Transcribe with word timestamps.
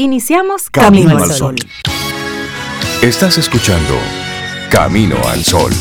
Iniciamos 0.00 0.70
Camino, 0.70 1.18
al 1.18 1.28
Sol. 1.32 1.56
Estás 3.02 3.36
escuchando 3.36 3.94
Camino 4.70 5.16
al 5.26 5.42
Sol. 5.42 5.72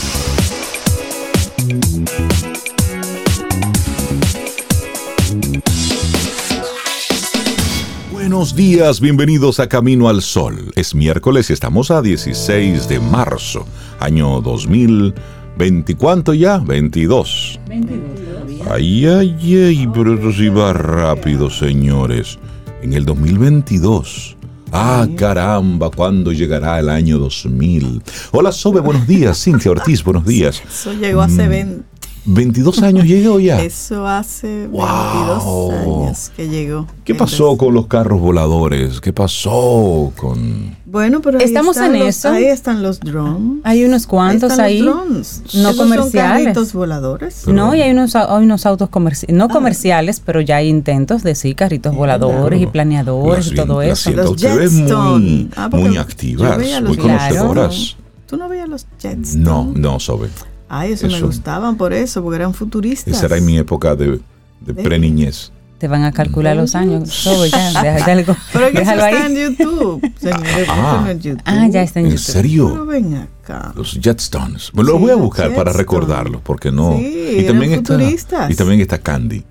Buenos 8.11 8.55
días, 8.55 8.99
bienvenidos 9.01 9.59
a 9.59 9.69
Camino 9.69 10.09
al 10.09 10.23
Sol. 10.23 10.71
Es 10.75 10.95
miércoles 10.95 11.51
y 11.51 11.53
estamos 11.53 11.91
a 11.91 12.01
16 12.01 12.89
de 12.89 12.99
marzo, 12.99 13.67
año 13.99 14.41
2020. 14.41 15.95
¿Cuánto 15.95 16.33
ya? 16.33 16.57
22. 16.57 17.59
22. 17.67 18.67
Ay, 18.67 19.05
ay, 19.05 19.37
ay, 19.63 19.87
pero 19.93 20.15
eso 20.15 20.31
sí 20.31 20.49
va 20.49 20.73
rápido, 20.73 21.51
señores. 21.51 22.39
En 22.81 22.93
el 22.93 23.05
2022. 23.05 24.37
Ah, 24.71 25.07
caramba, 25.17 25.89
¿cuándo 25.89 26.31
llegará 26.31 26.79
el 26.79 26.89
año 26.89 27.17
2000? 27.17 28.03
Hola, 28.31 28.51
Sobe, 28.51 28.81
buenos 28.81 29.07
días. 29.07 29.41
Cintia 29.43 29.71
Ortiz, 29.71 30.03
buenos 30.03 30.25
días. 30.25 30.61
Eso 30.67 30.93
llegó 30.93 31.21
hace 31.21 31.47
20. 31.47 31.83
Mm. 32.27 32.33
22 32.33 32.83
años 32.83 33.05
llegó 33.05 33.39
ya. 33.39 33.61
Eso 33.61 34.05
hace 34.05 34.67
22 34.67 35.73
años 35.73 36.31
que 36.35 36.49
llegó. 36.49 36.85
¿Qué 37.05 37.15
pasó 37.15 37.57
con 37.57 37.73
los 37.73 37.87
carros 37.87 38.19
voladores? 38.19 38.99
¿Qué 38.99 39.13
pasó 39.13 40.11
con...? 40.15 40.75
Bueno, 40.85 41.21
pero 41.21 41.39
ahí 41.39 41.45
estamos 41.45 41.77
en 41.77 41.95
eso. 41.95 42.29
Ahí 42.29 42.45
están 42.45 42.83
los 42.83 42.99
drones. 42.99 43.61
Hay 43.63 43.83
unos 43.83 44.07
cuantos 44.07 44.59
ahí. 44.59 44.81
drones. 44.81 45.41
No 45.53 45.75
comerciales. 45.75 46.53
Son 46.53 46.79
voladores. 46.79 47.47
no, 47.47 47.73
y 47.75 47.81
hay 47.81 47.91
unos, 47.91 48.15
hay 48.15 48.43
unos 48.43 48.65
autos 48.65 48.89
comerciales, 48.89 49.35
no 49.35 49.45
ah. 49.45 49.49
comerciales, 49.49 50.21
pero 50.23 50.41
ya 50.41 50.57
hay 50.57 50.67
intentos 50.67 51.23
de 51.23 51.35
sí, 51.35 51.55
carritos 51.55 51.95
voladores 51.95 52.61
y 52.61 52.67
planeadores 52.67 53.51
y 53.51 53.55
todo 53.55 53.81
eso. 53.81 54.11
Los 54.11 54.31
ustedes 54.31 54.73
muy, 54.73 55.49
ah, 55.55 55.69
muy 55.71 55.97
activas, 55.97 56.57
muy 56.83 56.97
conocedoras. 56.97 57.97
¿Tú 58.27 58.35
no 58.35 58.49
veías 58.49 58.67
los 58.67 58.85
Jets? 58.99 59.35
No, 59.35 59.71
no, 59.73 59.99
Sobe. 59.99 60.29
Ay, 60.69 60.93
eso, 60.93 61.07
me 61.07 61.21
gustaban 61.21 61.77
por 61.77 61.93
eso, 61.93 62.21
porque 62.21 62.37
eran 62.37 62.53
futuristas. 62.53 63.13
Esa 63.13 63.27
era 63.27 63.37
en 63.37 63.45
mi 63.45 63.57
época 63.57 63.95
de, 63.95 64.19
de 64.61 64.73
pre-niñez. 64.73 65.51
Te 65.77 65.87
van 65.87 66.03
a 66.03 66.11
calcular 66.11 66.55
los 66.55 66.73
años. 66.73 67.21
Todo 67.23 67.45
ya, 67.45 67.67
déjate 67.83 68.11
algo. 68.11 68.35
Pero 68.51 68.71
que 68.71 68.79
déjalo 68.79 69.05
está 69.05 69.25
en 69.27 69.35
YouTube, 69.35 70.11
señores. 70.19 70.67
Ah, 70.69 71.07
en 71.09 71.19
YouTube. 71.19 71.41
ah, 71.45 71.67
ya 71.69 71.83
está 71.83 71.99
en, 71.99 72.05
YouTube. 72.07 72.17
¿En 72.17 72.23
serio? 72.23 72.69
Pero 72.71 72.85
ven 72.85 73.15
acá. 73.15 73.73
Los 73.75 73.99
Jetstones. 74.01 74.71
Me 74.73 74.83
lo 74.83 74.97
voy 74.97 75.11
a 75.11 75.15
buscar 75.15 75.53
para 75.53 75.71
recordarlos, 75.71 76.41
porque 76.41 76.71
no. 76.71 76.97
Sí, 76.97 77.37
y 77.39 77.45
también 77.45 77.73
está 77.73 78.49
y 78.49 78.55
también 78.55 78.81
está 78.81 78.97
Candy. 78.97 79.43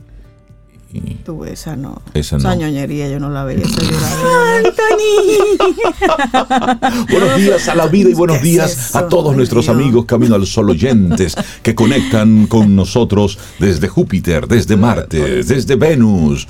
Tú, 1.24 1.44
esa 1.44 1.76
no. 1.76 2.02
Esa, 2.14 2.38
no. 2.38 2.54
ñoñería 2.54 3.08
yo 3.08 3.20
no 3.20 3.30
la 3.30 3.44
veía. 3.44 3.66
buenos 7.10 7.36
días 7.36 7.68
a 7.68 7.74
la 7.74 7.86
vida 7.86 8.10
y 8.10 8.14
buenos 8.14 8.42
días 8.42 8.94
a 8.94 9.08
todos 9.08 9.36
nuestros 9.36 9.68
amigos 9.68 10.04
Camino 10.04 10.34
al 10.34 10.46
Sol 10.46 10.70
oyentes 10.70 11.36
que 11.62 11.74
conectan 11.74 12.46
con 12.46 12.76
nosotros 12.76 13.38
desde 13.58 13.88
Júpiter, 13.88 14.46
desde 14.46 14.76
Marte, 14.76 15.42
desde 15.42 15.76
Venus 15.76 16.46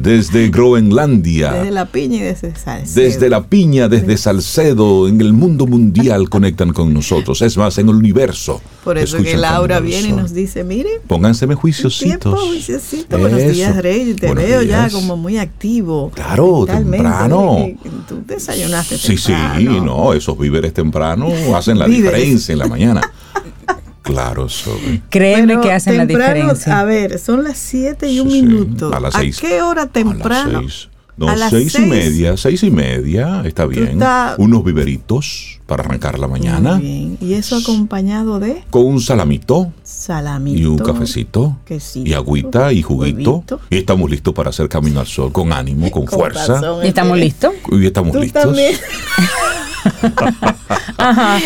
desde 0.00 0.48
Groenlandia. 0.48 1.52
Desde 1.52 1.70
la 1.70 1.86
piña 1.86 2.16
y 2.16 2.20
desde 2.20 2.54
Salcedo. 2.56 3.02
Desde 3.02 3.28
la 3.28 3.42
piña, 3.44 3.88
desde 3.88 4.16
Salcedo, 4.16 5.08
en 5.08 5.20
el 5.20 5.32
mundo 5.32 5.66
mundial 5.66 6.28
conectan 6.28 6.72
con 6.72 6.92
nosotros. 6.94 7.42
Es 7.42 7.56
más, 7.56 7.78
en 7.78 7.88
el 7.88 7.96
universo. 7.96 8.60
Por 8.84 8.98
eso 8.98 9.18
que 9.22 9.36
Laura 9.36 9.80
viene 9.80 10.08
y 10.08 10.12
nos 10.12 10.32
dice, 10.32 10.64
mire. 10.64 11.00
Pónganseme 11.06 11.54
juiciositos. 11.54 12.40
juiciosito. 12.40 13.18
Buenos 13.18 13.52
días, 13.52 13.76
Rey. 13.76 14.14
Te 14.14 14.32
veo 14.34 14.62
ya 14.62 14.88
como 14.90 15.16
muy 15.16 15.38
activo. 15.38 16.10
Claro, 16.14 16.64
temprano. 16.66 17.68
Tú 18.08 18.22
desayunaste 18.26 18.96
Sí, 18.98 19.16
temprano. 19.16 19.58
sí, 19.58 19.80
no, 19.80 20.12
esos 20.12 20.38
víveres 20.38 20.72
temprano 20.72 21.28
hacen 21.56 21.78
la 21.78 21.86
diferencia 21.86 22.52
en 22.52 22.58
la 22.58 22.66
mañana. 22.66 23.00
Claro, 24.02 24.48
sobre. 24.48 25.00
Créeme 25.08 25.60
que 25.60 25.72
hacen 25.72 25.96
la 25.96 26.06
diferencia. 26.06 26.80
A 26.80 26.84
ver, 26.84 27.18
son 27.18 27.44
las 27.44 27.58
7 27.58 28.08
y 28.08 28.20
un 28.20 28.28
minuto. 28.28 28.92
A 28.92 29.00
las 29.00 29.14
6. 29.14 29.38
¿A 29.38 29.40
qué 29.40 29.62
hora 29.62 29.86
temprano? 29.86 30.58
A 30.58 30.62
las 30.62 30.72
6. 30.72 30.88
No, 31.16 31.28
a 31.28 31.36
las 31.36 31.50
seis, 31.50 31.74
y 31.78 31.82
media, 31.82 32.36
seis 32.38 32.62
y 32.62 32.70
media, 32.70 33.42
está 33.44 33.66
bien. 33.66 34.00
Unos 34.38 34.64
viveritos 34.64 35.60
para 35.66 35.84
arrancar 35.84 36.18
la 36.18 36.26
mañana. 36.26 36.76
Muy 36.76 36.82
bien. 36.82 37.18
¿Y 37.20 37.34
eso 37.34 37.56
acompañado 37.56 38.40
de? 38.40 38.64
Con 38.70 38.86
un 38.86 39.00
salamito. 39.00 39.72
Salamito. 39.82 40.58
Y 40.58 40.64
un 40.64 40.78
cafecito. 40.78 41.58
Quesito, 41.66 42.08
y 42.08 42.14
agüita 42.14 42.72
y 42.72 42.80
juguito. 42.80 43.44
Y 43.68 43.76
estamos 43.76 44.10
listos 44.10 44.32
para 44.32 44.50
hacer 44.50 44.68
camino 44.70 45.00
al 45.00 45.06
sol 45.06 45.30
con 45.32 45.52
ánimo, 45.52 45.90
con, 45.90 46.06
fuerza. 46.06 46.60
¿Y 46.82 46.88
estamos 46.88 47.18
listos? 47.18 47.52
Y 47.70 47.86
estamos 47.86 48.16
listos. 48.16 48.42
También. 48.42 48.74
Ajá. 50.96 51.38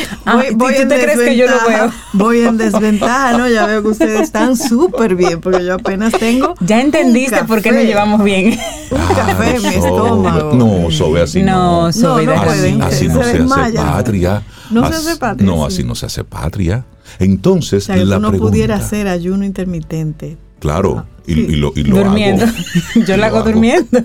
Voy, 0.55 0.75
¿Tú 0.75 0.89
te 0.89 1.01
crees 1.01 1.19
que 1.19 1.37
yo 1.37 1.47
lo 1.47 1.67
veo? 1.67 1.93
Voy 2.13 2.41
en 2.41 2.57
desventaja, 2.57 3.37
¿no? 3.37 3.49
Ya 3.49 3.67
veo 3.67 3.83
que 3.83 3.89
ustedes 3.89 4.21
están 4.21 4.57
súper 4.57 5.15
bien, 5.15 5.41
porque 5.41 5.65
yo 5.65 5.75
apenas 5.75 6.13
tengo. 6.13 6.55
Ya 6.61 6.81
entendiste 6.81 7.45
por 7.45 7.63
qué 7.63 7.73
nos 7.73 7.85
llevamos 7.85 8.23
bien. 8.23 8.59
Un 8.91 9.15
café 9.15 9.57
en 9.57 9.63
mi 9.63 9.69
estómago. 9.69 10.55
No, 10.55 10.91
Sobe, 10.91 11.23
así 11.23 11.43
no. 11.43 11.87
No, 11.87 11.93
Sobe, 11.93 12.27
no, 12.27 12.35
no 12.35 12.43
así, 12.43 12.79
así 12.81 13.09
no 13.09 13.23
se, 13.23 13.31
hace 13.31 13.73
patria. 13.75 14.43
No 14.71 14.89
se 14.89 14.95
hace 14.95 15.17
patria. 15.17 15.47
No, 15.47 15.65
así 15.65 15.85
no 15.85 15.95
se 15.95 16.07
hace 16.07 16.25
patria. 16.25 16.85
Entonces, 17.19 17.85
o 17.85 17.87
sea, 17.87 17.97
la 17.97 18.19
uno 18.19 18.31
pregunta, 18.31 18.51
pudiera 18.51 18.77
hacer 18.77 19.09
ayuno 19.09 19.45
intermitente. 19.45 20.37
Claro, 20.67 21.07
y, 21.29 21.33
y, 21.33 21.57
lo, 21.57 21.73
y 21.77 21.85
lo 21.85 21.99
durmiendo. 21.99 22.45
Hago, 22.45 22.55
Yo 23.07 23.17
lo 23.17 23.25
hago, 23.25 23.43
durmiendo. 23.45 24.03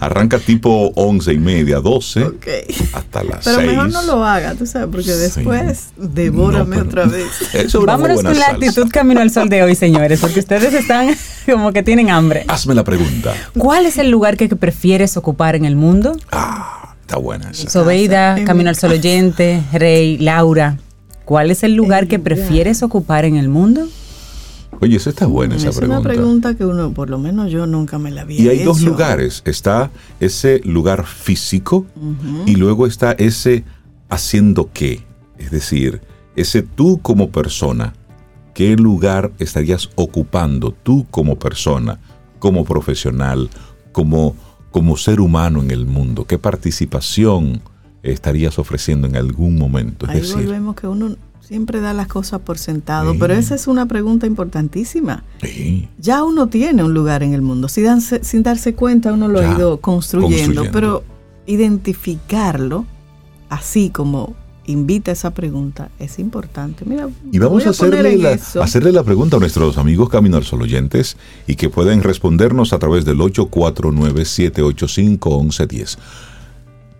Arranca 0.00 0.40
tipo 0.40 0.90
once 0.96 1.32
y 1.32 1.38
media, 1.38 1.78
doce, 1.78 2.24
okay. 2.24 2.64
hasta 2.92 3.22
las 3.22 3.44
Pero 3.44 3.58
seis. 3.58 3.70
mejor 3.70 3.92
no 3.92 4.02
lo 4.02 4.24
haga, 4.24 4.56
tú 4.56 4.66
sabes, 4.66 4.88
porque 4.90 5.12
después 5.12 5.78
sí. 5.78 5.92
devórame 5.96 6.78
no, 6.78 6.82
otra 6.82 7.06
vez. 7.06 7.28
Vámonos 7.86 8.24
con 8.24 8.36
la 8.36 8.48
actitud 8.48 8.88
Camino 8.90 9.20
al 9.20 9.30
Sol 9.30 9.48
de 9.48 9.62
hoy, 9.62 9.76
señores, 9.76 10.20
porque 10.20 10.40
ustedes 10.40 10.74
están 10.74 11.14
como 11.46 11.72
que 11.72 11.84
tienen 11.84 12.10
hambre. 12.10 12.44
Hazme 12.48 12.74
la 12.74 12.82
pregunta. 12.82 13.32
¿Cuál 13.56 13.86
es 13.86 13.98
el 13.98 14.10
lugar 14.10 14.36
que 14.36 14.48
prefieres 14.48 15.16
ocupar 15.16 15.54
en 15.54 15.64
el 15.64 15.76
mundo? 15.76 16.16
Ah, 16.32 16.96
está 17.02 17.18
buena 17.18 17.52
esa. 17.52 17.70
Sobeida, 17.70 18.36
Camino 18.44 18.68
al 18.68 18.74
Sol 18.74 18.90
oyente, 18.90 19.62
Rey, 19.72 20.18
Laura. 20.18 20.76
¿Cuál 21.24 21.52
es 21.52 21.62
el 21.62 21.74
lugar 21.74 22.08
que 22.08 22.18
prefieres 22.18 22.82
ocupar 22.82 23.24
en 23.24 23.36
el 23.36 23.48
mundo? 23.48 23.86
Oye, 24.80 24.96
esa 24.96 25.10
está 25.10 25.26
buena 25.26 25.56
esa 25.56 25.68
es 25.68 25.76
pregunta. 25.76 25.98
Es 25.98 26.04
una 26.04 26.14
pregunta 26.14 26.54
que 26.54 26.64
uno, 26.64 26.92
por 26.92 27.10
lo 27.10 27.18
menos 27.18 27.50
yo 27.50 27.66
nunca 27.66 27.98
me 27.98 28.10
la 28.10 28.22
había 28.22 28.40
Y 28.40 28.48
hay 28.48 28.56
hecho. 28.60 28.66
dos 28.66 28.80
lugares. 28.82 29.42
Está 29.44 29.90
ese 30.20 30.60
lugar 30.64 31.04
físico 31.06 31.86
uh 31.96 32.00
-huh. 32.00 32.42
y 32.46 32.56
luego 32.56 32.86
está 32.86 33.12
ese 33.12 33.64
haciendo 34.08 34.70
qué. 34.72 35.04
Es 35.38 35.50
decir, 35.50 36.00
ese 36.36 36.62
tú 36.62 37.00
como 37.02 37.30
persona. 37.30 37.94
¿Qué 38.54 38.76
lugar 38.76 39.32
estarías 39.38 39.90
ocupando 39.94 40.72
tú 40.72 41.06
como 41.10 41.38
persona, 41.38 41.98
como 42.40 42.64
profesional, 42.64 43.48
como, 43.92 44.34
como 44.70 44.96
ser 44.96 45.20
humano 45.20 45.62
en 45.62 45.70
el 45.70 45.86
mundo? 45.86 46.26
¿Qué 46.26 46.36
participación 46.36 47.62
estarías 48.02 48.58
ofreciendo 48.58 49.06
en 49.06 49.16
algún 49.16 49.56
momento? 49.56 50.06
Es 50.06 50.12
Ahí 50.12 50.20
decir, 50.20 50.36
volvemos 50.36 50.74
que 50.74 50.86
uno 50.88 51.16
siempre 51.50 51.80
da 51.80 51.92
las 51.92 52.06
cosas 52.06 52.40
por 52.42 52.58
sentado, 52.58 53.10
sí. 53.12 53.18
pero 53.18 53.34
esa 53.34 53.56
es 53.56 53.66
una 53.66 53.86
pregunta 53.86 54.24
importantísima. 54.24 55.24
Sí. 55.42 55.88
Ya 55.98 56.22
uno 56.22 56.46
tiene 56.46 56.84
un 56.84 56.94
lugar 56.94 57.24
en 57.24 57.34
el 57.34 57.42
mundo, 57.42 57.66
sin 57.68 57.86
darse, 57.86 58.22
sin 58.22 58.44
darse 58.44 58.76
cuenta 58.76 59.12
uno 59.12 59.26
lo 59.26 59.40
Ya, 59.40 59.50
ha 59.50 59.56
ido 59.56 59.80
construyendo, 59.80 60.62
construyendo. 60.62 60.70
pero 60.72 61.02
identificarlo 61.46 62.86
así 63.48 63.90
como 63.90 64.36
invita 64.66 65.10
esa 65.10 65.32
pregunta 65.32 65.90
es 65.98 66.20
importante. 66.20 66.84
Mira, 66.86 67.08
Y 67.32 67.40
vamos 67.40 67.66
a 67.66 67.70
hacerle 67.70 68.16
la, 68.16 68.38
hacerle 68.62 68.92
la 68.92 69.02
pregunta 69.02 69.36
a 69.36 69.40
nuestros 69.40 69.76
amigos 69.76 70.08
Camino 70.08 70.36
al 70.36 70.44
Sol 70.44 70.62
oyentes 70.62 71.16
y 71.48 71.56
que 71.56 71.68
pueden 71.68 72.04
respondernos 72.04 72.72
a 72.72 72.78
través 72.78 73.04
del 73.04 73.18
849-785-1110. 73.18 75.98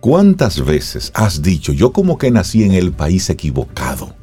¿Cuántas 0.01 0.65
veces 0.65 1.13
has 1.15 1.41
dicho, 1.41 1.71
yo 1.71 1.93
como 1.93 2.17
que 2.17 2.31
nací 2.31 2.65
en 2.65 2.73
el 2.73 2.91
país 2.91 3.29
equivocado? 3.29 4.19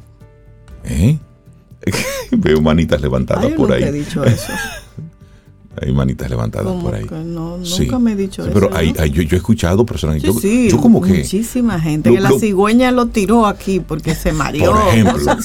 ¿Eh? 0.85 1.17
Veo 2.31 2.61
manitas 2.61 3.01
levantadas 3.01 3.45
Ay, 3.45 3.51
por 3.51 3.69
nunca 3.69 3.75
ahí. 3.75 3.83
he 3.83 3.91
dicho 3.91 4.23
eso. 4.23 4.51
Hay 5.81 5.93
manitas 5.93 6.29
levantadas 6.29 6.67
Como 6.67 6.81
por 6.83 6.95
ahí. 6.95 7.05
no, 7.09 7.57
nunca 7.57 7.65
Sí. 7.65 7.87
me 8.01 8.11
he 8.11 8.15
dicho 8.17 8.43
Sí, 8.43 8.49
eso. 8.49 8.59
Pero 8.59 8.75
hay- 8.75 8.91
¿no? 8.91 9.01
hay- 9.01 9.11
yo, 9.11 9.21
yo 9.21 9.35
he 9.35 9.37
escuchado 9.37 9.85
personas. 9.85 10.19
Sí, 10.19 10.27
yo, 10.27 10.33
sí, 10.33 10.67
yo 10.69 10.77
como 10.77 10.99
que. 10.99 11.13
muchísima 11.13 11.79
gente. 11.79 12.09
Lo- 12.09 12.15
que 12.15 12.21
la 12.21 12.29
lo- 12.31 12.39
cigüeña 12.39 12.91
lo 12.91 13.05
tiró 13.05 13.45
aquí 13.45 13.79
porque 13.79 14.13
se 14.13 14.33
mareó. 14.33 14.73
Por 14.73 14.87
ejemplo, 14.89 15.37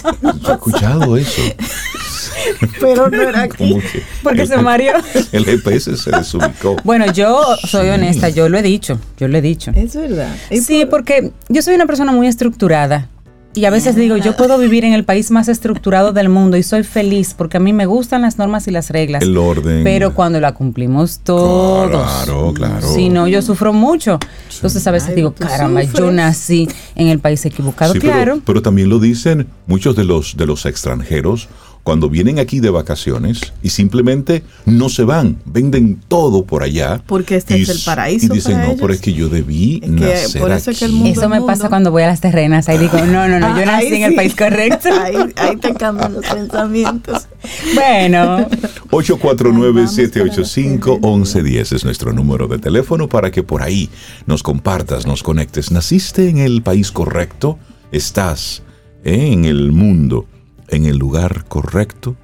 yo 0.42 0.48
he 0.48 0.52
escuchado 0.54 1.16
eso. 1.16 1.40
Pero 2.80 3.08
no 3.10 3.22
era 3.22 3.42
aquí. 3.42 3.74
que 3.80 4.02
Porque 4.22 4.42
el- 4.42 4.48
se 4.48 4.56
mareó. 4.58 4.94
El 5.30 5.44
GPS 5.44 5.96
se 5.96 6.10
desubicó. 6.10 6.76
Bueno, 6.82 7.10
yo 7.12 7.40
soy 7.68 7.86
Sí. 7.86 7.90
honesta, 7.90 8.28
yo 8.28 8.48
lo 8.48 8.58
he 8.58 8.62
dicho, 8.62 8.98
yo 9.18 9.28
lo 9.28 9.38
he 9.38 9.42
dicho. 9.42 9.70
Es 9.76 9.94
verdad. 9.94 10.34
Sí, 10.50 10.80
por- 10.84 10.90
porque 11.04 11.30
yo 11.48 11.62
soy 11.62 11.74
una 11.74 11.86
persona 11.86 12.10
muy 12.12 12.26
estructurada 12.26 13.08
Y 13.54 13.66
a 13.66 13.70
veces 13.70 13.94
digo, 13.94 14.16
yo 14.16 14.36
puedo 14.36 14.58
vivir 14.58 14.84
en 14.84 14.92
el 14.92 15.04
país 15.04 15.30
más 15.30 15.48
estructurado 15.48 16.12
del 16.12 16.28
mundo 16.28 16.56
y 16.56 16.64
soy 16.64 16.82
feliz 16.82 17.34
porque 17.34 17.58
a 17.58 17.60
mí 17.60 17.72
me 17.72 17.86
gustan 17.86 18.22
las 18.22 18.36
normas 18.36 18.66
y 18.66 18.72
las 18.72 18.90
reglas. 18.90 19.22
El 19.22 19.36
orden. 19.36 19.84
Pero 19.84 20.12
cuando 20.12 20.40
la 20.40 20.52
cumplimos 20.54 21.20
todos. 21.20 21.90
Claro, 21.90 22.52
claro. 22.52 22.86
Si 22.86 23.08
no, 23.10 23.28
yo 23.28 23.42
sufro 23.42 23.72
mucho. 23.72 24.18
Entonces 24.52 24.84
a 24.86 24.90
veces 24.90 25.14
digo, 25.14 25.34
caramba, 25.34 25.82
yo 25.84 26.10
nací 26.10 26.68
en 26.96 27.08
el 27.08 27.20
país 27.20 27.44
equivocado. 27.46 27.92
Sí, 27.92 28.00
claro. 28.00 28.34
Pero, 28.34 28.44
pero 28.44 28.62
también 28.62 28.88
lo 28.88 28.98
dicen 28.98 29.46
muchos 29.66 29.94
de 29.94 30.04
los, 30.04 30.36
de 30.36 30.46
los 30.46 30.66
extranjeros 30.66 31.48
cuando 31.84 32.08
vienen 32.08 32.38
aquí 32.40 32.58
de 32.60 32.70
vacaciones 32.70 33.52
y 33.62 33.68
simplemente 33.68 34.42
no 34.64 34.88
se 34.88 35.04
van, 35.04 35.36
venden 35.44 36.00
todo 36.08 36.44
por 36.44 36.62
allá. 36.62 37.02
Porque 37.06 37.36
este 37.36 37.58
y, 37.58 37.62
es 37.62 37.68
el 37.68 37.78
paraíso. 37.84 38.26
Y 38.26 38.30
dicen, 38.30 38.54
para 38.54 38.68
no, 38.68 38.76
pero 38.76 38.92
es 38.94 39.00
que 39.00 39.12
yo 39.12 39.28
debí 39.28 39.80
Es 39.82 39.90
que 39.90 40.00
nacer 40.00 40.40
por 40.40 40.50
eso 40.50 40.70
es 40.70 40.78
que 40.78 40.86
el 40.86 40.92
aquí". 40.92 40.98
mundo- 41.00 41.20
Eso 41.20 41.28
me 41.28 41.36
mundo. 41.40 41.46
pasa 41.46 41.68
cuando 41.68 41.90
voy 41.90 42.02
a 42.02 42.06
las 42.06 42.20
terrenas. 42.22 42.68
Ahí 42.70 42.78
digo, 42.78 42.96
no, 43.04 43.28
no, 43.28 43.38
no, 43.38 43.58
yo 43.58 43.66
nací 43.66 43.88
en 43.94 44.02
el 44.02 44.14
país 44.14 44.34
correcto. 44.34 44.88
Ahí, 45.00 45.16
ahí 45.36 45.56
te 45.56 45.74
cambian 45.74 46.14
los 46.14 46.24
pensamientos. 46.26 47.28
Bueno, 47.74 48.48
849-785-1110 48.90 51.72
es 51.74 51.84
nuestro 51.84 52.12
número 52.12 52.48
de 52.48 52.58
teléfono 52.58 53.08
para 53.08 53.30
que 53.30 53.42
por 53.42 53.62
ahí 53.62 53.90
nos 54.26 54.42
compartas, 54.42 55.06
nos 55.06 55.22
conectes. 55.22 55.70
¿Naciste 55.70 56.28
en 56.30 56.38
el 56.38 56.62
país 56.62 56.90
correcto? 56.90 57.58
¿Estás 57.92 58.62
eh, 59.04 59.28
en 59.32 59.44
el 59.44 59.72
mundo, 59.72 60.26
en 60.68 60.86
el 60.86 60.96
lugar 60.96 61.44
correcto? 61.46 62.16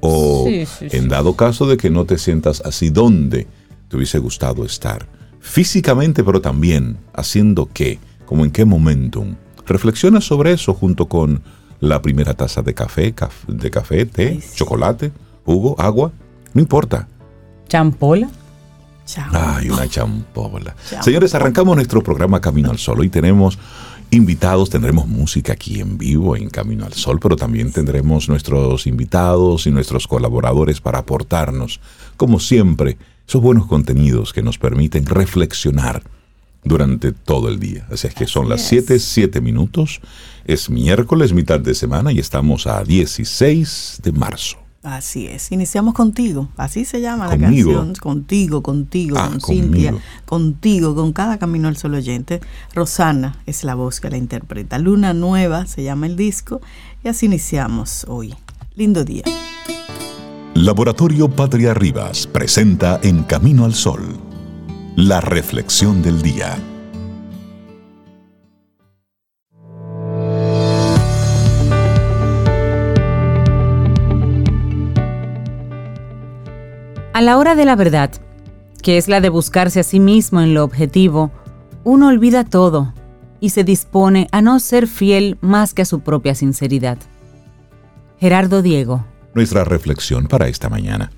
¿O 0.00 0.44
Sí, 0.46 0.66
sí, 0.66 0.90
sí. 0.90 0.96
en 0.96 1.08
dado 1.08 1.36
caso 1.36 1.66
de 1.66 1.76
que 1.76 1.90
no 1.90 2.04
te 2.04 2.18
sientas 2.18 2.60
así, 2.64 2.90
¿dónde 2.90 3.46
te 3.88 3.96
hubiese 3.96 4.18
gustado 4.18 4.64
estar? 4.64 5.06
Físicamente, 5.40 6.22
pero 6.24 6.40
también 6.40 6.98
haciendo 7.14 7.68
qué, 7.72 7.98
como 8.26 8.44
en 8.44 8.50
qué 8.50 8.64
momentum. 8.64 9.36
Reflexiona 9.66 10.20
sobre 10.20 10.52
eso 10.52 10.74
junto 10.74 11.06
con 11.08 11.42
la 11.80 12.02
primera 12.02 12.34
taza 12.34 12.62
de 12.62 12.74
café, 12.74 13.14
caf- 13.14 13.46
de 13.46 13.70
café, 13.70 14.06
té, 14.06 14.40
chocolate, 14.54 15.12
jugo, 15.44 15.74
agua, 15.78 16.12
no 16.52 16.60
importa. 16.60 17.08
champola. 17.68 18.28
Ay, 19.32 19.70
una 19.70 19.86
champola. 19.88 20.74
Champola. 20.74 21.02
Señores, 21.02 21.32
arrancamos 21.34 21.76
nuestro 21.76 22.02
programa 22.02 22.40
Camino 22.40 22.70
al 22.72 22.78
Sol. 22.78 23.00
Hoy 23.00 23.08
tenemos 23.08 23.56
invitados, 24.10 24.70
tendremos 24.70 25.06
música 25.06 25.52
aquí 25.52 25.80
en 25.80 25.98
vivo 25.98 26.36
en 26.36 26.48
Camino 26.48 26.84
al 26.84 26.92
Sol, 26.92 27.18
pero 27.20 27.36
también 27.36 27.72
tendremos 27.72 28.28
nuestros 28.28 28.86
invitados 28.86 29.66
y 29.66 29.70
nuestros 29.70 30.06
colaboradores 30.06 30.80
para 30.80 30.98
aportarnos, 30.98 31.80
como 32.16 32.40
siempre, 32.40 32.96
esos 33.26 33.42
buenos 33.42 33.66
contenidos 33.66 34.32
que 34.32 34.42
nos 34.42 34.58
permiten 34.58 35.06
reflexionar 35.06 36.02
durante 36.64 37.12
todo 37.12 37.48
el 37.48 37.58
día. 37.58 37.86
Así 37.90 38.06
es 38.06 38.14
que 38.14 38.26
son 38.26 38.48
las 38.48 38.64
Así 38.64 38.76
es. 38.76 38.86
7, 38.86 38.98
7 38.98 39.40
minutos. 39.40 40.00
Es 40.44 40.70
miércoles, 40.70 41.32
mitad 41.32 41.60
de 41.60 41.74
semana 41.74 42.12
y 42.12 42.18
estamos 42.18 42.66
a 42.66 42.84
16 42.84 44.00
de 44.02 44.12
marzo. 44.12 44.65
Así 44.86 45.26
es. 45.26 45.50
Iniciamos 45.50 45.94
contigo. 45.94 46.48
Así 46.56 46.84
se 46.84 47.00
llama 47.00 47.26
la 47.26 47.36
canción. 47.36 47.92
Contigo, 47.96 48.62
contigo, 48.62 49.16
Ah, 49.18 49.30
con 49.30 49.40
conmigo. 49.40 49.64
Cintia. 49.66 49.94
Contigo, 50.24 50.94
con 50.94 51.12
cada 51.12 51.38
camino 51.38 51.66
al 51.66 51.76
sol 51.76 51.94
oyente. 51.94 52.38
Rosana 52.72 53.34
es 53.46 53.64
la 53.64 53.74
voz 53.74 53.98
que 54.00 54.10
la 54.10 54.16
interpreta. 54.16 54.78
Luna 54.78 55.12
Nueva 55.12 55.66
se 55.66 55.82
llama 55.82 56.06
el 56.06 56.14
disco. 56.14 56.60
Y 57.02 57.08
así 57.08 57.26
iniciamos 57.26 58.06
hoy. 58.08 58.32
Lindo 58.76 59.04
día. 59.04 59.24
Laboratorio 60.54 61.28
Patria 61.28 61.74
Rivas 61.74 62.28
presenta 62.28 63.00
En 63.02 63.24
Camino 63.24 63.64
al 63.64 63.74
Sol, 63.74 64.16
la 64.94 65.20
reflexión 65.20 66.00
del 66.00 66.22
día. 66.22 66.56
A 77.16 77.22
la 77.22 77.38
hora 77.38 77.54
de 77.54 77.64
la 77.64 77.76
verdad, 77.76 78.10
que 78.82 78.98
es 78.98 79.08
la 79.08 79.22
de 79.22 79.30
buscarse 79.30 79.80
a 79.80 79.84
sí 79.84 80.00
mismo 80.00 80.42
en 80.42 80.52
lo 80.52 80.62
objetivo, 80.62 81.30
uno 81.82 82.08
olvida 82.08 82.44
todo 82.44 82.92
y 83.40 83.48
se 83.48 83.64
dispone 83.64 84.28
a 84.32 84.42
no 84.42 84.60
ser 84.60 84.86
fiel 84.86 85.38
más 85.40 85.72
que 85.72 85.80
a 85.80 85.86
su 85.86 86.00
propia 86.00 86.34
sinceridad. 86.34 86.98
Gerardo 88.20 88.60
Diego. 88.60 89.06
Nuestra 89.32 89.64
reflexión 89.64 90.26
para 90.26 90.48
esta 90.48 90.68
mañana. 90.68 91.10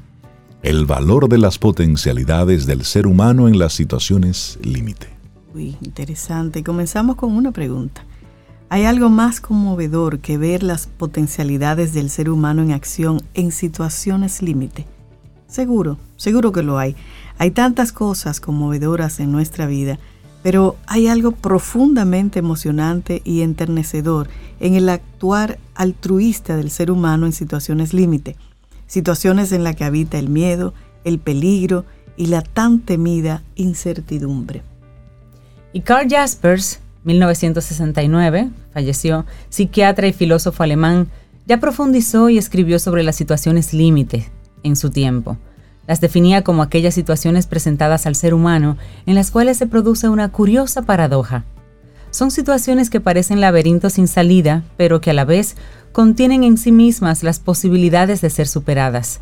El 0.62 0.86
valor 0.86 1.28
de 1.28 1.38
las 1.38 1.58
potencialidades 1.58 2.64
del 2.66 2.84
ser 2.84 3.08
humano 3.08 3.48
en 3.48 3.58
las 3.58 3.72
situaciones 3.72 4.56
límite. 4.62 5.08
Uy, 5.52 5.76
interesante. 5.80 6.62
Comenzamos 6.62 7.16
con 7.16 7.32
una 7.32 7.50
pregunta. 7.50 8.04
¿Hay 8.68 8.84
algo 8.84 9.10
más 9.10 9.40
conmovedor 9.40 10.20
que 10.20 10.38
ver 10.38 10.62
las 10.62 10.86
potencialidades 10.86 11.92
del 11.92 12.08
ser 12.08 12.30
humano 12.30 12.62
en 12.62 12.70
acción 12.70 13.20
en 13.34 13.50
situaciones 13.50 14.42
límite? 14.42 14.86
Seguro, 15.48 15.96
seguro 16.16 16.52
que 16.52 16.62
lo 16.62 16.78
hay. 16.78 16.94
Hay 17.38 17.50
tantas 17.52 17.90
cosas 17.90 18.38
conmovedoras 18.38 19.18
en 19.18 19.32
nuestra 19.32 19.66
vida, 19.66 19.98
pero 20.42 20.76
hay 20.86 21.08
algo 21.08 21.32
profundamente 21.32 22.38
emocionante 22.38 23.22
y 23.24 23.40
enternecedor 23.40 24.28
en 24.60 24.74
el 24.74 24.90
actuar 24.90 25.58
altruista 25.74 26.54
del 26.56 26.70
ser 26.70 26.90
humano 26.90 27.24
en 27.24 27.32
situaciones 27.32 27.94
límite, 27.94 28.36
situaciones 28.86 29.50
en 29.52 29.64
las 29.64 29.74
que 29.74 29.84
habita 29.84 30.18
el 30.18 30.28
miedo, 30.28 30.74
el 31.04 31.18
peligro 31.18 31.86
y 32.16 32.26
la 32.26 32.42
tan 32.42 32.80
temida 32.80 33.42
incertidumbre. 33.56 34.62
Y 35.72 35.80
Carl 35.80 36.08
Jaspers, 36.10 36.80
1969, 37.04 38.50
falleció, 38.74 39.24
psiquiatra 39.48 40.08
y 40.08 40.12
filósofo 40.12 40.62
alemán, 40.62 41.08
ya 41.46 41.58
profundizó 41.58 42.28
y 42.28 42.36
escribió 42.36 42.78
sobre 42.78 43.02
las 43.02 43.16
situaciones 43.16 43.72
límite 43.72 44.28
en 44.62 44.76
su 44.76 44.90
tiempo. 44.90 45.37
Las 45.87 46.00
definía 46.00 46.44
como 46.44 46.62
aquellas 46.62 46.94
situaciones 46.94 47.46
presentadas 47.46 48.06
al 48.06 48.14
ser 48.14 48.34
humano 48.34 48.76
en 49.06 49.14
las 49.14 49.31
cuales 49.31 49.56
se 49.56 49.66
produce 49.66 50.08
una 50.08 50.31
curiosa 50.31 50.82
paradoja. 50.82 51.44
Son 52.10 52.31
situaciones 52.31 52.90
que 52.90 53.00
parecen 53.00 53.40
laberintos 53.40 53.94
sin 53.94 54.08
salida, 54.08 54.62
pero 54.76 55.00
que 55.00 55.10
a 55.10 55.14
la 55.14 55.25
vez 55.25 55.56
contienen 55.93 56.44
en 56.44 56.58
sí 56.58 56.72
mismas 56.72 57.22
las 57.22 57.40
posibilidades 57.40 58.20
de 58.20 58.31
ser 58.31 58.49
superadas. 58.49 59.20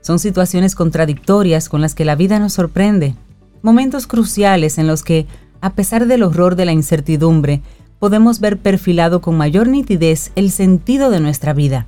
Son 0.00 0.18
situaciones 0.18 0.74
contradictorias 0.74 1.68
con 1.68 1.80
las 1.80 1.94
que 1.94 2.04
la 2.04 2.16
vida 2.16 2.38
nos 2.38 2.54
sorprende, 2.54 3.14
momentos 3.62 4.06
cruciales 4.06 4.78
en 4.78 4.86
los 4.86 5.02
que, 5.02 5.26
a 5.60 5.74
pesar 5.74 6.06
del 6.06 6.22
horror 6.22 6.56
de 6.56 6.64
la 6.64 6.72
incertidumbre, 6.72 7.62
podemos 7.98 8.40
ver 8.40 8.58
perfilado 8.58 9.20
con 9.20 9.36
mayor 9.36 9.68
nitidez 9.68 10.32
el 10.34 10.50
sentido 10.50 11.10
de 11.10 11.20
nuestra 11.20 11.52
vida. 11.52 11.86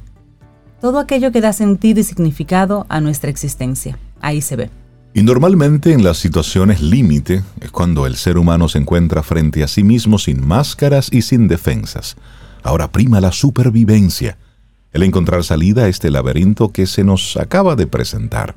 Todo 0.83 0.99
aquello 0.99 1.31
que 1.31 1.41
da 1.41 1.53
sentido 1.53 2.01
y 2.01 2.03
significado 2.03 2.87
a 2.89 3.01
nuestra 3.01 3.31
existencia. 3.31 4.01
Ahí 4.21 4.41
se 4.41 4.57
ve. 4.57 4.71
Y 5.15 5.23
normalmente 5.23 5.93
en 5.93 6.03
las 6.03 6.19
situaciones 6.19 6.81
límite 6.81 7.45
es 7.61 7.71
cuando 7.71 8.05
el 8.05 8.17
ser 8.17 8.37
humano 8.37 8.69
se 8.69 8.79
encuentra 8.79 9.23
frente 9.23 9.63
a 9.63 9.69
sí 9.69 9.85
mismo 9.85 10.19
sin 10.19 10.45
máscaras 10.45 11.09
y 11.13 11.23
sin 11.23 11.47
defensas. 11.47 12.17
Ahora 12.65 12.91
prima 12.91 13.21
la 13.21 13.31
supervivencia, 13.31 14.39
el 14.93 15.05
encontrar 15.05 15.45
salida 15.45 15.85
a 15.85 15.89
este 15.89 16.11
laberinto 16.11 16.73
que 16.73 16.89
se 16.89 17.05
nos 17.05 17.37
acaba 17.37 17.77
de 17.77 17.87
presentar. 17.87 18.57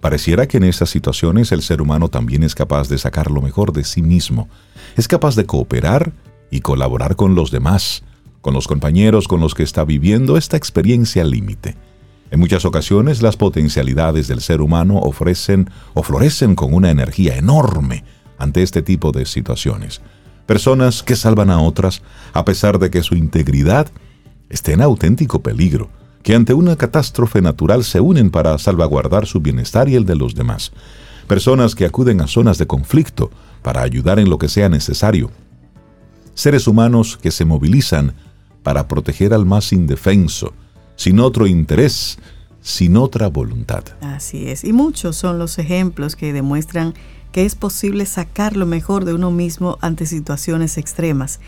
Pareciera 0.00 0.46
que 0.46 0.58
en 0.58 0.64
estas 0.64 0.90
situaciones 0.90 1.50
el 1.50 1.62
ser 1.62 1.82
humano 1.82 2.10
también 2.10 2.44
es 2.44 2.54
capaz 2.54 2.88
de 2.88 2.98
sacar 2.98 3.32
lo 3.32 3.42
mejor 3.42 3.72
de 3.72 3.82
sí 3.82 4.02
mismo, 4.02 4.48
es 4.96 5.08
capaz 5.08 5.34
de 5.34 5.46
cooperar 5.46 6.12
y 6.52 6.60
colaborar 6.60 7.16
con 7.16 7.34
los 7.34 7.50
demás, 7.50 8.04
con 8.44 8.52
los 8.52 8.68
compañeros 8.68 9.26
con 9.26 9.40
los 9.40 9.54
que 9.54 9.62
está 9.62 9.86
viviendo 9.86 10.36
esta 10.36 10.58
experiencia 10.58 11.24
límite. 11.24 11.76
En 12.30 12.40
muchas 12.40 12.66
ocasiones 12.66 13.22
las 13.22 13.38
potencialidades 13.38 14.28
del 14.28 14.42
ser 14.42 14.60
humano 14.60 14.98
ofrecen 14.98 15.70
o 15.94 16.02
florecen 16.02 16.54
con 16.54 16.74
una 16.74 16.90
energía 16.90 17.38
enorme 17.38 18.04
ante 18.36 18.62
este 18.62 18.82
tipo 18.82 19.12
de 19.12 19.24
situaciones. 19.24 20.02
Personas 20.44 21.02
que 21.02 21.16
salvan 21.16 21.48
a 21.48 21.58
otras 21.58 22.02
a 22.34 22.44
pesar 22.44 22.78
de 22.78 22.90
que 22.90 23.02
su 23.02 23.14
integridad 23.14 23.90
esté 24.50 24.72
en 24.72 24.82
auténtico 24.82 25.42
peligro, 25.42 25.88
que 26.22 26.34
ante 26.34 26.52
una 26.52 26.76
catástrofe 26.76 27.40
natural 27.40 27.82
se 27.82 28.00
unen 28.00 28.28
para 28.28 28.58
salvaguardar 28.58 29.24
su 29.24 29.40
bienestar 29.40 29.88
y 29.88 29.94
el 29.94 30.04
de 30.04 30.16
los 30.16 30.34
demás. 30.34 30.72
Personas 31.26 31.74
que 31.74 31.86
acuden 31.86 32.20
a 32.20 32.26
zonas 32.26 32.58
de 32.58 32.66
conflicto 32.66 33.30
para 33.62 33.80
ayudar 33.80 34.18
en 34.18 34.28
lo 34.28 34.36
que 34.36 34.50
sea 34.50 34.68
necesario. 34.68 35.30
Seres 36.34 36.68
humanos 36.68 37.16
que 37.16 37.30
se 37.30 37.46
movilizan 37.46 38.12
para 38.64 38.88
proteger 38.88 39.32
al 39.32 39.46
más 39.46 39.72
indefenso, 39.72 40.52
sin 40.96 41.20
otro 41.20 41.46
interés, 41.46 42.18
sin 42.60 42.96
otra 42.96 43.28
voluntad. 43.28 43.84
Así 44.00 44.48
es. 44.48 44.64
Y 44.64 44.72
muchos 44.72 45.16
son 45.16 45.38
los 45.38 45.58
ejemplos 45.58 46.16
que 46.16 46.32
demuestran 46.32 46.94
que 47.30 47.44
es 47.44 47.54
posible 47.54 48.06
sacar 48.06 48.56
lo 48.56 48.64
mejor 48.64 49.04
de 49.04 49.12
uno 49.12 49.30
mismo 49.30 49.76
ante 49.80 50.06
situaciones 50.06 50.78
extremas, 50.78 51.40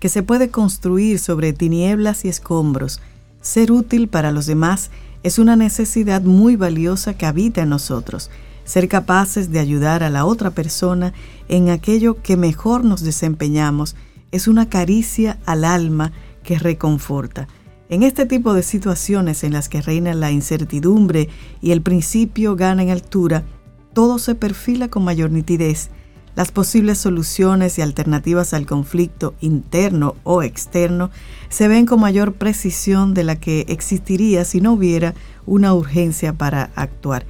que 0.00 0.08
se 0.08 0.22
puede 0.22 0.50
construir 0.50 1.18
sobre 1.18 1.52
tinieblas 1.52 2.24
y 2.24 2.28
escombros. 2.28 3.00
Ser 3.42 3.70
útil 3.70 4.08
para 4.08 4.32
los 4.32 4.46
demás 4.46 4.90
es 5.22 5.38
una 5.38 5.56
necesidad 5.56 6.22
muy 6.22 6.56
valiosa 6.56 7.14
que 7.14 7.26
habita 7.26 7.62
en 7.62 7.68
nosotros. 7.68 8.30
Ser 8.64 8.88
capaces 8.88 9.50
de 9.50 9.58
ayudar 9.58 10.02
a 10.02 10.10
la 10.10 10.24
otra 10.24 10.50
persona 10.50 11.12
en 11.48 11.68
aquello 11.68 12.22
que 12.22 12.36
mejor 12.36 12.84
nos 12.84 13.02
desempeñamos 13.02 13.94
es 14.30 14.48
una 14.48 14.68
caricia 14.68 15.38
al 15.44 15.64
alma 15.64 16.12
que 16.42 16.58
reconforta. 16.58 17.48
En 17.88 18.02
este 18.02 18.26
tipo 18.26 18.54
de 18.54 18.62
situaciones 18.62 19.44
en 19.44 19.52
las 19.52 19.68
que 19.68 19.82
reina 19.82 20.14
la 20.14 20.30
incertidumbre 20.30 21.28
y 21.60 21.72
el 21.72 21.82
principio 21.82 22.56
gana 22.56 22.82
en 22.82 22.90
altura, 22.90 23.44
todo 23.92 24.18
se 24.18 24.34
perfila 24.34 24.88
con 24.88 25.04
mayor 25.04 25.30
nitidez. 25.30 25.90
Las 26.34 26.50
posibles 26.50 26.96
soluciones 26.96 27.76
y 27.76 27.82
alternativas 27.82 28.54
al 28.54 28.64
conflicto 28.64 29.34
interno 29.42 30.16
o 30.24 30.42
externo 30.42 31.10
se 31.50 31.68
ven 31.68 31.84
con 31.84 32.00
mayor 32.00 32.32
precisión 32.32 33.12
de 33.12 33.24
la 33.24 33.36
que 33.36 33.66
existiría 33.68 34.46
si 34.46 34.62
no 34.62 34.72
hubiera 34.72 35.14
una 35.44 35.74
urgencia 35.74 36.32
para 36.32 36.70
actuar. 36.74 37.26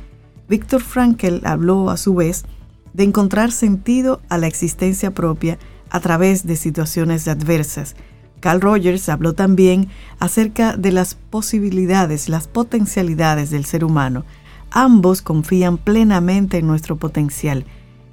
Víctor 0.48 0.82
Frankl 0.82 1.44
habló 1.44 1.90
a 1.90 1.96
su 1.96 2.14
vez 2.14 2.44
de 2.92 3.04
encontrar 3.04 3.50
sentido 3.50 4.20
a 4.28 4.38
la 4.38 4.46
existencia 4.46 5.10
propia 5.10 5.58
a 5.90 5.98
través 5.98 6.46
de 6.46 6.56
situaciones 6.56 7.26
adversas. 7.26 7.96
Carl 8.42 8.60
Rogers 8.60 9.08
habló 9.08 9.34
también 9.34 9.88
acerca 10.18 10.76
de 10.76 10.90
las 10.90 11.14
posibilidades, 11.14 12.28
las 12.28 12.48
potencialidades 12.48 13.50
del 13.50 13.64
ser 13.64 13.84
humano. 13.84 14.24
Ambos 14.72 15.22
confían 15.22 15.78
plenamente 15.78 16.58
en 16.58 16.66
nuestro 16.66 16.96
potencial. 16.96 17.64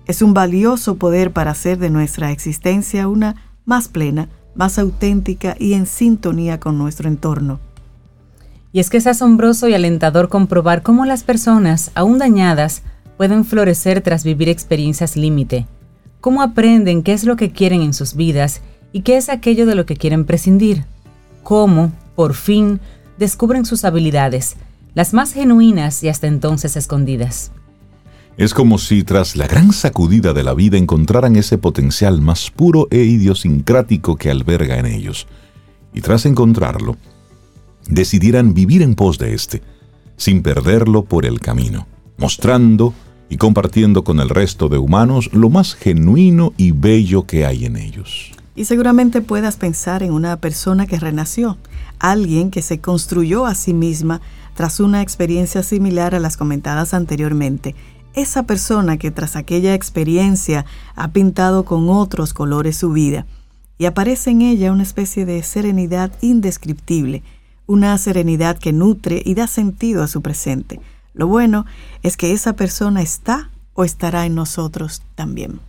Es 0.06 0.22
un 0.22 0.36
valioso 0.36 0.98
poder 0.98 1.34
para 1.34 1.50
hacer 1.50 1.80
de 1.80 1.90
nuestra 1.90 2.32
existencia 2.32 3.08
una 3.08 3.38
más 3.66 3.88
plena, 3.88 4.30
más 4.54 4.78
auténtica 4.78 5.56
y 5.58 5.74
en 5.74 5.88
sintonía 5.88 6.60
con 6.60 6.78
nuestro 6.78 7.10
entorno. 7.10 7.60
Y 8.72 8.82
es 8.82 8.92
que 8.92 8.98
es 8.98 9.08
asombroso 9.08 9.68
y 9.68 9.74
alentador 9.74 10.30
comprobar 10.30 10.84
cómo 10.84 11.06
las 11.06 11.24
personas, 11.24 11.90
aún 11.96 12.20
dañadas, 12.20 12.84
pueden 13.18 13.46
florecer 13.46 14.02
tras 14.02 14.24
vivir 14.24 14.48
experiencias 14.48 15.18
límite, 15.18 15.66
cómo 16.22 16.44
aprenden 16.44 17.02
qué 17.02 17.14
es 17.14 17.24
lo 17.24 17.36
que 17.36 17.50
quieren 17.50 17.82
en 17.82 17.94
sus 17.96 18.14
vidas 18.14 18.62
y 18.92 19.02
qué 19.02 19.18
es 19.18 19.30
aquello 19.30 19.66
de 19.66 19.76
lo 19.76 19.86
que 19.86 19.96
quieren 19.96 20.26
prescindir, 20.26 20.86
cómo, 21.44 21.92
por 22.16 22.34
fin, 22.34 22.80
descubren 23.18 23.66
sus 23.66 23.86
habilidades, 23.86 24.56
las 24.96 25.14
más 25.14 25.34
genuinas 25.34 26.04
y 26.04 26.10
hasta 26.10 26.28
entonces 26.28 26.76
escondidas. 26.76 27.52
Es 28.38 28.54
como 28.54 28.78
si 28.78 29.04
tras 29.04 29.36
la 29.36 29.48
gran 29.48 29.74
sacudida 29.74 30.34
de 30.34 30.44
la 30.44 30.54
vida 30.54 30.78
encontraran 30.78 31.36
ese 31.36 31.58
potencial 31.58 32.22
más 32.22 32.50
puro 32.50 32.88
e 32.90 33.04
idiosincrático 33.04 34.16
que 34.16 34.32
alberga 34.32 34.80
en 34.80 34.86
ellos, 34.86 35.28
y 35.94 36.02
tras 36.02 36.26
encontrarlo, 36.26 36.96
decidieran 37.88 38.54
vivir 38.54 38.82
en 38.82 38.96
pos 38.96 39.18
de 39.18 39.34
éste, 39.34 39.62
sin 40.16 40.42
perderlo 40.42 41.04
por 41.04 41.26
el 41.26 41.40
camino, 41.40 41.88
mostrando 42.18 42.94
y 43.30 43.38
compartiendo 43.38 44.04
con 44.04 44.20
el 44.20 44.30
resto 44.30 44.70
de 44.70 44.78
humanos 44.78 45.30
lo 45.34 45.50
más 45.50 45.76
genuino 45.76 46.54
y 46.58 46.72
bello 46.72 47.26
que 47.26 47.46
hay 47.46 47.66
en 47.66 47.76
ellos. 47.76 48.32
Y 48.60 48.66
seguramente 48.66 49.22
puedas 49.22 49.56
pensar 49.56 50.04
en 50.04 50.12
una 50.12 50.36
persona 50.36 50.86
que 50.86 51.00
renació, 51.00 51.58
alguien 51.98 52.52
que 52.52 52.62
se 52.62 52.82
construyó 52.82 53.46
a 53.46 53.56
sí 53.56 53.74
misma 53.74 54.20
tras 54.54 54.82
una 54.82 55.02
experiencia 55.02 55.64
similar 55.64 56.14
a 56.14 56.20
las 56.20 56.36
comentadas 56.36 56.94
anteriormente. 56.94 57.74
Esa 58.16 58.44
persona 58.44 58.98
que 58.98 59.12
tras 59.12 59.38
aquella 59.38 59.74
experiencia 59.74 60.66
ha 60.98 61.08
pintado 61.08 61.64
con 61.64 61.90
otros 61.90 62.34
colores 62.34 62.76
su 62.76 62.92
vida 62.92 63.26
y 63.78 63.86
aparece 63.86 64.32
en 64.32 64.42
ella 64.42 64.74
una 64.74 64.84
especie 64.84 65.26
de 65.26 65.42
serenidad 65.42 66.12
indescriptible, 66.20 67.24
una 67.66 67.98
serenidad 67.98 68.58
que 68.58 68.74
nutre 68.74 69.22
y 69.24 69.36
da 69.36 69.48
sentido 69.48 70.04
a 70.04 70.10
su 70.10 70.22
presente. 70.22 70.82
Lo 71.14 71.28
bueno 71.28 71.66
es 72.04 72.18
que 72.18 72.34
esa 72.34 72.52
persona 72.58 73.02
está 73.02 73.52
o 73.74 73.86
estará 73.86 74.26
en 74.26 74.36
nosotros 74.36 75.02
también. 75.16 75.62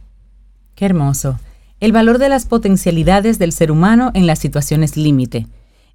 Qué 0.74 0.86
hermoso. 0.86 1.38
El 1.80 1.92
valor 1.92 2.18
de 2.18 2.28
las 2.28 2.46
potencialidades 2.46 3.38
del 3.38 3.52
ser 3.52 3.72
humano 3.72 4.10
en 4.14 4.26
las 4.26 4.38
situaciones 4.38 4.96
límite. 4.96 5.46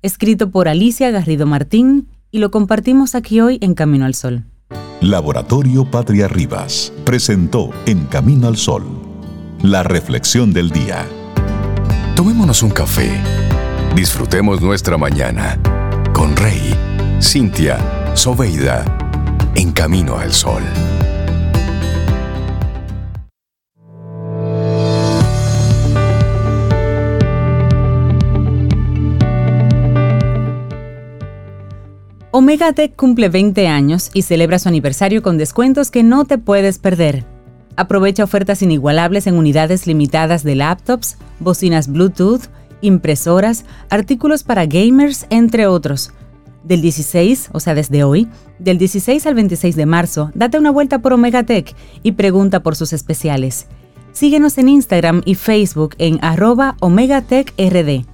Escrito 0.02 0.50
por 0.50 0.68
Alicia 0.68 1.12
Garrido 1.12 1.46
Martín 1.46 2.10
y 2.32 2.40
lo 2.40 2.52
compartimos 2.52 3.16
aquí 3.16 3.40
hoy 3.40 3.60
en 3.62 3.76
Camino 3.76 4.06
al 4.06 4.16
Sol. 4.16 4.46
Laboratorio 5.02 5.90
Patria 5.90 6.28
Rivas 6.28 6.92
presentó 7.06 7.70
En 7.86 8.06
Camino 8.06 8.48
al 8.48 8.58
Sol 8.58 9.06
la 9.62 9.84
reflexión 9.84 10.54
del 10.54 10.70
día. 10.70 11.06
Tomémonos 12.16 12.62
un 12.62 12.70
café. 12.70 13.12
Disfrutemos 13.96 14.62
nuestra 14.62 14.98
mañana 14.98 15.60
con 16.14 16.36
Rey, 16.36 16.76
Cintia, 17.22 17.78
Soveida, 18.16 18.86
en 19.56 19.72
camino 19.72 20.18
al 20.18 20.34
sol. 20.34 20.62
Omega 32.38 32.74
Tech 32.74 32.98
cumple 32.98 33.30
20 33.30 33.70
años 33.70 34.12
y 34.14 34.24
celebra 34.24 34.60
su 34.60 34.68
aniversario 34.68 35.24
con 35.24 35.38
descuentos 35.38 35.90
que 35.90 36.04
no 36.04 36.26
te 36.26 36.38
puedes 36.38 36.80
perder. 36.80 37.24
Aprovecha 37.78 38.26
ofertas 38.26 38.62
inigualables 38.62 39.26
en 39.28 39.36
unidades 39.36 39.88
limitadas 39.88 40.44
de 40.44 40.56
laptops, 40.56 41.16
bocinas 41.40 41.90
Bluetooth, 41.90 42.42
impresoras, 42.82 43.64
artículos 43.90 44.44
para 44.44 44.66
gamers, 44.66 45.28
entre 45.30 45.66
otros. 45.66 46.12
Del 46.66 46.82
16, 46.82 47.52
o 47.54 47.62
sea, 47.62 47.74
desde 47.74 48.04
hoy, 48.04 48.28
del 48.60 48.80
16 48.80 49.26
al 49.28 49.36
26 49.36 49.78
de 49.78 49.86
marzo, 49.86 50.32
date 50.36 50.60
una 50.60 50.72
vuelta 50.72 51.00
por 51.00 51.14
Omegatech 51.14 51.74
y 52.04 52.12
pregunta 52.12 52.62
por 52.62 52.76
sus 52.76 52.92
especiales. 52.92 53.68
Síguenos 54.12 54.58
en 54.58 54.68
Instagram 54.68 55.22
y 55.24 55.36
Facebook 55.36 55.96
en 56.00 56.20
arroba 56.22 56.76
OmegaTechRD. 56.82 58.06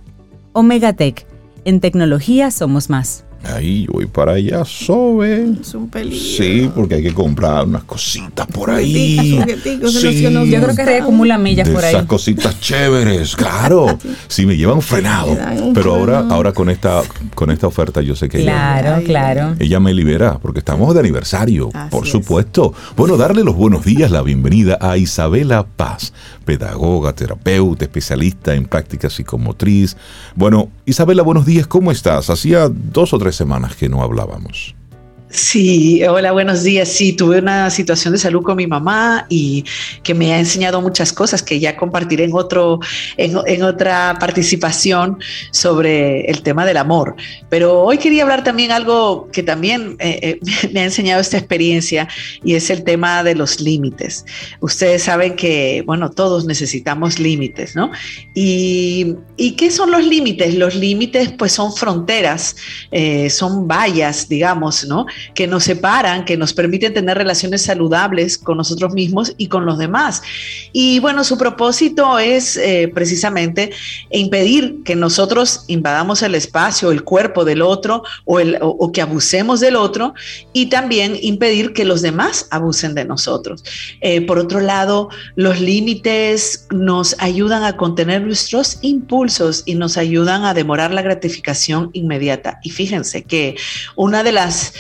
Omegatech, 0.54 1.25
en 1.66 1.80
tecnología 1.80 2.51
somos 2.51 2.92
más. 2.92 3.25
Ahí 3.43 3.88
voy 3.91 4.05
para 4.05 4.33
allá, 4.33 4.63
Sobe. 4.65 5.45
Es 5.62 5.74
un 5.74 5.89
peligro. 5.89 6.17
Sí, 6.38 6.69
porque 6.75 6.95
hay 6.95 7.03
que 7.03 7.13
comprar 7.13 7.65
unas 7.65 7.83
cositas 7.83 8.45
por 8.48 8.69
ahí. 8.69 9.38
Jugueticos, 9.39 9.93
Sí. 9.93 10.21
Yo 10.21 10.62
creo 10.62 10.75
que 10.75 10.86
reacumula 10.86 11.38
millas 11.38 11.67
de 11.67 11.74
por 11.74 11.83
ahí. 11.83 11.95
esas 11.95 12.05
cositas 12.05 12.60
chéveres, 12.60 13.36
claro. 13.36 13.98
Sí, 14.27 14.45
me 14.45 14.55
llevan 14.55 14.81
frenado. 14.81 15.36
Pero 15.74 15.95
ahora, 15.95 16.19
ahora 16.29 16.53
con 16.53 16.69
esta, 16.69 17.01
con 17.36 17.51
esta 17.51 17.67
oferta 17.67 18.01
yo 18.01 18.15
sé 18.15 18.29
que 18.29 18.41
ella, 18.41 18.51
Claro, 18.51 18.95
Ay, 18.98 19.03
claro. 19.05 19.55
ella 19.60 19.79
me 19.79 19.93
libera, 19.93 20.38
porque 20.39 20.60
estamos 20.60 20.93
de 20.93 21.00
aniversario, 21.00 21.69
Así 21.74 21.89
por 21.89 22.05
es. 22.05 22.12
supuesto. 22.12 22.74
Bueno, 22.95 23.17
darle 23.17 23.43
los 23.43 23.55
buenos 23.55 23.83
días, 23.86 24.12
la 24.12 24.21
bienvenida 24.21 24.77
a 24.79 24.98
Isabela 24.98 25.65
Paz, 25.65 26.13
pedagoga, 26.58 27.13
terapeuta, 27.13 27.86
especialista 27.86 28.53
en 28.53 28.65
práctica 28.65 29.10
psicomotriz. 29.10 29.96
Bueno, 30.36 30.70
Isabela, 30.86 31.24
buenos 31.24 31.46
días, 31.46 31.65
¿cómo 31.65 31.93
estás? 31.93 32.29
Hacía 32.29 32.67
dos 32.67 33.13
o 33.13 33.17
tres 33.17 33.38
semanas 33.38 33.77
que 33.77 33.88
no 33.88 34.03
hablábamos. 34.03 34.75
Sí, 35.31 36.03
hola, 36.03 36.33
buenos 36.33 36.63
días. 36.63 36.89
Sí, 36.89 37.13
tuve 37.13 37.39
una 37.39 37.69
situación 37.69 38.11
de 38.11 38.19
salud 38.19 38.43
con 38.43 38.57
mi 38.57 38.67
mamá 38.67 39.27
y 39.29 39.63
que 40.03 40.13
me 40.13 40.33
ha 40.33 40.39
enseñado 40.39 40.81
muchas 40.81 41.13
cosas 41.13 41.41
que 41.41 41.57
ya 41.57 41.77
compartiré 41.77 42.25
en, 42.25 42.33
otro, 42.33 42.81
en, 43.15 43.63
otra 43.63 44.17
participación 44.19 45.19
sobre 45.51 46.25
el 46.25 46.41
tema 46.41 46.65
del 46.65 46.75
amor. 46.75 47.15
Pero 47.50 47.81
hoy 47.81 47.97
quería 47.97 48.23
hablar 48.23 48.43
también 48.43 48.71
algo 48.71 49.29
que 49.31 49.41
también 49.41 49.95
eh, 50.00 50.39
eh, 50.43 50.69
me 50.73 50.81
ha 50.81 50.83
enseñado 50.83 51.21
esta 51.21 51.38
experiencia 51.38 52.09
y 52.43 52.55
es 52.55 52.69
el 52.69 52.83
tema 52.83 53.23
de 53.23 53.33
los 53.33 53.61
límites. 53.61 54.25
Ustedes 54.59 55.03
saben 55.03 55.38
que, 55.38 55.81
bueno, 55.85 56.11
todos 56.11 56.43
necesitamos 56.43 57.19
límites, 57.19 57.73
¿no? 57.73 57.89
¿Y, 58.35 59.15
y 59.38 59.51
qué 59.51 59.71
son 59.71 59.91
los 59.91 60.05
límites? 60.05 60.55
Los 60.55 60.75
límites 60.75 61.31
pues 61.38 61.53
son 61.53 61.73
fronteras, 61.73 62.57
eh, 62.91 63.29
son 63.29 63.65
vallas, 63.65 64.27
digamos, 64.27 64.83
¿no? 64.83 65.05
Que 65.34 65.48
nos 65.48 65.63
separan, 65.63 66.25
que 66.25 66.38
nos 66.38 66.54
permiten 66.54 66.94
tener 66.94 67.18
relaciones 67.18 67.62
saludables 67.62 68.38
con 68.38 68.58
nosotros 68.58 68.94
mismos 68.94 69.34
y 69.38 69.48
con 69.48 69.66
los 69.66 69.78
demás. 69.78 70.22
Y 70.74 71.00
bueno, 71.00 71.24
su 71.24 71.38
propósito 71.38 72.20
es 72.20 72.58
eh, 72.58 72.92
precisamente 72.94 73.72
impedir 74.10 74.84
que 74.84 74.96
nosotros 74.96 75.66
invadamos 75.68 76.22
el 76.22 76.36
espacio, 76.36 76.92
el 76.92 77.04
cuerpo 77.04 77.46
del 77.46 77.62
otro 77.62 78.04
o, 78.25 78.40
el, 78.40 78.58
o, 78.62 78.92
que 78.92 79.01
abusemos 79.01 79.60
del 79.60 79.75
otro 79.75 80.13
y 80.54 80.68
también 80.68 81.18
impedir 81.22 81.74
que 81.74 81.86
los 81.86 82.01
demás 82.01 82.48
abusen 82.51 82.96
de 82.96 83.06
nosotros. 83.06 83.63
Eh, 84.01 84.22
por 84.22 84.40
otro 84.40 84.60
lado, 84.60 85.10
los 85.36 85.60
límites 85.60 86.68
nos 86.72 87.16
ayudan 87.20 87.63
a 87.63 87.78
contener 87.78 88.22
nuestros 88.22 88.80
impulsos 88.82 89.63
y 89.66 89.75
nos 89.75 89.98
ayudan 89.98 90.46
a 90.46 90.54
demorar 90.54 90.92
la 90.92 91.01
gratificación 91.01 91.90
inmediata. 91.94 92.60
Y 92.63 92.70
fíjense 92.70 93.24
que 93.24 93.56
una 93.96 94.24
de 94.24 94.32
las 94.32 94.74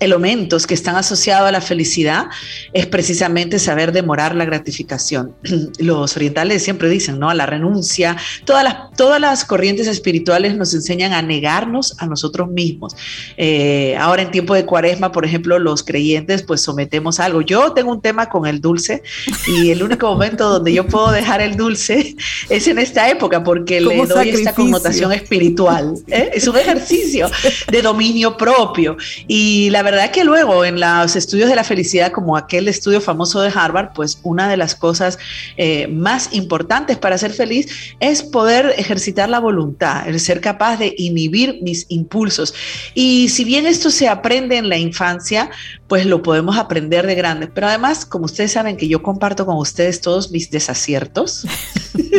elementos 0.00 0.66
que 0.66 0.74
están 0.74 0.96
asociados 0.96 1.48
a 1.48 1.52
la 1.52 1.60
felicidad 1.60 2.26
es 2.72 2.86
precisamente 2.86 3.58
saber 3.58 3.92
demorar 3.92 4.34
la 4.34 4.44
gratificación. 4.44 5.34
Los 5.78 6.16
orientales 6.16 6.62
siempre 6.62 6.88
dicen, 6.88 7.18
¿no? 7.18 7.30
A 7.30 7.34
la 7.34 7.46
renuncia. 7.46 8.16
Todas 8.44 8.64
las, 8.64 8.76
todas 8.96 9.20
las 9.20 9.44
corrientes 9.44 9.86
espirituales 9.86 10.56
nos 10.56 10.74
enseñan 10.74 11.12
a 11.12 11.22
negarnos 11.22 11.96
a 11.98 12.06
nosotros 12.06 12.48
mismos. 12.48 12.94
Eh, 13.36 13.96
ahora 13.98 14.22
en 14.22 14.30
tiempo 14.30 14.54
de 14.54 14.64
cuaresma, 14.64 15.12
por 15.12 15.24
ejemplo, 15.24 15.58
los 15.58 15.82
creyentes 15.82 16.42
pues 16.42 16.60
sometemos 16.60 17.20
algo. 17.20 17.42
Yo 17.42 17.72
tengo 17.72 17.92
un 17.92 18.00
tema 18.00 18.28
con 18.28 18.46
el 18.46 18.60
dulce 18.60 19.02
y 19.46 19.70
el 19.70 19.82
único 19.82 20.06
momento 20.12 20.48
donde 20.48 20.72
yo 20.72 20.86
puedo 20.86 21.10
dejar 21.10 21.40
el 21.40 21.56
dulce 21.56 22.16
es 22.48 22.68
en 22.68 22.78
esta 22.78 23.08
época 23.08 23.42
porque 23.42 23.80
le 23.80 24.06
doy 24.06 24.30
esta 24.30 24.54
connotación 24.54 25.12
espiritual. 25.12 25.94
¿eh? 26.08 26.30
Es 26.34 26.46
un 26.48 26.56
ejercicio 26.56 27.30
de 27.70 27.82
dominio 27.82 28.36
propio. 28.36 28.96
Y 29.26 29.70
la 29.70 29.82
verdad 29.82 30.10
que 30.10 30.24
luego 30.24 30.64
en 30.64 30.80
los 30.80 31.16
estudios 31.16 31.48
de 31.48 31.56
la 31.56 31.64
felicidad, 31.64 32.12
como 32.12 32.36
aquel 32.36 32.68
estudio 32.68 33.00
famoso 33.00 33.40
de 33.40 33.50
Harvard, 33.54 33.92
pues 33.94 34.20
una 34.22 34.48
de 34.48 34.56
las 34.56 34.74
cosas 34.74 35.18
eh, 35.56 35.86
más 35.88 36.30
importantes 36.32 36.98
para 36.98 37.18
ser 37.18 37.32
feliz 37.32 37.96
es 38.00 38.22
poder 38.22 38.74
ejercitar 38.76 39.28
la 39.28 39.40
voluntad, 39.40 40.08
el 40.08 40.20
ser 40.20 40.40
capaz 40.40 40.76
de 40.76 40.94
inhibir 40.96 41.58
mis 41.62 41.86
impulsos. 41.88 42.54
Y 42.94 43.28
si 43.28 43.44
bien 43.44 43.66
esto 43.66 43.90
se 43.90 44.08
aprende 44.08 44.56
en 44.56 44.68
la 44.68 44.78
infancia, 44.78 45.50
pues 45.88 46.04
lo 46.04 46.22
podemos 46.22 46.58
aprender 46.58 47.06
de 47.06 47.14
grande. 47.14 47.48
Pero 47.48 47.66
además, 47.66 48.04
como 48.04 48.26
ustedes 48.26 48.52
saben 48.52 48.76
que 48.76 48.88
yo 48.88 49.02
comparto 49.02 49.46
con 49.46 49.56
ustedes 49.56 50.00
todos 50.00 50.30
mis 50.30 50.50
desaciertos, 50.50 51.46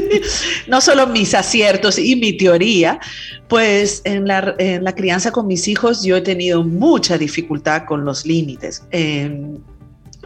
no 0.67 0.81
solo 0.81 1.07
mis 1.07 1.33
aciertos 1.35 1.99
y 1.99 2.15
mi 2.15 2.33
teoría, 2.33 2.99
pues 3.47 4.01
en 4.05 4.27
la, 4.27 4.55
crianza 4.95 5.31
con 5.31 5.47
mis 5.47 5.67
hijos 5.67 6.03
yo 6.03 6.17
he 6.17 6.21
tenido 6.21 6.63
mucha 6.89 7.17
dificultad 7.17 7.85
con 7.85 8.03
los 8.03 8.25
límites. 8.25 8.83
Em, 8.89 9.59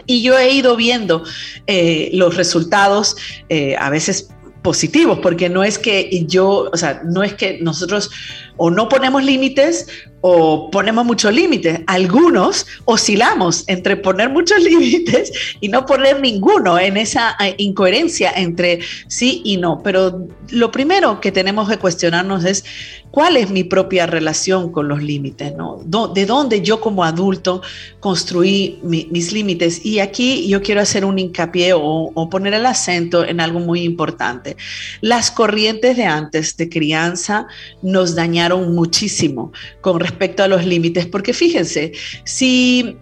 y 0.05 0.24
yo 0.24 0.38
he 0.38 0.51
ido 0.51 0.75
viendo 0.75 1.24
eh, 1.67 2.10
los 2.13 2.38
resultados 2.38 3.15
eh, 3.50 3.75
a 3.77 3.89
veces 3.89 4.29
positivos, 4.62 5.20
porque 5.22 5.50
no 5.50 5.62
es 5.63 5.77
que 5.77 6.25
yo, 6.25 6.70
o 6.72 6.77
sea, 6.77 7.01
no 7.03 7.22
es 7.22 7.34
que 7.34 7.60
nosotros 7.62 8.10
o 8.57 8.69
no 8.69 8.89
ponemos 8.89 9.24
límites 9.24 9.88
o 10.22 10.69
ponemos 10.72 11.05
muchos 11.05 11.33
límites. 11.33 11.81
Algunos 11.88 12.65
oscilamos 12.86 13.65
entre 13.67 13.98
poner 13.98 14.29
muchos 14.29 14.57
límites 14.63 15.31
y 15.60 15.67
no 15.67 15.86
poner 15.86 16.22
ninguno 16.22 16.79
en 16.79 16.95
esa 16.95 17.36
eh, 17.41 17.55
incoherencia 17.57 18.31
entre 18.36 18.79
sí 19.07 19.41
y 19.43 19.57
no. 19.57 19.81
Pero 19.83 20.27
lo 20.50 20.72
primero 20.72 21.19
que 21.19 21.31
tenemos 21.33 21.69
que 21.69 21.77
cuestionarnos 21.77 22.45
es 22.45 22.63
cuál 23.12 23.36
es 23.36 23.50
mi 23.50 23.65
propia 23.65 24.05
relación 24.05 24.72
con 24.72 24.88
los 24.88 25.03
límites, 25.03 25.53
¿no? 25.55 25.81
¿De 26.13 26.25
dónde 26.25 26.62
yo 26.62 26.79
como 26.79 27.03
adulto 27.03 27.62
construí 28.00 28.79
mis 28.81 29.33
límites? 29.33 29.86
Y 29.86 30.00
aquí 30.00 30.48
yo 30.48 30.62
quiero 30.62 30.81
hacer 30.81 31.03
un 31.03 31.19
hincapié 31.19 31.74
o, 31.74 31.81
o 32.13 32.29
poner 32.29 32.53
el 32.53 32.65
acento 32.65 33.25
en 33.25 33.41
algo 33.41 33.60
muy 33.60 33.83
importante. 33.83 34.55
Las 35.01 35.31
corrientes 35.31 35.98
de 35.98 36.05
antes 36.05 36.55
de 36.55 36.69
crianza 36.69 37.48
nos 37.81 38.15
dañaron 38.15 38.43
muchísimo 38.52 39.52
con 39.82 40.00
respecto 40.00 40.44
a 40.44 40.48
los 40.48 40.66
límites, 40.66 41.06
porque 41.06 41.34
fíjense, 41.34 41.94
si 42.24 42.98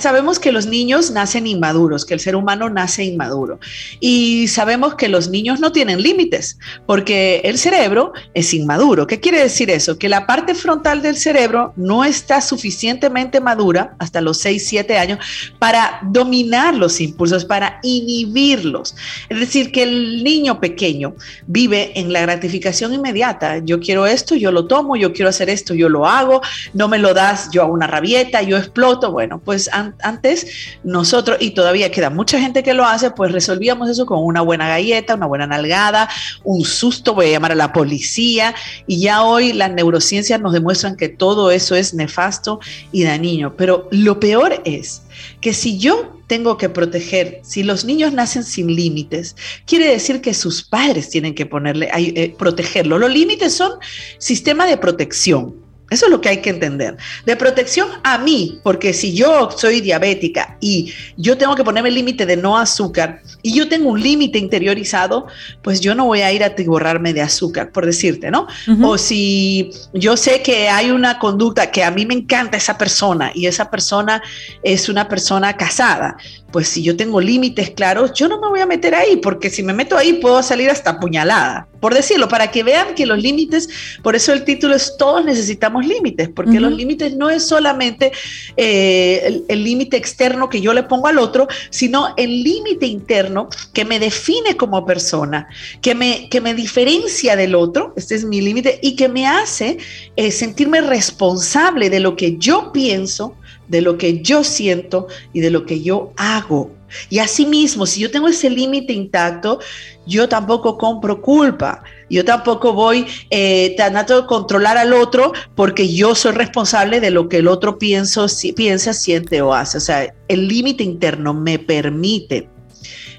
sabemos 0.00 0.38
que 0.38 0.52
los 0.52 0.66
niños 0.66 1.10
nacen 1.10 1.46
inmaduros, 1.46 2.04
que 2.04 2.14
el 2.14 2.20
ser 2.20 2.36
humano 2.36 2.70
nace 2.70 3.04
inmaduro, 3.04 3.58
y 4.00 4.48
sabemos 4.48 4.94
que 4.94 5.08
los 5.08 5.28
niños 5.28 5.60
no 5.60 5.72
tienen 5.72 6.02
límites, 6.02 6.58
porque 6.86 7.40
el 7.44 7.58
cerebro 7.58 8.12
es 8.34 8.54
inmaduro. 8.54 9.06
¿Qué 9.06 9.20
quiere 9.20 9.40
decir 9.40 9.70
eso? 9.70 9.98
Que 9.98 10.08
la 10.08 10.26
parte 10.26 10.54
frontal 10.54 11.02
del 11.02 11.16
cerebro 11.16 11.72
no 11.76 12.04
está 12.04 12.40
suficientemente 12.40 13.40
madura 13.40 13.96
hasta 13.98 14.20
los 14.20 14.38
6, 14.38 14.66
7 14.66 14.98
años 14.98 15.18
para 15.58 16.00
dominar 16.04 16.74
los 16.74 17.00
impulsos, 17.00 17.44
para 17.44 17.80
inhibirlos. 17.82 18.94
Es 19.28 19.40
decir, 19.40 19.72
que 19.72 19.82
el 19.82 20.22
niño 20.22 20.60
pequeño 20.60 21.14
vive 21.46 21.98
en 21.98 22.12
la 22.12 22.20
gratificación 22.20 22.94
inmediata. 22.94 23.58
Yo 23.58 23.80
quiero 23.80 24.06
esto, 24.06 24.36
yo 24.36 24.52
lo 24.52 24.66
tomo, 24.66 24.85
yo 24.94 25.12
quiero 25.12 25.30
hacer 25.30 25.50
esto, 25.50 25.74
yo 25.74 25.88
lo 25.88 26.06
hago, 26.06 26.40
no 26.74 26.86
me 26.86 26.98
lo 26.98 27.14
das, 27.14 27.50
yo 27.50 27.62
hago 27.62 27.72
una 27.72 27.88
rabieta, 27.88 28.42
yo 28.42 28.56
exploto. 28.56 29.10
Bueno, 29.10 29.40
pues 29.44 29.68
antes 29.72 30.46
nosotros, 30.84 31.38
y 31.40 31.52
todavía 31.52 31.90
queda 31.90 32.10
mucha 32.10 32.38
gente 32.38 32.62
que 32.62 32.74
lo 32.74 32.84
hace, 32.84 33.10
pues 33.10 33.32
resolvíamos 33.32 33.88
eso 33.90 34.06
con 34.06 34.22
una 34.22 34.42
buena 34.42 34.68
galleta, 34.68 35.14
una 35.14 35.26
buena 35.26 35.46
nalgada, 35.46 36.08
un 36.44 36.64
susto, 36.64 37.14
voy 37.14 37.26
a 37.26 37.30
llamar 37.30 37.52
a 37.52 37.56
la 37.56 37.72
policía. 37.72 38.54
Y 38.86 39.00
ya 39.00 39.22
hoy 39.22 39.52
las 39.52 39.72
neurociencias 39.72 40.40
nos 40.40 40.52
demuestran 40.52 40.96
que 40.96 41.08
todo 41.08 41.50
eso 41.50 41.74
es 41.74 41.94
nefasto 41.94 42.60
y 42.92 43.04
dañino. 43.04 43.56
Pero 43.56 43.88
lo 43.90 44.20
peor 44.20 44.60
es 44.64 45.02
que 45.40 45.52
si 45.52 45.78
yo 45.78 46.20
tengo 46.26 46.56
que 46.56 46.68
proteger, 46.68 47.40
si 47.42 47.62
los 47.62 47.84
niños 47.84 48.12
nacen 48.12 48.44
sin 48.44 48.74
límites, 48.74 49.36
quiere 49.66 49.88
decir 49.88 50.20
que 50.20 50.34
sus 50.34 50.62
padres 50.62 51.10
tienen 51.10 51.34
que 51.34 51.46
ponerle, 51.46 51.88
eh, 51.96 52.34
protegerlo. 52.38 52.98
Los 52.98 53.12
límites 53.12 53.54
son 53.54 53.72
sistema 54.18 54.66
de 54.66 54.76
protección. 54.76 55.65
Eso 55.88 56.06
es 56.06 56.10
lo 56.10 56.20
que 56.20 56.28
hay 56.28 56.38
que 56.38 56.50
entender. 56.50 56.96
De 57.24 57.36
protección 57.36 57.88
a 58.02 58.18
mí, 58.18 58.58
porque 58.64 58.92
si 58.92 59.14
yo 59.14 59.50
soy 59.56 59.80
diabética 59.80 60.56
y 60.60 60.92
yo 61.16 61.38
tengo 61.38 61.54
que 61.54 61.62
ponerme 61.62 61.90
el 61.90 61.94
límite 61.94 62.26
de 62.26 62.36
no 62.36 62.58
azúcar 62.58 63.20
y 63.42 63.54
yo 63.54 63.68
tengo 63.68 63.90
un 63.90 64.02
límite 64.02 64.38
interiorizado, 64.38 65.26
pues 65.62 65.80
yo 65.80 65.94
no 65.94 66.06
voy 66.06 66.22
a 66.22 66.32
ir 66.32 66.42
a 66.42 66.56
tiborrarme 66.56 67.12
de 67.12 67.22
azúcar, 67.22 67.70
por 67.70 67.86
decirte, 67.86 68.32
¿no? 68.32 68.48
O 68.82 68.98
si 68.98 69.70
yo 69.92 70.16
sé 70.16 70.42
que 70.42 70.68
hay 70.68 70.90
una 70.90 71.20
conducta 71.20 71.70
que 71.70 71.84
a 71.84 71.90
mí 71.92 72.04
me 72.04 72.14
encanta 72.14 72.56
esa 72.56 72.76
persona 72.76 73.30
y 73.32 73.46
esa 73.46 73.70
persona 73.70 74.22
es 74.64 74.88
una 74.88 75.08
persona 75.08 75.56
casada, 75.56 76.16
pues 76.50 76.68
si 76.68 76.82
yo 76.82 76.96
tengo 76.96 77.20
límites 77.20 77.70
claros, 77.70 78.12
yo 78.14 78.28
no 78.28 78.40
me 78.40 78.48
voy 78.48 78.60
a 78.60 78.66
meter 78.66 78.94
ahí, 78.94 79.16
porque 79.16 79.50
si 79.50 79.62
me 79.62 79.72
meto 79.72 79.96
ahí 79.96 80.14
puedo 80.14 80.42
salir 80.42 80.70
hasta 80.70 80.90
apuñalada, 80.90 81.68
por 81.80 81.94
decirlo, 81.94 82.28
para 82.28 82.50
que 82.50 82.62
vean 82.62 82.94
que 82.94 83.06
los 83.06 83.18
límites, 83.18 83.68
por 84.02 84.16
eso 84.16 84.32
el 84.32 84.44
título 84.44 84.74
es 84.74 84.96
Todos 84.98 85.24
necesitamos 85.24 85.86
límites, 85.86 86.28
porque 86.28 86.60
los 86.60 86.72
límites 86.72 87.16
no 87.16 87.30
es 87.30 87.46
solamente 87.46 88.12
eh, 88.56 89.42
el 89.48 89.64
límite 89.64 89.96
externo 89.96 90.48
que 90.48 90.60
yo 90.60 90.72
le 90.72 90.82
pongo 90.82 91.08
al 91.08 91.18
otro, 91.18 91.48
sino 91.70 92.14
el 92.16 92.42
límite 92.42 92.86
interno 92.86 93.48
que 93.72 93.84
me 93.84 93.98
define 93.98 94.56
como 94.56 94.86
persona, 94.86 95.48
que 95.80 95.94
me, 95.94 96.28
que 96.28 96.40
me 96.40 96.54
diferencia 96.54 97.36
del 97.36 97.54
otro, 97.54 97.92
este 97.96 98.14
es 98.14 98.24
mi 98.24 98.40
límite, 98.40 98.78
y 98.82 98.96
que 98.96 99.08
me 99.08 99.26
hace 99.26 99.78
eh, 100.16 100.30
sentirme 100.30 100.80
responsable 100.80 101.90
de 101.90 102.00
lo 102.00 102.16
que 102.16 102.36
yo 102.38 102.72
pienso, 102.72 103.36
de 103.68 103.80
lo 103.80 103.98
que 103.98 104.22
yo 104.22 104.44
siento 104.44 105.06
y 105.32 105.40
de 105.40 105.50
lo 105.50 105.66
que 105.66 105.82
yo 105.82 106.12
hago. 106.16 106.70
Y 107.10 107.18
asimismo, 107.18 107.86
si 107.86 108.00
yo 108.00 108.10
tengo 108.10 108.28
ese 108.28 108.48
límite 108.48 108.92
intacto, 108.92 109.58
yo 110.06 110.28
tampoco 110.28 110.78
compro 110.78 111.20
culpa. 111.20 111.82
Yo 112.08 112.24
tampoco 112.24 112.72
voy 112.72 113.06
eh, 113.30 113.74
tratando 113.76 114.22
de 114.22 114.26
controlar 114.28 114.78
al 114.78 114.92
otro 114.92 115.32
porque 115.54 115.92
yo 115.92 116.14
soy 116.14 116.32
responsable 116.32 117.00
de 117.00 117.10
lo 117.10 117.28
que 117.28 117.38
el 117.38 117.48
otro 117.48 117.78
piensa, 117.78 118.28
siente 118.28 119.42
o 119.42 119.52
hace. 119.52 119.78
O 119.78 119.80
sea, 119.80 120.14
el 120.28 120.48
límite 120.48 120.84
interno 120.84 121.34
me 121.34 121.58
permite 121.58 122.48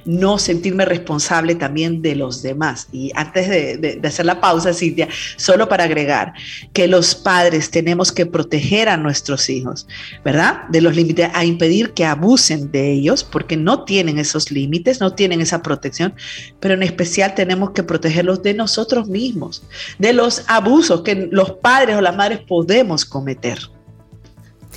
no 0.07 0.39
sentirme 0.39 0.85
responsable 0.85 1.53
también 1.53 2.01
de 2.01 2.15
los 2.15 2.41
demás. 2.41 2.87
Y 2.91 3.11
antes 3.13 3.49
de, 3.49 3.99
hacer 4.03 4.25
la 4.25 4.39
pausa, 4.39 4.73
Cintia, 4.73 5.07
solo 5.35 5.67
para 5.67 5.83
agregar 5.83 6.33
que 6.73 6.87
los 6.87 7.13
padres 7.13 7.69
tenemos 7.69 8.11
que 8.11 8.25
proteger 8.25 8.89
a 8.89 8.97
nuestros 8.97 9.49
hijos, 9.49 9.87
¿verdad? 10.23 10.67
De 10.69 10.81
los 10.81 10.95
límites, 10.95 11.29
a 11.33 11.43
impedir 11.43 11.91
que 11.91 12.05
abusen 12.05 12.71
de 12.71 12.91
ellos, 12.91 13.23
porque 13.23 13.57
no 13.57 13.83
tienen 13.83 14.17
esos 14.17 14.49
límites, 14.49 15.01
no 15.01 15.13
tienen 15.13 15.41
esa 15.41 15.61
protección, 15.61 16.13
pero 16.59 16.73
en 16.73 16.83
especial 16.83 17.35
tenemos 17.35 17.71
que 17.71 17.83
protegerlos 17.83 18.41
de 18.41 18.53
nosotros 18.53 19.07
mismos, 19.07 19.63
de 19.99 20.13
los 20.13 20.43
abusos 20.47 21.01
que 21.01 21.27
los 21.31 21.51
padres 21.51 21.97
o 21.97 22.01
las 22.01 22.15
madres 22.15 22.39
podemos 22.47 23.05
cometer. 23.05 23.76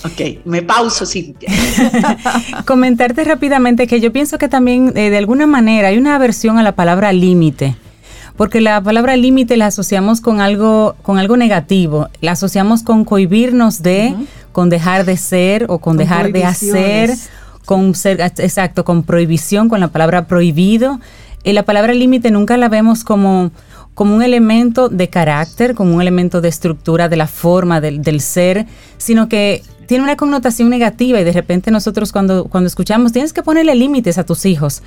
Ok, 0.05 0.45
me 0.47 0.63
pauso, 0.63 1.05
Cintia. 1.05 1.51
Comentarte 2.67 3.23
rápidamente 3.25 3.87
que 3.87 4.01
yo 4.01 4.13
pienso 4.13 4.39
que 4.39 4.49
también 4.49 4.93
eh, 4.97 5.11
de 5.11 5.19
alguna 5.19 5.47
manera 5.47 5.89
hay 5.89 5.99
una 5.99 6.15
aversión 6.15 6.59
a 6.59 6.63
la 6.63 6.73
palabra 6.73 7.13
límite. 7.13 7.77
Porque 8.37 8.63
la 8.63 8.81
palabra 8.81 9.17
límite 9.17 9.59
la 9.59 9.67
asociamos 9.67 10.23
con 10.23 10.41
algo, 10.41 10.97
con 11.03 11.19
algo 11.19 11.37
negativo, 11.37 12.09
la 12.23 12.33
asociamos 12.33 12.83
con 12.83 13.05
cohibirnos 13.05 13.83
de, 13.83 14.15
con 14.53 14.71
dejar 14.71 15.05
de 15.05 15.19
ser 15.19 15.67
o 15.69 15.79
con, 15.79 15.99
dejar 15.99 16.33
de 16.33 16.45
hacer, 16.47 17.15
con 17.67 17.95
ser, 17.95 18.23
exacto, 18.23 18.83
con 18.87 19.03
prohibición, 19.03 19.69
con 19.69 19.81
la 19.81 19.89
palabra 19.89 20.27
prohibido. 20.27 21.01
Y 21.45 21.53
la 21.53 21.65
palabra 21.65 21.93
límite 21.93 22.31
nunca 22.31 22.57
la 22.57 22.71
vemos 22.71 23.05
como, 23.05 23.51
como 23.93 24.17
un 24.17 24.23
elemento 24.23 24.89
de 24.89 25.09
carácter, 25.09 25.75
como 25.75 25.95
un 25.95 26.01
elemento 26.01 26.41
de 26.41 26.49
estructura 26.49 27.11
de 27.11 27.17
la 27.17 27.27
forma 27.27 27.83
del, 27.83 28.01
del 28.01 28.23
ser, 28.23 28.65
sino 28.97 29.29
que 29.29 29.63
tiene 29.91 30.05
una 30.05 30.15
connotación 30.15 30.71
negativa 30.71 31.21
y 31.21 31.25
de 31.25 31.33
repente 31.33 31.73
nosotros 31.73 32.13
cuando, 32.13 32.45
cuando 32.45 32.69
escuchamos 32.69 33.11
tienes 33.11 33.33
que 33.33 33.43
ponerle 33.43 33.75
límites 33.75 34.19
a 34.19 34.25
tus 34.25 34.47
hijos. 34.47 34.85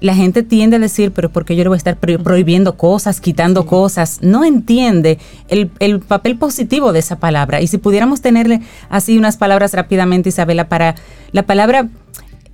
la 0.00 0.14
gente 0.14 0.44
tiende 0.44 0.76
a 0.76 0.78
decir, 0.78 1.10
pero 1.10 1.28
¿por 1.28 1.44
qué 1.44 1.56
yo 1.56 1.64
le 1.64 1.70
voy 1.70 1.74
a 1.74 1.78
estar 1.78 1.96
prohibiendo 1.96 2.76
cosas, 2.76 3.20
quitando 3.20 3.66
cosas? 3.66 4.20
No 4.22 4.44
entiende 4.44 5.18
el, 5.48 5.72
el, 5.80 5.98
papel 5.98 6.38
positivo 6.38 6.92
de 6.92 7.00
esa 7.00 7.18
palabra. 7.18 7.62
Y 7.62 7.66
si 7.66 7.78
pudiéramos 7.78 8.20
tenerle 8.20 8.60
así 8.90 9.18
unas 9.18 9.36
palabras 9.36 9.72
rápidamente, 9.72 10.28
Isabela, 10.28 10.68
para 10.68 10.94
la 11.32 11.42
palabra, 11.42 11.88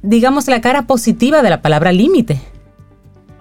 digamos, 0.00 0.48
la 0.48 0.62
cara 0.62 0.86
positiva 0.86 1.42
de 1.42 1.50
la 1.50 1.60
palabra 1.60 1.92
límite. 1.92 2.40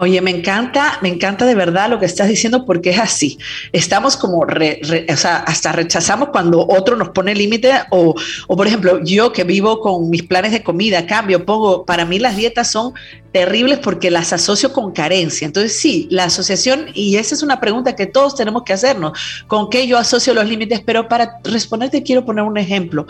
Oye, 0.02 0.22
me 0.22 0.32
encanta, 0.32 0.98
me 1.02 1.10
encanta 1.10 1.46
de 1.46 1.56
verdad 1.56 1.90
lo 1.90 2.00
que 2.00 2.06
estás 2.06 2.30
diciendo 2.30 2.66
porque 2.66 2.92
es 2.92 3.00
así. 3.00 3.38
Estamos 3.74 4.16
como, 4.16 4.40
o 4.40 5.18
sea, 5.18 5.38
hasta 5.40 5.74
rechazamos 5.74 6.30
cuando 6.30 6.66
otro 6.70 6.96
nos 6.96 7.10
pone 7.10 7.36
límite 7.36 7.72
o, 7.92 8.16
o, 8.48 8.56
por 8.56 8.66
ejemplo, 8.66 9.04
yo 9.04 9.34
que 9.34 9.44
vivo 9.44 9.82
con 9.82 10.10
mis 10.10 10.24
planes 10.24 10.54
de 10.54 10.64
comida, 10.64 11.06
cambio, 11.06 11.46
pongo, 11.46 11.84
para 11.86 12.06
mí 12.06 12.18
las 12.18 12.38
dietas 12.38 12.72
son 12.72 12.94
terribles 13.32 13.80
porque 13.80 14.10
las 14.10 14.34
asocio 14.34 14.74
con 14.74 14.92
carencia. 14.92 15.46
Entonces, 15.46 15.78
sí, 15.78 16.08
la 16.10 16.26
asociación, 16.26 16.88
y 16.94 17.18
esa 17.18 17.36
es 17.36 17.44
una 17.44 17.60
pregunta 17.60 17.96
que 17.96 18.06
todos 18.06 18.36
tenemos 18.36 18.64
que 18.64 18.74
hacernos, 18.74 19.18
¿con 19.48 19.70
qué 19.70 19.88
yo 19.88 19.98
asocio 19.98 20.34
los 20.34 20.48
límites? 20.48 20.82
Pero 20.86 21.08
para 21.08 21.40
responderte 21.44 22.04
quiero 22.04 22.26
poner 22.26 22.44
un 22.44 22.58
ejemplo 22.58 23.06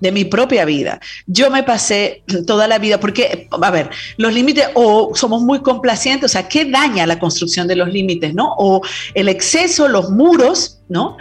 de 0.00 0.12
mi 0.12 0.24
propia 0.24 0.64
vida. 0.64 1.00
Yo 1.26 1.50
me 1.50 1.62
pasé 1.62 2.22
toda 2.46 2.68
la 2.68 2.78
vida, 2.78 3.00
porque, 3.00 3.48
a 3.50 3.70
ver, 3.70 3.90
los 4.16 4.32
límites 4.32 4.68
o 4.74 5.12
somos 5.14 5.42
muy 5.42 5.60
complacientes, 5.60 6.27
o 6.28 6.30
sea, 6.30 6.46
¿qué 6.46 6.66
daña 6.66 7.06
la 7.06 7.18
construcción 7.18 7.66
de 7.66 7.74
los 7.74 7.88
límites, 7.88 8.34
no? 8.34 8.54
O 8.58 8.82
el 9.14 9.30
exceso, 9.30 9.88
los 9.88 10.10
muros, 10.10 10.80
¿no? 10.90 11.16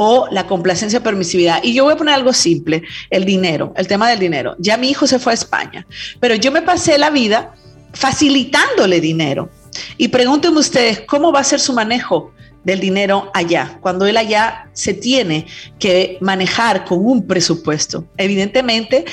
o 0.00 0.28
la 0.30 0.46
complacencia 0.46 1.02
permisividad. 1.02 1.60
Y 1.64 1.74
yo 1.74 1.82
voy 1.82 1.94
a 1.94 1.96
poner 1.96 2.14
algo 2.14 2.32
simple, 2.32 2.82
el 3.10 3.24
dinero, 3.24 3.72
el 3.76 3.88
tema 3.88 4.08
del 4.08 4.20
dinero. 4.20 4.54
Ya 4.60 4.76
mi 4.76 4.90
hijo 4.90 5.08
se 5.08 5.18
fue 5.18 5.32
a 5.32 5.34
España, 5.34 5.86
pero 6.20 6.36
yo 6.36 6.52
me 6.52 6.62
pasé 6.62 6.98
la 6.98 7.10
vida 7.10 7.54
facilitándole 7.92 9.00
dinero. 9.00 9.50
Y 9.96 10.08
pregúntenme 10.08 10.60
ustedes, 10.60 11.00
¿cómo 11.00 11.32
va 11.32 11.40
a 11.40 11.44
ser 11.44 11.58
su 11.58 11.72
manejo 11.72 12.32
del 12.62 12.78
dinero 12.78 13.30
allá, 13.34 13.78
cuando 13.80 14.06
él 14.06 14.16
allá 14.16 14.68
se 14.72 14.94
tiene 14.94 15.46
que 15.80 16.18
manejar 16.20 16.84
con 16.84 17.04
un 17.04 17.26
presupuesto? 17.26 18.04
Evidentemente, 18.16 19.04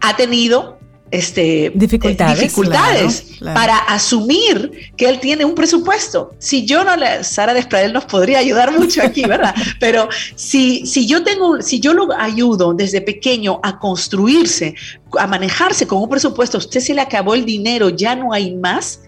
ha 0.00 0.16
tenido 0.16 0.79
este, 1.10 1.72
dificultades, 1.74 3.24
para 3.54 3.78
asumir 3.78 4.92
que 4.96 5.08
él 5.08 5.18
tiene 5.18 5.44
un 5.44 5.54
presupuesto. 5.54 6.32
Si 6.38 6.66
yo 6.66 6.84
no 6.84 6.96
le, 6.96 7.24
Sara 7.24 7.54
Despradel 7.54 7.92
nos 7.92 8.04
podría 8.04 8.38
ayudar 8.38 8.72
mucho 8.78 9.02
aquí, 9.02 9.24
¿verdad? 9.24 9.54
Pero 9.80 10.08
si, 10.36 10.86
si 10.86 11.06
yo 11.06 11.24
tengo, 11.24 11.60
si 11.62 11.80
yo 11.80 11.94
lo 11.94 12.12
ayudo 12.16 12.74
desde 12.74 13.00
pequeño 13.00 13.60
a 13.62 13.78
construirse, 13.78 14.74
a 15.18 15.26
manejarse 15.26 15.86
con 15.86 16.02
un 16.02 16.08
presupuesto, 16.08 16.58
usted 16.58 16.80
se 16.80 16.94
le 16.94 17.00
acabó 17.00 17.34
el 17.34 17.44
dinero, 17.44 17.88
ya 17.88 18.14
no 18.14 18.32
hay 18.32 18.54
más, 18.54 19.00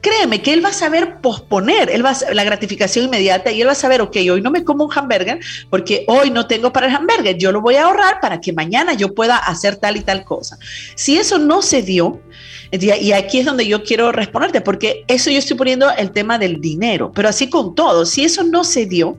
créeme 0.00 0.40
que 0.42 0.52
él 0.52 0.64
va 0.64 0.70
a 0.70 0.72
saber 0.72 1.20
posponer 1.20 1.90
él 1.90 2.04
va 2.04 2.16
la 2.32 2.44
gratificación 2.44 3.06
inmediata 3.06 3.50
y 3.52 3.60
él 3.60 3.68
va 3.68 3.72
a 3.72 3.76
saber, 3.76 4.00
ok, 4.00 4.16
hoy 4.30 4.40
no 4.40 4.50
me 4.50 4.64
como 4.64 4.84
un 4.84 4.92
hamburger 4.92 5.40
porque 5.68 6.04
hoy 6.08 6.30
no 6.30 6.46
tengo 6.46 6.72
para 6.72 6.86
el 6.86 6.94
hamburger, 6.94 7.36
yo 7.36 7.52
lo 7.52 7.60
voy 7.60 7.76
a 7.76 7.84
ahorrar 7.84 8.20
para 8.20 8.40
que 8.40 8.52
mañana 8.52 8.94
yo 8.94 9.14
pueda 9.14 9.36
hacer 9.36 9.76
tal 9.76 9.96
y 9.96 10.00
tal 10.00 10.24
cosa. 10.24 10.58
Si 10.94 11.18
eso 11.18 11.38
no 11.38 11.49
se 11.62 11.82
dio, 11.82 12.20
y 12.72 13.12
aquí 13.12 13.40
es 13.40 13.46
donde 13.46 13.66
yo 13.66 13.82
quiero 13.82 14.12
responderte, 14.12 14.60
porque 14.60 15.04
eso 15.08 15.30
yo 15.30 15.38
estoy 15.38 15.56
poniendo 15.56 15.90
el 15.90 16.12
tema 16.12 16.38
del 16.38 16.60
dinero, 16.60 17.10
pero 17.12 17.28
así 17.28 17.50
con 17.50 17.74
todo, 17.74 18.06
si 18.06 18.24
eso 18.24 18.44
no 18.44 18.62
se 18.62 18.86
dio, 18.86 19.16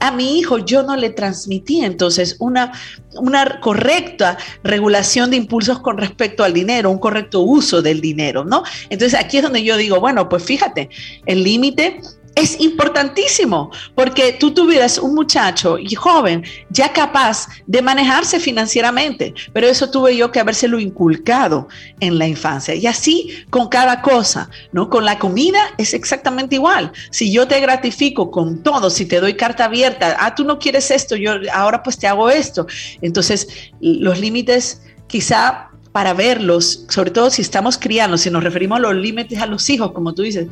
a 0.00 0.10
mi 0.10 0.38
hijo 0.38 0.58
yo 0.58 0.82
no 0.82 0.96
le 0.96 1.10
transmití 1.10 1.84
entonces 1.84 2.36
una, 2.38 2.72
una 3.16 3.60
correcta 3.60 4.38
regulación 4.62 5.30
de 5.30 5.36
impulsos 5.36 5.80
con 5.80 5.98
respecto 5.98 6.44
al 6.44 6.54
dinero, 6.54 6.90
un 6.90 6.98
correcto 6.98 7.42
uso 7.42 7.82
del 7.82 8.00
dinero, 8.00 8.44
¿no? 8.44 8.62
Entonces 8.88 9.20
aquí 9.20 9.36
es 9.36 9.42
donde 9.42 9.62
yo 9.62 9.76
digo, 9.76 10.00
bueno, 10.00 10.28
pues 10.28 10.42
fíjate, 10.42 10.88
el 11.26 11.44
límite 11.44 12.00
es 12.34 12.60
importantísimo 12.60 13.70
porque 13.94 14.32
tú 14.32 14.52
tuvieras 14.52 14.98
un 14.98 15.14
muchacho 15.14 15.78
y 15.78 15.94
joven 15.94 16.44
ya 16.70 16.92
capaz 16.92 17.48
de 17.66 17.82
manejarse 17.82 18.40
financieramente, 18.40 19.34
pero 19.52 19.66
eso 19.66 19.90
tuve 19.90 20.16
yo 20.16 20.30
que 20.32 20.40
habérselo 20.40 20.80
inculcado 20.80 21.68
en 22.00 22.18
la 22.18 22.26
infancia. 22.26 22.74
Y 22.74 22.86
así 22.86 23.44
con 23.50 23.68
cada 23.68 24.02
cosa, 24.02 24.50
¿no? 24.72 24.88
Con 24.88 25.04
la 25.04 25.18
comida 25.18 25.60
es 25.78 25.94
exactamente 25.94 26.56
igual. 26.56 26.92
Si 27.10 27.32
yo 27.32 27.46
te 27.46 27.60
gratifico 27.60 28.30
con 28.30 28.62
todo, 28.62 28.90
si 28.90 29.06
te 29.06 29.20
doy 29.20 29.34
carta 29.34 29.66
abierta, 29.66 30.16
ah, 30.18 30.34
tú 30.34 30.44
no 30.44 30.58
quieres 30.58 30.90
esto, 30.90 31.16
yo 31.16 31.32
ahora 31.52 31.82
pues 31.82 31.98
te 31.98 32.06
hago 32.06 32.30
esto. 32.30 32.66
Entonces, 33.00 33.48
los 33.80 34.18
límites 34.18 34.82
quizá 35.06 35.70
para 35.92 36.12
verlos, 36.12 36.86
sobre 36.88 37.12
todo 37.12 37.30
si 37.30 37.40
estamos 37.40 37.78
criando, 37.78 38.18
si 38.18 38.28
nos 38.28 38.42
referimos 38.42 38.78
a 38.78 38.80
los 38.80 38.96
límites 38.96 39.38
a 39.38 39.46
los 39.46 39.70
hijos, 39.70 39.92
como 39.92 40.12
tú 40.12 40.22
dices, 40.22 40.48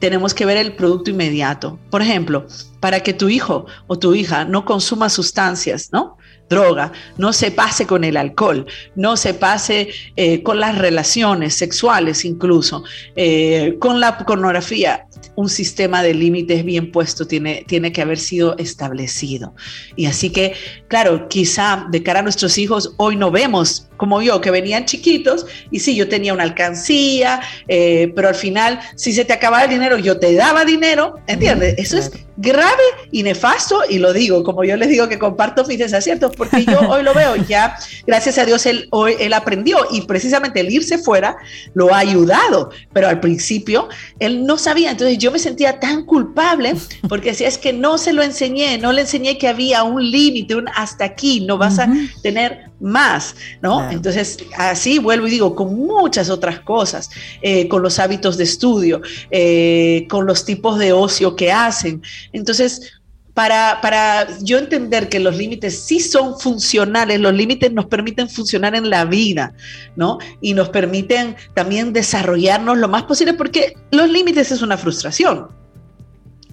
tenemos 0.00 0.34
que 0.34 0.46
ver 0.46 0.56
el 0.56 0.72
producto 0.72 1.10
inmediato. 1.10 1.78
Por 1.90 2.02
ejemplo, 2.02 2.46
para 2.80 3.00
que 3.00 3.12
tu 3.12 3.28
hijo 3.28 3.66
o 3.86 3.98
tu 3.98 4.14
hija 4.14 4.44
no 4.44 4.64
consuma 4.64 5.08
sustancias, 5.08 5.90
¿no? 5.92 6.16
Droga, 6.48 6.90
no 7.16 7.32
se 7.32 7.52
pase 7.52 7.86
con 7.86 8.02
el 8.02 8.16
alcohol, 8.16 8.66
no 8.96 9.16
se 9.16 9.34
pase 9.34 9.90
eh, 10.16 10.42
con 10.42 10.58
las 10.58 10.76
relaciones 10.76 11.54
sexuales 11.54 12.24
incluso, 12.24 12.82
eh, 13.14 13.76
con 13.78 14.00
la 14.00 14.18
pornografía. 14.18 15.06
Un 15.34 15.48
sistema 15.48 16.02
de 16.02 16.14
límites 16.14 16.64
bien 16.64 16.90
puesto 16.92 17.26
tiene, 17.26 17.64
tiene 17.66 17.92
que 17.92 18.02
haber 18.02 18.18
sido 18.18 18.56
establecido. 18.58 19.54
Y 19.96 20.06
así 20.06 20.30
que, 20.30 20.54
claro, 20.88 21.28
quizá 21.28 21.86
de 21.90 22.02
cara 22.02 22.20
a 22.20 22.22
nuestros 22.22 22.58
hijos, 22.58 22.94
hoy 22.96 23.16
no 23.16 23.30
vemos 23.30 23.90
como 24.00 24.22
yo, 24.22 24.40
que 24.40 24.50
venían 24.50 24.86
chiquitos 24.86 25.44
y 25.70 25.80
sí, 25.80 25.94
yo 25.94 26.08
tenía 26.08 26.32
una 26.32 26.44
alcancía, 26.44 27.42
eh, 27.68 28.10
pero 28.16 28.28
al 28.28 28.34
final, 28.34 28.80
si 28.96 29.12
se 29.12 29.26
te 29.26 29.34
acababa 29.34 29.64
el 29.64 29.70
dinero, 29.70 29.98
yo 29.98 30.18
te 30.18 30.34
daba 30.34 30.64
dinero, 30.64 31.16
¿entiendes? 31.26 31.74
Eso 31.76 31.98
es 31.98 32.10
grave 32.38 32.82
y 33.12 33.22
nefasto 33.22 33.82
y 33.86 33.98
lo 33.98 34.14
digo, 34.14 34.42
como 34.42 34.64
yo 34.64 34.74
les 34.78 34.88
digo 34.88 35.06
que 35.06 35.18
comparto 35.18 35.66
mis 35.66 35.78
desaciertos, 35.78 36.34
porque 36.34 36.64
yo 36.64 36.80
hoy 36.88 37.02
lo 37.02 37.12
veo, 37.12 37.36
ya 37.36 37.76
gracias 38.06 38.38
a 38.38 38.46
Dios 38.46 38.64
él, 38.64 38.88
hoy, 38.90 39.16
él 39.20 39.34
aprendió 39.34 39.76
y 39.90 40.00
precisamente 40.06 40.60
el 40.60 40.70
irse 40.70 40.96
fuera 40.96 41.36
lo 41.74 41.94
ha 41.94 41.98
ayudado, 41.98 42.70
pero 42.94 43.06
al 43.06 43.20
principio 43.20 43.90
él 44.18 44.46
no 44.46 44.56
sabía, 44.56 44.92
entonces 44.92 45.09
yo 45.18 45.30
me 45.30 45.38
sentía 45.38 45.80
tan 45.80 46.04
culpable 46.04 46.74
porque 47.08 47.34
si 47.34 47.44
es 47.44 47.58
que 47.58 47.72
no 47.72 47.98
se 47.98 48.12
lo 48.12 48.22
enseñé, 48.22 48.78
no 48.78 48.92
le 48.92 49.02
enseñé 49.02 49.38
que 49.38 49.48
había 49.48 49.82
un 49.82 50.10
límite, 50.10 50.54
un 50.54 50.68
hasta 50.74 51.04
aquí, 51.04 51.40
no 51.40 51.58
vas 51.58 51.78
a 51.78 51.88
tener 52.22 52.70
más, 52.80 53.36
¿no? 53.60 53.90
Entonces, 53.90 54.38
así 54.56 54.98
vuelvo 54.98 55.26
y 55.26 55.30
digo, 55.30 55.54
con 55.54 55.74
muchas 55.76 56.30
otras 56.30 56.60
cosas, 56.60 57.10
eh, 57.42 57.68
con 57.68 57.82
los 57.82 57.98
hábitos 57.98 58.36
de 58.36 58.44
estudio, 58.44 59.02
eh, 59.30 60.06
con 60.08 60.26
los 60.26 60.44
tipos 60.44 60.78
de 60.78 60.92
ocio 60.92 61.36
que 61.36 61.52
hacen. 61.52 62.02
Entonces, 62.32 62.99
para, 63.34 63.80
para, 63.80 64.26
yo 64.40 64.58
entender 64.58 65.08
que 65.08 65.20
los 65.20 65.36
límites 65.36 65.78
sí 65.78 66.00
son 66.00 66.38
funcionales, 66.38 67.20
los 67.20 67.34
límites 67.34 67.72
nos 67.72 67.86
permiten 67.86 68.28
funcionar 68.28 68.74
en 68.74 68.90
la 68.90 69.04
vida, 69.04 69.52
¿no? 69.96 70.18
Y 70.40 70.54
nos 70.54 70.68
permiten 70.70 71.36
también 71.54 71.92
desarrollarnos 71.92 72.78
lo 72.78 72.88
más 72.88 73.04
posible, 73.04 73.34
porque 73.34 73.74
los 73.90 74.10
límites 74.10 74.50
es 74.50 74.62
una 74.62 74.76
frustración. 74.76 75.48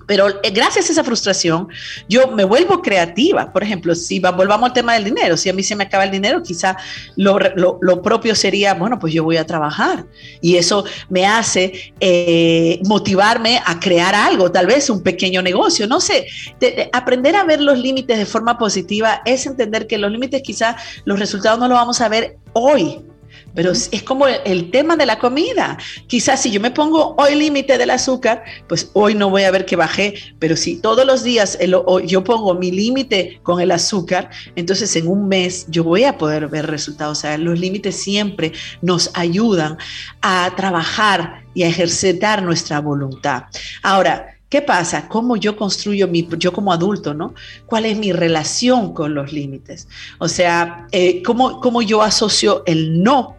Pero 0.08 0.30
eh, 0.42 0.50
gracias 0.52 0.90
a 0.90 0.94
esa 0.94 1.04
frustración, 1.04 1.68
yo 2.10 2.32
me 2.32 2.44
vuelvo 2.46 2.82
creativa. 2.82 3.54
Por 3.54 3.62
ejemplo, 3.62 3.94
si 3.94 4.20
volvamos 4.20 4.70
al 4.70 4.74
tema 4.74 4.94
del 4.96 5.04
dinero, 5.04 5.38
si 5.38 5.50
a 5.50 5.54
mí 5.54 5.62
se 5.62 5.76
me 5.76 5.84
acaba 5.84 6.06
el 6.06 6.12
dinero, 6.12 6.42
quizá 6.42 6.78
lo, 7.16 7.38
propio 8.02 8.34
sería, 8.34 8.74
bueno, 8.74 8.98
pues 8.98 9.14
yo 9.14 9.24
voy 9.24 9.38
a 9.38 9.46
trabajar. 9.46 10.06
Y 10.42 10.56
eso 10.56 10.86
me 11.10 11.28
hace 11.28 11.94
eh, 12.00 12.80
motivarme 12.86 13.62
a 13.66 13.80
crear 13.80 14.16
algo, 14.16 14.52
tal 14.52 14.66
vez 14.66 14.90
un 14.90 15.04
pequeño 15.04 15.42
negocio, 15.42 15.88
no 15.88 16.00
sé. 16.00 16.26
aprender 16.94 17.36
a 17.36 17.44
ver 17.44 17.62
los 17.62 17.78
límites 17.78 18.18
de 18.18 18.26
forma 18.26 18.58
positiva 18.58 19.22
es 19.26 19.46
entender 19.46 19.88
que 19.88 19.98
los 19.98 20.12
límites 20.12 20.42
quizá 20.42 20.78
los 21.06 21.20
resultados 21.20 21.60
no 21.60 21.68
los 21.68 21.78
vamos 21.78 22.00
a 22.02 22.08
ver 22.08 22.38
hoy, 22.54 23.02
pero 23.54 23.72
es 23.72 24.04
como 24.04 24.28
el 24.28 24.72
tema 24.72 24.96
de 24.96 25.06
la 25.06 25.20
comida. 25.20 25.78
Quizás 26.08 26.42
si 26.42 26.52
yo 26.52 26.60
me 26.60 26.72
pongo 26.72 27.16
hoy 27.18 27.36
límite 27.36 27.78
del 27.78 27.90
azúcar, 27.90 28.44
pues 28.68 28.90
hoy 28.94 29.16
no 29.16 29.30
voy 29.30 29.44
a 29.44 29.52
ver 29.52 29.66
que 29.66 29.76
bajé, 29.76 30.16
pero 30.40 30.56
si 30.56 30.78
todos 30.82 31.06
los 31.06 31.24
días 31.24 31.58
yo 32.06 32.24
pongo 32.24 32.54
mi 32.54 32.72
límite 32.72 33.40
con 33.44 33.60
el 33.60 33.72
azúcar, 33.72 34.30
entonces 34.56 34.96
en 34.96 35.08
un 35.08 35.28
mes 35.28 35.66
yo 35.70 35.84
voy 35.84 36.04
a 36.04 36.18
poder 36.18 36.48
ver 36.48 36.68
resultados. 36.68 37.18
O 37.18 37.22
sea, 37.22 37.38
los 37.38 37.60
límites 37.60 37.96
siempre 37.96 38.54
nos 38.82 39.12
ayudan 39.14 39.78
a 40.22 40.54
trabajar 40.56 41.44
y 41.54 41.64
a 41.64 41.68
ejercitar 41.68 42.44
nuestra 42.44 42.80
voluntad. 42.80 43.44
Ahora, 43.82 44.34
¿Qué 44.50 44.62
pasa? 44.62 45.10
¿Cómo 45.10 45.36
yo 45.36 45.58
construyo 45.58 46.08
mi, 46.08 46.26
yo 46.38 46.54
como 46.54 46.72
adulto, 46.72 47.14
¿no? 47.14 47.34
¿Cuál 47.66 47.86
es 47.86 47.98
mi 47.98 48.14
relación 48.14 48.94
con 48.94 49.14
los 49.14 49.34
límites? 49.34 49.90
O 50.20 50.30
sea, 50.30 50.88
eh, 50.94 51.22
¿cómo, 51.22 51.60
¿cómo, 51.60 51.82
yo 51.82 52.02
asocio 52.02 52.64
el 52.66 53.04
no 53.04 53.36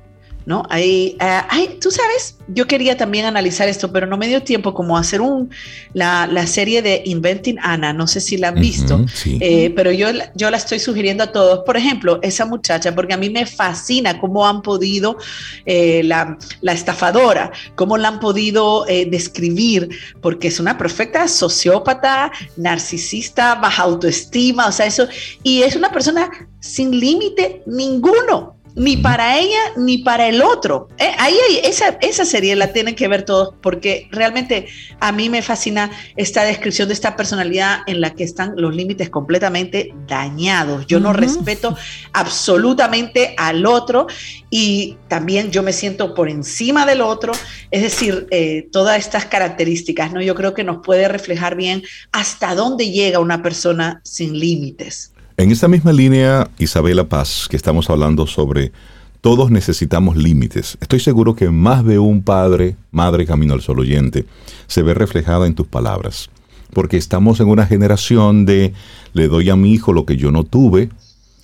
¿no? 0.49 0.63
Hay, 0.71 1.15
eh, 1.21 1.41
hay, 1.51 1.79
tú 1.79 1.91
sabes, 1.91 2.39
yo 2.49 2.67
quería 2.67 2.97
también 2.97 3.27
analizar 3.27 3.69
esto, 3.69 3.93
pero 3.93 4.07
no 4.07 4.17
me 4.17 4.29
dio 4.29 4.43
tiempo 4.43 4.73
como 4.73 4.97
hacer 4.97 5.21
un, 5.21 5.51
la, 5.93 6.27
la 6.27 6.47
serie 6.47 6.81
de 6.81 7.03
Inventing 7.05 7.59
Anna, 7.61 7.93
no 7.93 8.07
sé 8.07 8.23
si 8.23 8.39
la 8.39 8.49
han 8.49 8.55
visto, 8.55 9.05
eh, 9.27 9.71
pero 9.77 9.93
yo, 9.93 10.09
yo 10.35 10.51
la 10.51 10.57
estoy 10.57 10.79
sugiriendo 10.79 11.23
a 11.23 11.33
todos. 11.33 11.65
Por 11.67 11.77
ejemplo, 11.77 12.19
esa 12.23 12.47
muchacha, 12.47 12.95
porque 12.95 13.13
a 13.13 13.19
mí 13.19 13.29
me 13.29 13.45
fascina 13.45 14.19
cómo 14.19 14.47
han 14.49 14.63
podido, 14.63 15.19
eh, 15.67 16.01
la, 16.03 16.39
la, 16.63 16.73
estafadora, 16.73 17.53
cómo 17.75 17.99
la 17.99 18.09
han 18.09 18.19
podido 18.19 18.87
describir, 18.87 19.91
porque 20.23 20.49
es 20.49 20.59
una 20.61 20.79
perfecta 20.79 21.29
sociópata, 21.29 22.33
narcisista, 22.57 23.57
baja 23.57 23.83
autoestima, 23.83 24.67
o 24.67 24.73
sea, 24.73 24.87
eso, 24.87 25.07
y 25.43 25.61
es 25.61 25.77
una 25.77 25.93
persona 25.93 26.31
sin 26.59 26.99
límite 26.99 27.63
ninguno 27.67 28.58
ni 28.79 28.97
para 28.97 29.39
ella 29.39 29.59
ni 29.77 29.99
para 29.99 30.29
el 30.29 30.41
otro. 30.41 30.89
Eh, 30.99 31.11
ahí 31.19 31.37
esa, 31.65 31.99
esa 32.01 32.25
serie 32.25 32.55
la 32.57 32.73
tienen 32.73 32.95
que 32.95 33.09
ver 33.09 33.25
todos 33.25 33.55
porque 33.61 34.09
realmente 34.11 34.67
a 35.01 35.13
mí 35.13 35.29
me 35.29 35.43
fascina 35.43 35.91
esta 36.17 36.45
descripción 36.45 36.89
de 36.89 36.95
esta 36.95 37.17
personalidad 37.17 37.81
en 37.87 38.01
la 38.01 38.15
que 38.15 38.25
están 38.25 38.55
los 38.57 38.75
límites 38.75 39.11
completamente 39.11 39.93
dañados. 40.07 40.87
Yo 40.87 41.01
no 41.01 41.13
respeto 41.13 41.77
absolutamente 42.13 43.35
al 43.37 43.67
otro 43.67 44.07
y 44.49 44.97
también 45.09 45.51
yo 45.51 45.63
me 45.63 45.73
siento 45.73 46.15
por 46.15 46.29
encima 46.29 46.87
del 46.87 47.01
otro. 47.01 47.33
Es 47.71 47.83
decir, 47.83 48.29
eh, 48.31 48.69
todas 48.71 48.99
estas 48.99 49.27
características, 49.27 50.13
¿no? 50.13 50.23
Yo 50.23 50.35
creo 50.35 50.55
que 50.55 50.65
nos 50.65 50.79
puede 50.85 51.09
reflejar 51.09 51.57
bien 51.57 51.83
hasta 52.13 52.55
dónde 52.55 52.91
llega 52.91 53.19
una 53.19 53.43
persona 53.43 54.01
sin 54.05 54.39
límites. 54.39 55.13
En 55.39 55.53
esta 55.53 55.69
misma 55.69 55.93
línea, 55.93 56.51
Isabela 56.59 57.09
Paz, 57.09 57.47
que 57.49 57.55
estamos 57.55 57.89
hablando 57.91 58.27
sobre 58.27 58.73
todos 59.21 59.53
necesitamos 59.53 60.17
límites. 60.17 60.77
Estoy 60.81 60.99
seguro 60.99 61.37
que 61.37 61.49
más 61.49 61.85
de 61.85 62.01
un 62.01 62.25
padre, 62.25 62.75
madre 62.91 63.25
camino 63.25 63.55
al 63.55 63.63
sol 63.63 63.79
oyente, 63.79 64.25
se 64.67 64.83
ve 64.83 64.95
reflejada 64.95 65.47
en 65.47 65.55
tus 65.55 65.69
palabras. 65.69 66.29
Porque 66.73 66.97
estamos 66.97 67.39
en 67.39 67.47
una 67.47 67.67
generación 67.67 68.47
de 68.47 68.73
le 69.13 69.29
doy 69.29 69.49
a 69.49 69.55
mi 69.55 69.73
hijo 69.73 69.93
lo 69.93 70.07
que 70.07 70.17
yo 70.17 70.33
no 70.33 70.43
tuve 70.43 70.91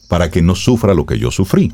para 0.09 0.29
que 0.29 0.43
no 0.43 0.57
sufra 0.57 0.93
lo 0.93 1.07
que 1.07 1.21
yo 1.21 1.31
sufrí. 1.31 1.73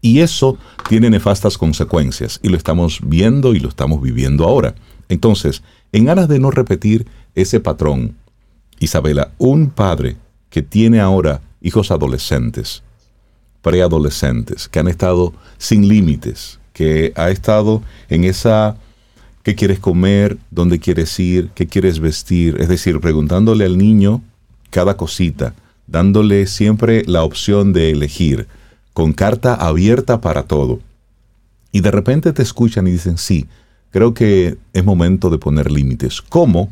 Y 0.00 0.20
eso 0.20 0.56
tiene 0.88 1.10
nefastas 1.10 1.58
consecuencias 1.58 2.40
y 2.42 2.48
lo 2.48 2.56
estamos 2.56 3.00
viendo 3.02 3.52
y 3.52 3.60
lo 3.60 3.68
estamos 3.68 4.00
viviendo 4.00 4.46
ahora. 4.46 4.74
Entonces, 5.10 5.62
en 5.92 6.08
aras 6.08 6.26
de 6.28 6.38
no 6.38 6.50
repetir 6.50 7.06
ese 7.34 7.60
patrón, 7.60 8.16
Isabela, 8.80 9.32
un 9.36 9.68
padre 9.68 10.16
que 10.50 10.62
tiene 10.62 11.00
ahora 11.00 11.40
hijos 11.60 11.90
adolescentes, 11.90 12.82
preadolescentes, 13.62 14.68
que 14.68 14.78
han 14.78 14.88
estado 14.88 15.32
sin 15.58 15.88
límites, 15.88 16.58
que 16.72 17.12
ha 17.16 17.30
estado 17.30 17.82
en 18.08 18.24
esa 18.24 18.76
qué 19.42 19.54
quieres 19.54 19.78
comer, 19.78 20.38
dónde 20.50 20.78
quieres 20.78 21.18
ir, 21.18 21.50
qué 21.54 21.66
quieres 21.66 22.00
vestir, 22.00 22.56
es 22.60 22.68
decir, 22.68 23.00
preguntándole 23.00 23.64
al 23.64 23.78
niño 23.78 24.22
cada 24.70 24.96
cosita, 24.96 25.54
dándole 25.86 26.46
siempre 26.46 27.02
la 27.06 27.22
opción 27.24 27.72
de 27.72 27.90
elegir, 27.90 28.46
con 28.92 29.12
carta 29.12 29.54
abierta 29.54 30.20
para 30.20 30.42
todo. 30.42 30.80
Y 31.72 31.80
de 31.80 31.90
repente 31.90 32.32
te 32.32 32.42
escuchan 32.42 32.86
y 32.86 32.90
dicen, 32.90 33.18
sí, 33.18 33.46
creo 33.90 34.14
que 34.14 34.58
es 34.72 34.84
momento 34.84 35.30
de 35.30 35.38
poner 35.38 35.70
límites. 35.70 36.20
¿Cómo 36.20 36.70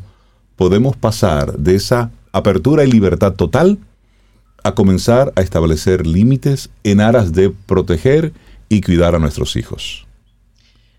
podemos 0.55 0.95
pasar 0.95 1.57
de 1.57 1.75
esa 1.75 2.11
apertura 2.37 2.83
y 2.83 2.91
libertad 2.91 3.33
total 3.33 3.77
a 4.63 4.73
comenzar 4.73 5.31
a 5.35 5.41
establecer 5.41 6.05
límites 6.05 6.69
en 6.83 7.01
aras 7.01 7.33
de 7.33 7.49
proteger 7.49 8.33
y 8.69 8.81
cuidar 8.81 9.15
a 9.15 9.19
nuestros 9.19 9.55
hijos. 9.55 10.05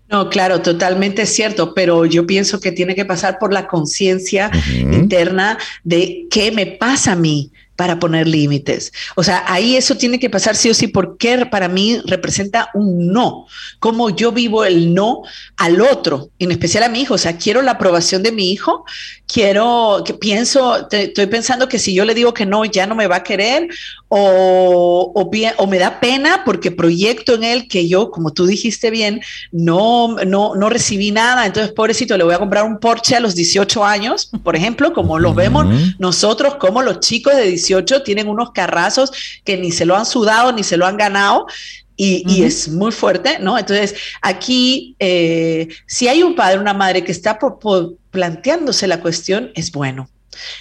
No, 0.09 0.29
claro, 0.29 0.61
totalmente 0.61 1.27
cierto, 1.27 1.75
pero 1.75 2.03
yo 2.05 2.25
pienso 2.25 2.59
que 2.59 2.71
tiene 2.71 2.95
que 2.95 3.05
pasar 3.05 3.37
por 3.37 3.53
la 3.53 3.67
conciencia 3.67 4.49
interna 4.73 5.59
de 5.83 6.25
qué 6.31 6.51
me 6.51 6.65
pasa 6.65 7.11
a 7.11 7.15
mí, 7.15 7.51
para 7.79 7.97
poner 7.97 8.27
límites. 8.27 8.91
O 9.15 9.23
sea, 9.23 9.45
ahí 9.47 9.77
eso 9.77 9.95
tiene 9.95 10.19
que 10.19 10.29
pasar 10.29 10.57
sí 10.57 10.69
o 10.69 10.73
sí 10.73 10.87
porque 10.87 11.45
para 11.45 11.69
mí 11.69 12.01
representa 12.05 12.69
un 12.73 13.07
no. 13.07 13.45
Como 13.79 14.09
yo 14.09 14.33
vivo 14.33 14.65
el 14.65 14.93
no 14.93 15.21
al 15.55 15.79
otro, 15.79 16.29
en 16.39 16.51
especial 16.51 16.83
a 16.83 16.89
mi 16.89 16.99
hijo. 16.99 17.13
O 17.13 17.17
sea, 17.17 17.37
quiero 17.37 17.61
la 17.61 17.71
aprobación 17.71 18.21
de 18.21 18.33
mi 18.33 18.51
hijo, 18.51 18.83
quiero 19.27 20.03
que 20.05 20.13
pienso, 20.13 20.89
estoy 20.91 21.27
pensando 21.27 21.69
que 21.69 21.79
si 21.79 21.93
yo 21.93 22.03
le 22.03 22.13
digo 22.15 22.33
que 22.33 22.45
no, 22.45 22.65
ya 22.65 22.85
no 22.85 22.95
me 22.95 23.07
va 23.07 23.17
a 23.17 23.23
querer 23.23 23.69
o, 24.09 25.13
o, 25.15 25.31
o, 25.57 25.67
me 25.67 25.79
da 25.79 25.99
pena 25.99 26.41
porque 26.43 26.71
proyecto 26.71 27.35
en 27.35 27.43
él 27.43 27.67
que 27.67 27.87
yo, 27.87 28.09
como 28.09 28.33
tú 28.33 28.47
dijiste 28.47 28.89
bien, 28.89 29.21
no, 29.51 30.17
no, 30.25 30.55
no 30.55 30.69
recibí 30.69 31.11
nada. 31.11 31.45
Entonces, 31.45 31.71
pobrecito, 31.71 32.17
le 32.17 32.23
voy 32.23 32.33
a 32.33 32.39
comprar 32.39 32.65
un 32.65 32.79
Porsche 32.79 33.15
a 33.15 33.19
los 33.19 33.35
18 33.35 33.85
años, 33.85 34.31
por 34.43 34.55
ejemplo, 34.55 34.93
como 34.93 35.19
lo 35.19 35.33
vemos 35.33 35.67
nosotros, 35.99 36.55
como 36.55 36.81
los 36.81 36.99
chicos 36.99 37.35
de 37.35 37.43
18 37.43 37.68
tienen 38.03 38.27
unos 38.27 38.51
carrazos 38.51 39.11
que 39.43 39.57
ni 39.57 39.71
se 39.71 39.85
lo 39.85 39.95
han 39.95 40.05
sudado 40.05 40.51
ni 40.51 40.63
se 40.63 40.77
lo 40.77 40.85
han 40.85 40.97
ganado. 40.97 41.45
Y, 42.01 42.43
es 42.43 42.69
muy 42.69 42.93
fuerte, 42.93 43.39
¿no? 43.39 43.57
Entonces, 43.57 43.93
aquí, 44.21 44.95
eh, 44.99 45.67
si 45.85 46.07
hay 46.07 46.23
un 46.23 46.33
padre, 46.33 46.57
una 46.57 46.73
madre 46.73 47.03
que 47.03 47.11
está 47.11 47.37
planteándose 48.09 48.87
la 48.87 49.01
cuestión, 49.01 49.51
es 49.53 49.69
bueno, 49.73 50.09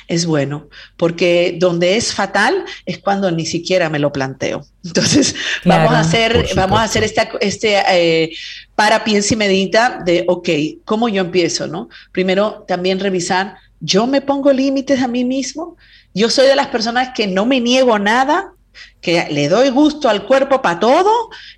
es 0.06 0.26
bueno, 0.26 0.68
porque 0.96 1.56
donde 1.58 1.96
es 1.96 2.12
fatal 2.12 2.64
es 2.86 2.98
cuando 2.98 3.30
ni 3.30 3.46
siquiera 3.46 3.88
me 3.88 3.98
lo 3.98 4.12
planteo. 4.12 4.66
Entonces, 4.84 5.34
vamos 5.64 5.92
a 5.92 6.00
hacer, 6.00 6.48
vamos 6.54 6.80
a 6.80 6.84
hacer 6.84 7.04
esta, 7.04 7.28
este 7.40 7.76
eh, 7.88 8.30
para, 8.74 9.04
piensa 9.04 9.34
y 9.34 9.36
medita 9.36 10.02
de, 10.04 10.24
ok, 10.26 10.48
¿cómo 10.84 11.08
yo 11.08 11.22
empiezo? 11.22 11.66
¿no? 11.66 11.88
Primero, 12.12 12.64
también 12.66 13.00
revisar, 13.00 13.56
¿yo 13.80 14.06
me 14.06 14.20
pongo 14.20 14.52
límites 14.52 15.00
a 15.00 15.08
mí 15.08 15.24
mismo? 15.24 15.76
Yo 16.14 16.30
soy 16.30 16.46
de 16.46 16.56
las 16.56 16.68
personas 16.68 17.10
que 17.14 17.26
no 17.26 17.46
me 17.46 17.60
niego 17.60 17.98
nada, 17.98 18.52
que 19.00 19.28
le 19.30 19.48
doy 19.48 19.70
gusto 19.70 20.08
al 20.08 20.26
cuerpo 20.26 20.60
para 20.60 20.80
todo, 20.80 21.10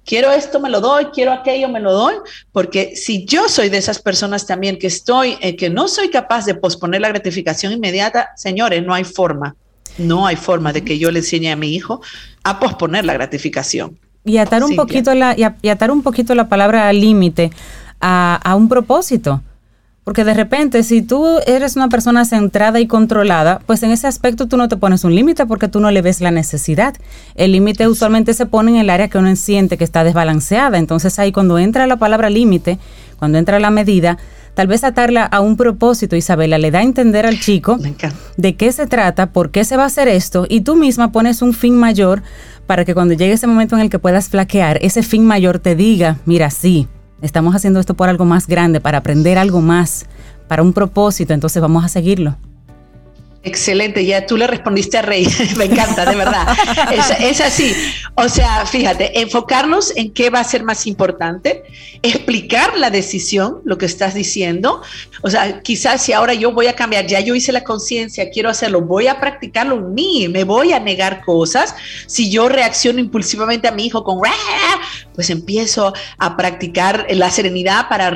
quiero 0.05 0.31
esto, 0.31 0.61
me 0.61 0.69
lo 0.69 0.81
doy, 0.81 1.07
quiero 1.07 1.33
aquello, 1.33 1.69
me 1.69 1.81
lo 1.81 1.93
doy, 1.93 2.15
porque 2.53 2.95
si 2.97 3.25
yo 3.25 3.49
soy 3.49 3.69
de 3.69 3.79
esas 3.79 4.01
personas 4.01 4.47
también 4.47 4.79
que 4.79 4.87
estoy, 4.87 5.39
eh, 5.41 5.57
que 5.57 5.71
no 5.71 5.89
soy 5.89 6.11
capaz 6.11 6.45
de 6.45 6.55
posponer 6.55 7.01
la 7.01 7.09
gratificación 7.09 7.73
inmediata, 7.73 8.31
señores, 8.37 8.85
no 8.85 8.93
hay 8.93 9.05
forma, 9.05 9.57
no 9.99 10.27
hay 10.27 10.37
forma 10.37 10.73
de 10.73 10.85
que 10.85 10.99
yo 10.99 11.11
le 11.11 11.21
enseñe 11.21 11.51
a 11.51 11.57
mi 11.57 11.75
hijo 11.75 12.01
a 12.45 12.61
posponer 12.61 13.05
la 13.05 13.15
gratificación. 13.15 13.99
Y 14.25 14.37
atar 14.37 14.63
un, 14.63 14.77
poquito 14.77 15.15
la, 15.15 15.35
y 15.37 15.69
atar 15.69 15.91
un 15.91 16.03
poquito 16.03 16.35
la 16.35 16.49
palabra 16.49 16.93
límite 16.93 17.51
a, 18.01 18.39
a 18.43 18.55
un 18.55 18.69
propósito. 18.69 19.43
Porque 20.11 20.25
de 20.25 20.35
repente, 20.35 20.83
si 20.83 21.03
tú 21.03 21.25
eres 21.47 21.77
una 21.77 21.89
persona 21.89 22.25
centrada 22.25 22.81
y 22.81 22.89
controlada, 22.89 23.61
pues 23.65 23.81
en 23.85 23.93
ese 23.93 24.09
aspecto 24.09 24.49
tú 24.49 24.57
no 24.57 24.67
te 24.67 24.77
pones 24.77 25.05
un 25.05 25.15
límite 25.15 25.47
porque 25.47 25.69
tú 25.69 25.79
no 25.79 25.93
le 25.93 26.03
ves 26.03 26.21
la 26.21 26.33
necesidad. 26.33 26.97
El 27.37 27.53
límite 27.53 27.87
usualmente 27.87 28.35
se 28.35 28.45
pone 28.45 28.73
en 28.73 28.79
el 28.79 28.91
área 28.91 29.07
que 29.07 29.19
uno 29.19 29.37
siente 29.37 29.79
que 29.79 29.85
está 29.85 30.03
desbalanceada. 30.03 30.79
Entonces 30.79 31.17
ahí 31.21 31.31
cuando 31.31 31.61
entra 31.61 31.87
la 31.87 31.99
palabra 31.99 32.29
límite, 32.29 32.81
cuando 33.21 33.39
entra 33.39 33.61
la 33.61 33.71
medida, 33.71 34.19
tal 34.55 34.67
vez 34.67 34.83
atarla 34.83 35.27
a 35.27 35.39
un 35.39 35.57
propósito, 35.57 36.17
Isabela, 36.17 36.59
le 36.59 36.73
da 36.73 36.81
a 36.81 36.83
entender 36.83 37.25
al 37.25 37.39
chico 37.39 37.79
de 38.37 38.57
qué 38.57 38.73
se 38.73 38.89
trata, 38.89 39.31
por 39.31 39.53
qué 39.53 39.63
se 39.65 39.77
va 39.77 39.85
a 39.85 39.87
hacer 39.87 40.09
esto, 40.09 40.45
y 40.49 40.63
tú 40.63 40.75
misma 40.75 41.13
pones 41.13 41.41
un 41.41 41.55
fin 41.55 41.77
mayor 41.77 42.25
para 42.67 42.85
que 42.85 42.95
cuando 42.95 43.15
llegue 43.15 43.35
ese 43.35 43.47
momento 43.47 43.77
en 43.77 43.83
el 43.83 43.91
que 43.91 44.01
puedas 44.01 44.29
flaquear, 44.29 44.81
ese 44.83 45.05
fin 45.05 45.25
mayor 45.25 45.61
te 45.61 45.77
diga, 45.77 46.17
mira, 46.25 46.51
sí, 46.51 46.89
Estamos 47.23 47.55
haciendo 47.55 47.81
esto 47.81 47.95
por 47.95 48.09
algo 48.09 48.25
más 48.25 48.47
grande, 48.47 48.81
para 48.81 48.99
aprender 48.99 49.39
algo 49.39 49.61
más, 49.61 50.07
para 50.49 50.63
un 50.63 50.73
propósito, 50.73 51.35
entonces 51.35 51.61
vamos 51.61 51.85
a 51.85 51.89
seguirlo. 51.89 52.37
Excelente, 53.43 54.05
ya 54.05 54.27
tú 54.27 54.37
le 54.37 54.47
respondiste 54.47 54.99
a 54.99 55.03
Rey, 55.03 55.27
me 55.57 55.65
encanta, 55.65 56.05
de 56.05 56.15
verdad. 56.15 56.47
Es, 57.21 57.41
así, 57.41 57.75
o 58.15 58.29
sea, 58.29 58.67
fíjate, 58.67 59.19
enfocarnos 59.23 59.97
en 59.97 60.13
qué 60.13 60.29
va 60.29 60.41
a 60.41 60.45
ser 60.45 60.63
más 60.63 60.87
importante, 60.87 61.63
explicar 62.03 62.77
la 62.77 62.91
decisión, 62.91 63.63
lo 63.65 63.79
que 63.79 63.87
estás 63.87 64.13
diciendo, 64.13 64.83
o 65.23 65.31
sea, 65.31 65.63
quizás 65.63 66.03
si 66.03 66.13
ahora 66.13 66.35
yo 66.35 66.53
voy 66.53 66.67
a 66.67 66.75
cambiar, 66.75 67.07
ya 67.07 67.21
yo 67.21 67.35
hice 67.35 67.51
la 67.51 67.65
conciencia, 67.65 68.29
quiero 68.31 68.51
hacerlo, 68.51 68.83
voy 68.83 69.07
a 69.07 69.21
practicarlo 69.21 69.77
en 69.77 69.95
mí, 69.95 70.29
me 70.29 70.45
voy 70.45 70.75
a 70.75 70.81
negar 70.81 71.25
cosas, 71.25 71.75
si 72.07 72.31
yo 72.31 72.47
reacciono 72.51 72.99
impulsivamente 72.99 73.69
a 73.69 73.73
mi 73.73 73.87
hijo 73.87 74.05
con, 74.05 74.21
pues 75.15 75.31
empiezo 75.31 75.95
a 76.19 76.37
practicar 76.37 77.07
la 77.11 77.31
serenidad 77.31 77.89
para, 77.89 78.15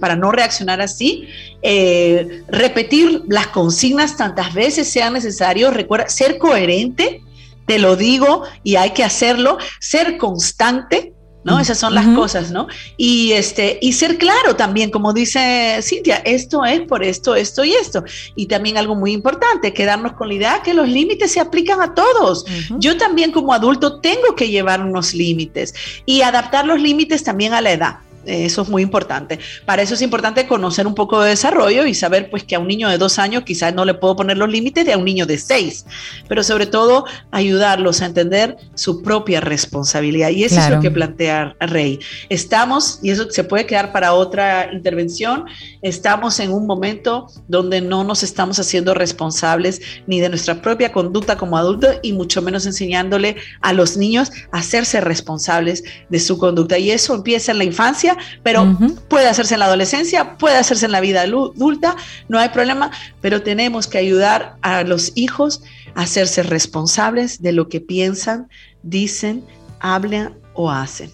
para 0.00 0.16
no 0.16 0.32
reaccionar 0.32 0.80
así, 0.80 1.28
eh, 1.64 2.42
repetir 2.48 3.22
las 3.28 3.48
consignas 3.48 4.16
tantas 4.16 4.52
veces, 4.52 4.61
veces 4.64 4.90
sea 4.90 5.10
necesario, 5.10 5.70
recuerda, 5.70 6.08
ser 6.08 6.38
coherente, 6.38 7.22
te 7.66 7.78
lo 7.78 7.96
digo 7.96 8.42
y 8.62 8.76
hay 8.76 8.90
que 8.90 9.04
hacerlo, 9.04 9.58
ser 9.80 10.16
constante, 10.18 11.12
¿no? 11.44 11.58
Esas 11.58 11.78
son 11.78 11.94
las 11.94 12.06
cosas, 12.08 12.50
¿no? 12.50 12.68
Y, 12.96 13.32
este, 13.32 13.78
y 13.82 13.92
ser 13.94 14.16
claro 14.16 14.54
también, 14.56 14.90
como 14.90 15.12
dice 15.12 15.80
Cintia, 15.82 16.16
esto 16.24 16.64
es 16.64 16.82
por 16.82 17.02
esto, 17.02 17.34
esto 17.34 17.64
y 17.64 17.72
esto. 17.72 18.04
Y 18.36 18.46
también 18.46 18.78
algo 18.78 18.94
muy 18.94 19.12
importante, 19.12 19.72
quedarnos 19.72 20.12
con 20.12 20.28
la 20.28 20.34
idea 20.34 20.62
que 20.62 20.74
los 20.74 20.88
límites 20.88 21.32
se 21.32 21.40
aplican 21.40 21.80
a 21.80 21.94
todos. 21.94 22.44
Yo 22.78 22.96
también 22.96 23.32
como 23.32 23.52
adulto 23.52 24.00
tengo 24.00 24.36
que 24.36 24.48
llevar 24.48 24.84
unos 24.84 25.14
límites 25.14 25.74
y 26.06 26.22
adaptar 26.22 26.64
los 26.64 26.80
límites 26.80 27.24
también 27.24 27.54
a 27.54 27.60
la 27.60 27.72
edad. 27.72 27.96
Eso 28.24 28.62
es 28.62 28.68
muy 28.68 28.82
importante. 28.82 29.38
Para 29.66 29.82
eso 29.82 29.94
es 29.94 30.02
importante 30.02 30.46
conocer 30.46 30.86
un 30.86 30.94
poco 30.94 31.20
de 31.20 31.30
desarrollo 31.30 31.86
y 31.86 31.94
saber 31.94 32.30
pues 32.30 32.44
que 32.44 32.54
a 32.54 32.58
un 32.58 32.68
niño 32.68 32.88
de 32.88 32.98
dos 32.98 33.18
años 33.18 33.42
quizás 33.44 33.74
no 33.74 33.84
le 33.84 33.94
puedo 33.94 34.16
poner 34.16 34.36
los 34.36 34.48
límites 34.48 34.86
de 34.86 34.92
a 34.92 34.98
un 34.98 35.04
niño 35.04 35.26
de 35.26 35.38
seis, 35.38 35.84
pero 36.28 36.42
sobre 36.42 36.66
todo 36.66 37.04
ayudarlos 37.30 38.02
a 38.02 38.06
entender 38.06 38.56
su 38.74 39.02
propia 39.02 39.40
responsabilidad. 39.40 40.30
Y 40.30 40.44
eso 40.44 40.60
es 40.60 40.70
lo 40.70 40.80
que 40.80 40.90
plantea 40.90 41.56
Rey. 41.60 41.98
Estamos, 42.28 43.00
y 43.02 43.10
eso 43.10 43.30
se 43.30 43.44
puede 43.44 43.66
quedar 43.66 43.92
para 43.92 44.12
otra 44.14 44.72
intervención, 44.72 45.44
estamos 45.82 46.38
en 46.40 46.52
un 46.52 46.66
momento 46.66 47.26
donde 47.48 47.80
no 47.80 48.04
nos 48.04 48.22
estamos 48.22 48.58
haciendo 48.58 48.94
responsables 48.94 49.80
ni 50.06 50.20
de 50.20 50.28
nuestra 50.28 50.60
propia 50.60 50.92
conducta 50.92 51.36
como 51.36 51.56
adultos 51.56 51.96
y 52.02 52.12
mucho 52.12 52.42
menos 52.42 52.66
enseñándole 52.66 53.36
a 53.60 53.72
los 53.72 53.96
niños 53.96 54.30
a 54.52 54.58
hacerse 54.58 55.00
responsables 55.00 55.84
de 56.08 56.20
su 56.20 56.38
conducta. 56.38 56.78
Y 56.78 56.90
eso 56.90 57.14
empieza 57.14 57.52
en 57.52 57.58
la 57.58 57.64
infancia 57.64 58.11
pero 58.42 58.78
puede 59.08 59.28
hacerse 59.28 59.54
en 59.54 59.60
la 59.60 59.66
adolescencia, 59.66 60.36
puede 60.38 60.56
hacerse 60.56 60.86
en 60.86 60.92
la 60.92 61.00
vida 61.00 61.22
adulta, 61.22 61.96
no 62.28 62.38
hay 62.38 62.50
problema, 62.50 62.90
pero 63.20 63.42
tenemos 63.42 63.86
que 63.86 63.98
ayudar 63.98 64.56
a 64.62 64.82
los 64.82 65.12
hijos 65.14 65.62
a 65.94 66.02
hacerse 66.02 66.42
responsables 66.42 67.42
de 67.42 67.52
lo 67.52 67.68
que 67.68 67.80
piensan, 67.80 68.48
dicen, 68.82 69.44
hablan 69.80 70.34
o 70.54 70.70
hacen. 70.70 71.10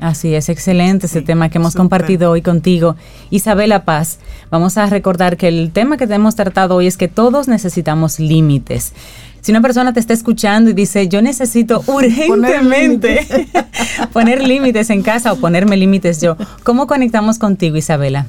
Así 0.00 0.34
es, 0.34 0.48
excelente 0.48 1.06
ese 1.06 1.20
tema 1.20 1.50
que 1.50 1.58
hemos 1.58 1.74
compartido 1.74 2.30
hoy 2.30 2.40
contigo. 2.40 2.96
Isabela 3.28 3.84
Paz, 3.84 4.18
vamos 4.50 4.78
a 4.78 4.86
recordar 4.86 5.36
que 5.36 5.46
el 5.46 5.72
tema 5.72 5.98
que 5.98 6.04
hemos 6.04 6.36
tratado 6.36 6.76
hoy 6.76 6.86
es 6.86 6.96
que 6.96 7.08
todos 7.08 7.48
necesitamos 7.48 8.18
límites. 8.18 8.94
Si 9.40 9.52
una 9.52 9.62
persona 9.62 9.92
te 9.92 10.00
está 10.00 10.12
escuchando 10.12 10.70
y 10.70 10.72
dice, 10.74 11.08
yo 11.08 11.22
necesito 11.22 11.82
urgentemente 11.86 13.48
poner 14.12 14.42
límites 14.42 14.90
en 14.90 15.02
casa 15.02 15.32
o 15.32 15.36
ponerme 15.36 15.76
límites 15.76 16.20
yo, 16.20 16.36
¿cómo 16.62 16.86
conectamos 16.86 17.38
contigo, 17.38 17.76
Isabela? 17.76 18.26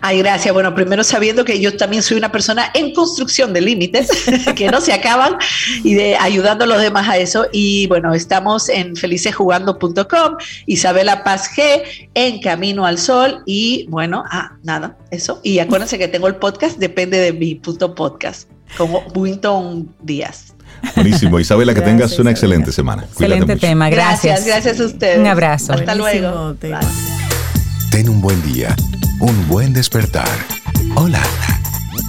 Ay, 0.00 0.18
gracias. 0.18 0.52
Bueno, 0.54 0.74
primero 0.74 1.04
sabiendo 1.04 1.44
que 1.44 1.60
yo 1.60 1.76
también 1.76 2.02
soy 2.02 2.16
una 2.16 2.32
persona 2.32 2.70
en 2.74 2.94
construcción 2.94 3.52
de 3.52 3.60
límites 3.60 4.08
que 4.56 4.68
no 4.68 4.80
se 4.80 4.92
acaban 4.92 5.36
y 5.84 5.94
de 5.94 6.16
ayudando 6.16 6.64
a 6.64 6.66
los 6.66 6.80
demás 6.80 7.08
a 7.08 7.18
eso. 7.18 7.46
Y 7.52 7.86
bueno, 7.86 8.14
estamos 8.14 8.68
en 8.68 8.96
felicesjugando.com, 8.96 10.36
Isabela 10.66 11.22
Paz 11.24 11.50
G, 11.54 11.82
en 12.14 12.40
Camino 12.40 12.86
al 12.86 12.98
Sol. 12.98 13.42
Y 13.46 13.86
bueno, 13.88 14.24
ah, 14.30 14.56
nada, 14.62 14.96
eso. 15.10 15.40
Y 15.42 15.58
acuérdense 15.58 15.98
que 15.98 16.08
tengo 16.08 16.28
el 16.28 16.36
podcast, 16.36 16.78
depende 16.78 17.18
de 17.18 17.32
mi 17.32 17.54
punto 17.54 17.94
podcast 17.94 18.48
como 18.76 19.00
Winton 19.14 19.88
Díaz. 20.02 20.54
Buenísimo. 20.94 21.40
Isabela, 21.40 21.74
que 21.74 21.80
tengas 21.80 22.18
una 22.18 22.30
excelente 22.30 22.72
semana. 22.72 23.04
Excelente 23.04 23.56
tema, 23.56 23.88
gracias. 23.90 24.44
Gracias, 24.44 24.80
a 24.80 24.84
ustedes. 24.84 25.18
Un 25.18 25.26
abrazo. 25.26 25.72
Hasta 25.72 25.94
luego. 25.94 26.54
Ten 27.90 28.08
un 28.08 28.20
buen 28.20 28.40
día, 28.52 28.76
un 29.20 29.48
buen 29.48 29.72
despertar. 29.72 30.28
Hola. 30.94 31.22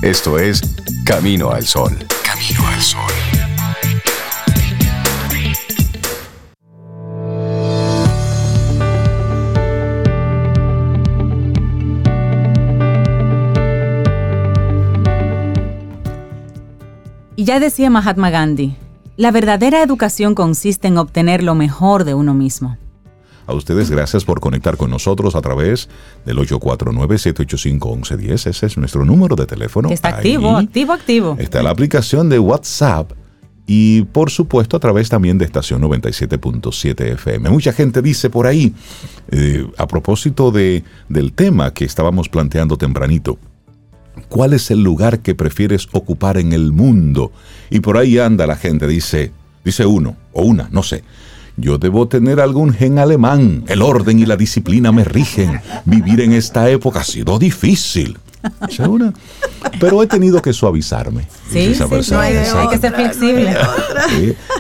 Esto 0.01 0.39
es 0.39 0.61
Camino 1.03 1.51
al 1.51 1.65
Sol. 1.65 1.97
Camino 2.23 2.67
al 2.67 2.81
Sol. 2.81 3.38
Y 17.39 17.45
ya 17.45 17.61
decía 17.61 17.89
Mahatma 17.89 18.31
Gandhi, 18.31 18.75
la 19.15 19.31
verdadera 19.31 19.81
educación 19.81 20.35
consiste 20.35 20.89
en 20.89 20.97
obtener 20.97 21.41
lo 21.41 21.55
mejor 21.55 22.03
de 22.03 22.13
uno 22.13 22.33
mismo. 22.33 22.77
A 23.47 23.53
ustedes 23.53 23.89
gracias 23.89 24.25
por 24.25 24.41
conectar 24.41 24.75
con 24.75 24.91
nosotros 24.91 25.35
a 25.35 25.41
través 25.41 25.87
del 26.25 26.37
849-785-1110. 26.39 28.47
Ese 28.47 28.65
es 28.65 28.77
nuestro 28.77 29.05
número 29.05 29.37
de 29.37 29.45
teléfono. 29.45 29.89
está 29.89 30.09
activo, 30.09 30.57
activo, 30.57 30.91
activo. 30.91 31.37
Está 31.39 31.63
la 31.63 31.69
aplicación 31.69 32.27
de 32.27 32.39
WhatsApp 32.39 33.13
y 33.65 34.01
por 34.01 34.31
supuesto 34.31 34.75
a 34.75 34.81
través 34.81 35.07
también 35.07 35.37
de 35.37 35.45
estación 35.45 35.81
97.7 35.81 37.13
FM. 37.13 37.49
Mucha 37.51 37.71
gente 37.71 38.01
dice 38.01 38.29
por 38.29 38.47
ahí, 38.47 38.75
eh, 39.31 39.65
a 39.77 39.87
propósito 39.87 40.51
de, 40.51 40.83
del 41.07 41.31
tema 41.31 41.73
que 41.73 41.85
estábamos 41.85 42.27
planteando 42.27 42.77
tempranito, 42.77 43.39
¿Cuál 44.27 44.53
es 44.53 44.71
el 44.71 44.83
lugar 44.83 45.19
que 45.19 45.35
prefieres 45.35 45.87
ocupar 45.91 46.37
en 46.37 46.53
el 46.53 46.71
mundo? 46.71 47.31
Y 47.69 47.79
por 47.79 47.97
ahí 47.97 48.17
anda 48.19 48.47
la 48.47 48.55
gente, 48.55 48.87
dice, 48.87 49.31
dice 49.63 49.85
uno 49.85 50.17
o 50.33 50.43
una, 50.43 50.69
no 50.71 50.83
sé. 50.83 51.03
Yo 51.57 51.77
debo 51.77 52.07
tener 52.07 52.39
algún 52.39 52.73
gen 52.73 52.99
alemán. 52.99 53.65
El 53.67 53.81
orden 53.81 54.19
y 54.19 54.25
la 54.25 54.37
disciplina 54.37 54.91
me 54.91 55.03
rigen. 55.03 55.59
Vivir 55.85 56.21
en 56.21 56.31
esta 56.31 56.69
época 56.69 57.01
ha 57.01 57.03
sido 57.03 57.37
difícil. 57.37 58.17
Pero 59.79 60.01
he 60.01 60.07
tenido 60.07 60.41
que 60.41 60.53
suavizarme. 60.53 61.27
Sí, 61.51 61.75
sí, 61.75 62.13
hay, 62.13 62.67
que 62.69 62.77
ser 62.77 62.93
flexible. 62.93 63.53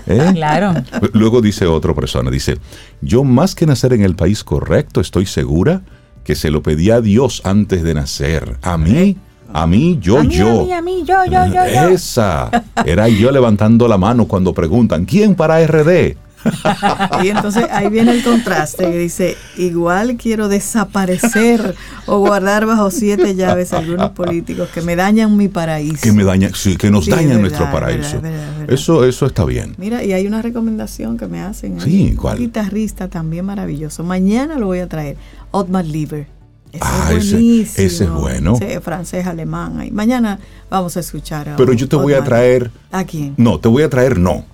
¿eh? 0.07 0.31
Claro. 0.33 0.73
Luego 1.13 1.41
dice 1.41 1.65
otra 1.65 1.93
persona, 1.93 2.29
dice, 2.29 2.57
yo 3.01 3.23
más 3.23 3.55
que 3.55 3.65
nacer 3.65 3.93
en 3.93 4.01
el 4.01 4.15
país 4.15 4.43
correcto, 4.43 4.99
estoy 4.99 5.25
segura 5.25 5.81
que 6.25 6.35
se 6.35 6.51
lo 6.51 6.61
pedí 6.61 6.91
a 6.91 6.99
Dios 6.99 7.41
antes 7.45 7.83
de 7.83 7.93
nacer. 7.93 8.57
A 8.61 8.77
mí 8.77 9.17
a 9.53 9.67
mí, 9.67 9.97
yo, 10.01 10.23
yo. 10.23 10.61
A 10.61 10.63
mí, 10.63 10.73
a 10.73 10.81
mí, 10.81 11.03
yo, 11.05 11.25
yo, 11.25 11.45
yo, 11.47 11.67
yo. 11.67 11.89
Esa. 11.89 12.49
Era 12.85 13.07
yo 13.07 13.31
levantando 13.31 13.87
la 13.87 13.97
mano 13.97 14.25
cuando 14.25 14.53
preguntan, 14.53 15.05
¿quién 15.05 15.35
para 15.35 15.65
RD? 15.65 16.15
y 17.23 17.29
entonces 17.29 17.65
ahí 17.71 17.89
viene 17.89 18.11
el 18.11 18.23
contraste 18.23 18.89
que 18.89 18.97
dice, 18.97 19.37
igual 19.57 20.15
quiero 20.15 20.47
desaparecer 20.47 21.75
o 22.05 22.19
guardar 22.19 22.65
bajo 22.65 22.91
siete 22.91 23.35
llaves 23.35 23.73
algunos 23.73 24.11
políticos 24.11 24.69
que 24.73 24.81
me 24.81 24.95
dañan 24.95 25.35
mi 25.35 25.47
paraíso. 25.47 26.01
Que 26.01 26.11
me 26.11 26.23
dañan, 26.23 26.53
sí, 26.53 26.77
que 26.77 26.89
nos 26.89 27.07
dañan 27.07 27.41
nuestro 27.41 27.69
paraíso. 27.71 28.21
eso, 28.67 29.05
eso 29.05 29.25
está 29.25 29.45
bien. 29.45 29.75
Mira, 29.77 30.03
y 30.03 30.13
hay 30.13 30.27
una 30.27 30.41
recomendación 30.41 31.17
que 31.17 31.27
me 31.27 31.41
hacen. 31.41 31.79
Sí, 31.81 32.15
¿cuál? 32.15 32.37
Un 32.37 32.43
guitarrista 32.43 33.07
también 33.07 33.45
maravilloso. 33.45 34.03
Mañana 34.03 34.57
lo 34.57 34.67
voy 34.67 34.79
a 34.79 34.87
traer. 34.87 35.17
Otmar 35.51 35.85
Lieber. 35.85 36.38
Ese 36.71 36.83
ah, 36.83 37.09
es 37.11 37.25
ese, 37.25 37.85
ese, 37.85 38.03
es 38.03 38.09
bueno. 38.09 38.55
Sí, 38.55 38.65
francés, 38.81 39.25
alemán. 39.25 39.81
Y 39.85 39.91
mañana 39.91 40.39
vamos 40.69 40.95
a 40.97 40.99
escuchar. 40.99 41.49
A 41.49 41.55
Pero 41.55 41.73
yo 41.73 41.87
te 41.87 41.95
voy 41.95 42.13
a 42.13 42.23
traer. 42.23 42.71
¿A 42.91 43.03
quién? 43.03 43.33
No, 43.37 43.59
te 43.59 43.67
voy 43.67 43.83
a 43.83 43.89
traer, 43.89 44.19
no. 44.19 44.45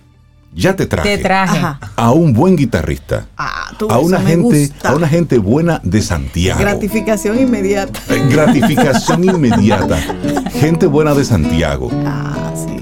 Ya 0.54 0.73
te 0.73 0.86
traje. 0.86 1.17
Te 1.17 1.21
traje. 1.21 1.60
A 1.97 2.12
un 2.12 2.32
buen 2.32 2.56
guitarrista. 2.56 3.28
Ah, 3.38 3.73
tú, 3.78 3.89
a 3.91 3.99
una 3.99 4.21
gente, 4.21 4.71
a 4.84 4.95
una 4.95 5.08
gente 5.10 5.38
buena 5.38 5.82
de 5.84 6.01
Santiago. 6.01 6.62
Gratificación 6.62 7.38
inmediata. 7.38 7.99
Eh, 8.08 8.25
gratificación 8.30 9.25
inmediata. 9.25 9.97
Gente 10.54 10.88
buena 10.88 11.13
de 11.13 11.25
Santiago. 11.25 11.91
Ah, 12.06 12.54
sí 12.56 12.75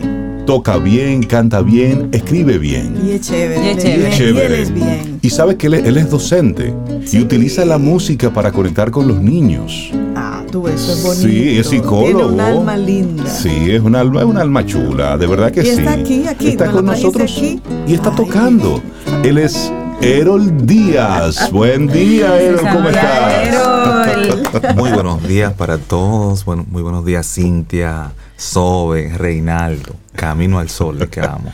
toca 0.45 0.77
bien, 0.77 1.23
canta 1.23 1.62
bien, 1.62 2.10
escribe 2.12 2.58
bien. 2.58 2.97
Y 3.06 3.12
es 3.12 3.21
chévere. 3.21 3.65
Y 3.65 3.69
es 3.69 4.17
chévere. 4.17 4.62
Y, 4.62 4.71
bien. 4.71 5.19
y 5.21 5.29
sabe 5.29 5.56
que 5.56 5.67
él, 5.67 5.97
es 5.97 6.10
docente 6.10 6.73
y 7.12 7.19
utiliza 7.19 7.65
la 7.65 7.77
música 7.77 8.32
para 8.32 8.51
conectar 8.51 8.91
con 8.91 9.08
los 9.08 9.21
niños. 9.21 9.91
Ah, 10.15 10.43
tú, 10.51 10.67
eso 10.67 10.93
es 10.93 11.03
bonito. 11.03 11.27
Sí, 11.27 11.58
es 11.58 11.67
psicólogo. 11.67 12.29
Tiene 12.29 12.34
un 12.34 12.39
alma 12.39 12.77
linda. 12.77 13.25
Sí, 13.29 13.71
es 13.71 13.82
un 13.82 13.95
alma, 13.95 14.21
es 14.21 14.25
un 14.25 14.38
alma 14.38 14.65
chula, 14.65 15.17
de 15.17 15.27
verdad 15.27 15.51
que 15.51 15.62
y 15.62 15.65
sí. 15.65 15.71
Está 15.71 15.93
aquí, 15.93 16.27
aquí. 16.27 16.47
Está 16.49 16.71
con 16.71 16.86
nosotros 16.86 17.41
y 17.41 17.93
está 17.93 18.12
tocando. 18.12 18.82
Él 19.23 19.38
es 19.38 19.71
Erol 20.03 20.67
Díaz. 20.67 21.49
Buen 21.49 21.87
día, 21.87 22.37
Erol, 22.37 22.67
¿cómo 22.73 22.89
estás? 22.89 24.75
Muy 24.75 24.91
buenos 24.91 25.25
días 25.25 25.53
para 25.53 25.77
todos. 25.77 26.43
Bueno, 26.43 26.65
muy 26.69 26.81
buenos 26.81 27.05
días, 27.05 27.25
Cintia. 27.33 28.11
Sobe, 28.35 29.17
Reinaldo, 29.17 29.95
Camino 30.13 30.59
al 30.59 30.69
Sol, 30.69 30.99
le 30.99 31.07
quedamos. 31.07 31.53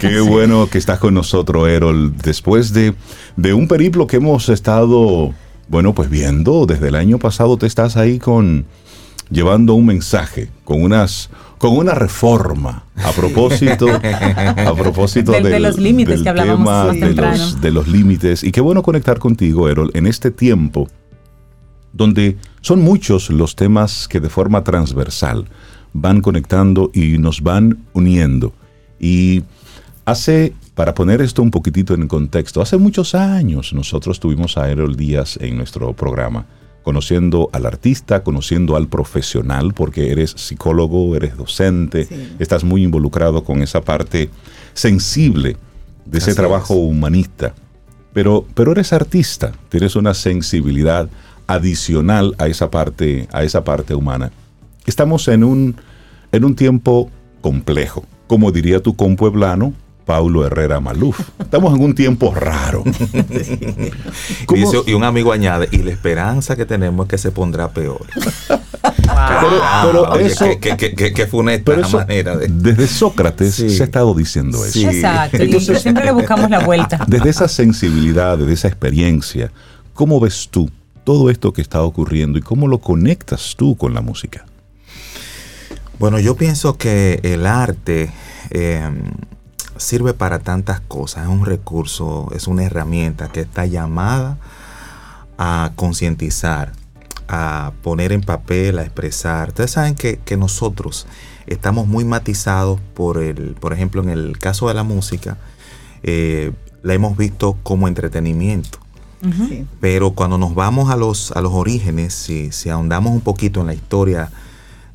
Qué 0.00 0.18
bueno 0.18 0.68
que 0.68 0.78
estás 0.78 0.98
con 0.98 1.14
nosotros, 1.14 1.68
Erol, 1.68 2.16
después 2.16 2.72
de, 2.72 2.92
de 3.36 3.54
un 3.54 3.68
periplo 3.68 4.08
que 4.08 4.16
hemos 4.16 4.48
estado, 4.48 5.32
bueno, 5.68 5.94
pues 5.94 6.10
viendo 6.10 6.66
desde 6.66 6.88
el 6.88 6.96
año 6.96 7.18
pasado, 7.18 7.56
te 7.56 7.68
estás 7.68 7.96
ahí 7.96 8.18
con 8.18 8.64
llevando 9.30 9.74
un 9.74 9.86
mensaje, 9.86 10.48
con 10.64 10.82
unas 10.82 11.30
con 11.60 11.76
una 11.76 11.92
reforma 11.92 12.84
a 12.96 13.12
propósito 13.12 13.86
a 13.90 14.74
propósito 14.74 15.32
de, 15.32 15.60
los 15.60 15.76
límites 15.76 16.22
que 16.22 16.28
hablábamos 16.30 16.98
tema 16.98 17.32
de 17.32 17.38
los, 17.38 17.60
de 17.60 17.70
los 17.70 17.86
límites. 17.86 18.42
Y 18.42 18.50
qué 18.50 18.62
bueno 18.62 18.82
conectar 18.82 19.18
contigo 19.18 19.68
Erol 19.68 19.90
en 19.92 20.06
este 20.06 20.30
tiempo 20.30 20.88
donde 21.92 22.38
son 22.62 22.80
muchos 22.80 23.28
los 23.28 23.56
temas 23.56 24.08
que 24.08 24.20
de 24.20 24.30
forma 24.30 24.64
transversal 24.64 25.48
van 25.92 26.22
conectando 26.22 26.90
y 26.94 27.18
nos 27.18 27.42
van 27.42 27.84
uniendo. 27.92 28.54
Y 28.98 29.42
hace 30.06 30.54
Para 30.74 30.94
poner 30.94 31.20
esto 31.20 31.42
un 31.42 31.50
poquitito 31.50 31.92
en 31.92 32.08
contexto, 32.08 32.62
hace 32.62 32.78
muchos 32.78 33.14
años 33.14 33.74
nosotros 33.74 34.18
tuvimos 34.18 34.56
a 34.56 34.70
Errol 34.70 34.96
Díaz 34.96 35.36
en 35.38 35.58
nuestro 35.58 35.92
programa, 35.92 36.46
conociendo 36.90 37.50
al 37.52 37.66
artista, 37.66 38.24
conociendo 38.24 38.74
al 38.74 38.88
profesional, 38.88 39.74
porque 39.74 40.10
eres 40.10 40.32
psicólogo, 40.32 41.14
eres 41.14 41.36
docente, 41.36 42.08
estás 42.40 42.64
muy 42.64 42.82
involucrado 42.82 43.44
con 43.44 43.62
esa 43.62 43.80
parte 43.80 44.28
sensible 44.74 45.56
de 46.04 46.18
ese 46.18 46.34
trabajo 46.34 46.74
humanista. 46.74 47.54
Pero, 48.12 48.44
pero 48.54 48.72
eres 48.72 48.92
artista, 48.92 49.52
tienes 49.68 49.94
una 49.94 50.14
sensibilidad 50.14 51.08
adicional 51.46 52.34
a 52.38 52.48
esa 52.48 52.72
parte, 52.72 53.28
a 53.30 53.44
esa 53.44 53.62
parte 53.62 53.94
humana. 53.94 54.32
Estamos 54.84 55.28
en 55.28 55.44
un, 55.44 55.76
en 56.32 56.44
un 56.44 56.56
tiempo 56.56 57.08
complejo. 57.40 58.04
Como 58.26 58.50
diría 58.50 58.82
tu 58.82 58.96
compueblano, 58.96 59.74
Paulo 60.10 60.44
Herrera 60.44 60.80
Maluf. 60.80 61.20
Estamos 61.38 61.72
en 61.72 61.84
un 61.84 61.94
tiempo 61.94 62.34
raro. 62.34 62.82
y, 64.86 64.92
un 64.92 65.04
amigo 65.04 65.32
añade, 65.32 65.68
y 65.70 65.84
la 65.84 65.92
esperanza 65.92 66.56
que 66.56 66.66
tenemos 66.66 67.06
es 67.06 67.10
que 67.10 67.18
se 67.18 67.30
pondrá 67.30 67.70
peor. 67.70 68.04
Pero, 68.82 70.16
eso, 70.16 70.46
que, 70.58 71.28
fue 71.30 71.38
una 71.38 71.52
manera 71.92 72.36
de... 72.36 72.48
Desde 72.48 72.88
Sócrates 72.88 73.54
se 73.54 73.80
ha 73.80 73.84
estado 73.84 74.12
diciendo 74.12 74.64
eso. 74.64 74.90
Exacto, 74.90 75.36
Entonces, 75.36 75.80
siempre 75.80 76.04
le 76.04 76.10
buscamos 76.10 76.50
la 76.50 76.58
vuelta. 76.58 77.04
Desde 77.06 77.30
esa 77.30 77.46
sensibilidad, 77.46 78.36
desde 78.36 78.54
esa 78.54 78.66
experiencia, 78.66 79.52
¿cómo 79.94 80.18
ves 80.18 80.48
tú 80.50 80.68
todo 81.04 81.30
esto 81.30 81.52
que 81.52 81.62
está 81.62 81.82
ocurriendo 81.82 82.36
y 82.36 82.42
cómo 82.42 82.66
lo 82.66 82.78
conectas 82.78 83.54
tú 83.56 83.76
con 83.76 83.94
la 83.94 84.00
música? 84.00 84.44
Bueno, 86.00 86.18
yo 86.18 86.34
pienso 86.34 86.76
que 86.76 87.20
el 87.22 87.46
arte 87.46 88.10
eh, 88.50 88.90
sirve 89.80 90.14
para 90.14 90.38
tantas 90.38 90.80
cosas, 90.80 91.24
es 91.24 91.30
un 91.30 91.44
recurso, 91.44 92.28
es 92.34 92.46
una 92.46 92.64
herramienta 92.64 93.28
que 93.28 93.40
está 93.40 93.66
llamada 93.66 94.38
a 95.38 95.72
concientizar, 95.74 96.72
a 97.26 97.72
poner 97.82 98.12
en 98.12 98.20
papel, 98.20 98.78
a 98.78 98.82
expresar. 98.82 99.48
Ustedes 99.48 99.70
saben 99.72 99.94
que, 99.94 100.36
nosotros 100.36 101.06
estamos 101.46 101.86
muy 101.86 102.04
matizados 102.04 102.78
por 102.94 103.18
el, 103.18 103.54
por 103.54 103.72
ejemplo, 103.72 104.02
en 104.02 104.10
el 104.10 104.38
caso 104.38 104.68
de 104.68 104.74
la 104.74 104.82
música, 104.82 105.38
eh, 106.02 106.52
la 106.82 106.94
hemos 106.94 107.16
visto 107.16 107.56
como 107.62 107.88
entretenimiento. 107.88 108.78
Pero 109.80 110.12
cuando 110.12 110.38
nos 110.38 110.54
vamos 110.54 110.90
a 110.90 110.96
los, 110.96 111.32
a 111.32 111.42
los 111.42 111.52
orígenes, 111.52 112.14
si, 112.14 112.52
si 112.52 112.70
ahondamos 112.70 113.12
un 113.12 113.20
poquito 113.20 113.60
en 113.60 113.66
la 113.66 113.74
historia 113.74 114.30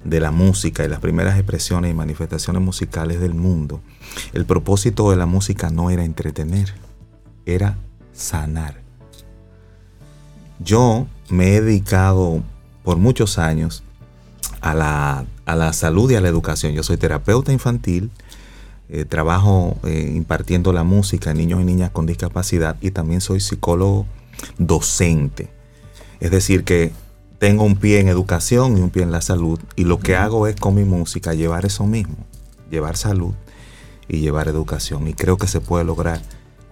de 0.03 0.19
la 0.19 0.31
música 0.31 0.83
y 0.83 0.87
las 0.87 0.99
primeras 0.99 1.35
expresiones 1.37 1.91
y 1.91 1.93
manifestaciones 1.93 2.61
musicales 2.61 3.19
del 3.19 3.35
mundo, 3.35 3.81
el 4.33 4.45
propósito 4.45 5.09
de 5.11 5.17
la 5.17 5.25
música 5.25 5.69
no 5.69 5.89
era 5.89 6.03
entretener, 6.03 6.73
era 7.45 7.77
sanar. 8.13 8.81
Yo 10.59 11.07
me 11.29 11.55
he 11.55 11.61
dedicado 11.61 12.41
por 12.83 12.97
muchos 12.97 13.37
años 13.37 13.83
a 14.61 14.73
la, 14.73 15.73
salud 15.73 16.09
y 16.11 16.15
a 16.15 16.21
la 16.21 16.29
educación. 16.29 16.73
Yo 16.73 16.83
soy 16.83 16.97
terapeuta 16.97 17.51
infantil, 17.51 18.11
eh, 18.89 19.05
trabajo 19.05 19.77
eh, 19.83 20.13
impartiendo 20.15 20.71
la 20.71 20.83
música 20.83 21.31
a 21.31 21.33
niños 21.33 21.61
y 21.61 21.65
niñas 21.65 21.91
con 21.91 22.05
discapacidad 22.05 22.77
y 22.81 22.91
también 22.91 23.21
soy 23.21 23.39
psicólogo 23.39 24.05
docente. 24.57 25.49
Es 26.19 26.31
decir, 26.31 26.63
que 26.63 26.91
tengo 27.39 27.63
un 27.63 27.75
pie 27.75 27.99
en 27.99 28.07
educación 28.07 28.77
y 28.77 28.81
un 28.81 28.89
pie 28.89 29.03
en 29.03 29.11
la 29.11 29.21
salud 29.21 29.59
y 29.75 29.83
lo 29.83 29.99
que 29.99 30.15
hago 30.15 30.47
es 30.47 30.55
con 30.55 30.75
mi 30.75 30.85
música 30.85 31.33
llevar 31.33 31.65
eso 31.65 31.85
mismo, 31.85 32.15
llevar 32.71 32.95
salud 32.95 33.33
y 34.07 34.19
llevar 34.19 34.47
educación. 34.47 35.07
Y 35.07 35.13
creo 35.13 35.37
que 35.37 35.47
se 35.47 35.61
puede 35.61 35.83
lograr 35.83 36.21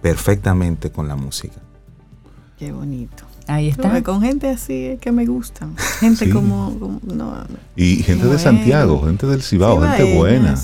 perfectamente 0.02 0.90
con 0.90 1.08
la 1.08 1.16
música. 1.16 1.60
Qué 2.58 2.72
bonito. 2.72 3.24
Ahí 3.46 3.68
está. 3.68 4.02
con 4.02 4.22
gente 4.22 4.48
así 4.48 4.96
que 5.00 5.12
me 5.12 5.26
gusta. 5.26 5.68
Gente 6.00 6.30
como, 6.30 7.00
Y 7.76 7.96
gente 7.96 8.26
de 8.26 8.38
Santiago, 8.38 9.02
gente 9.04 9.26
del 9.26 9.42
Cibao, 9.42 9.80
gente 9.80 10.16
buena. 10.16 10.54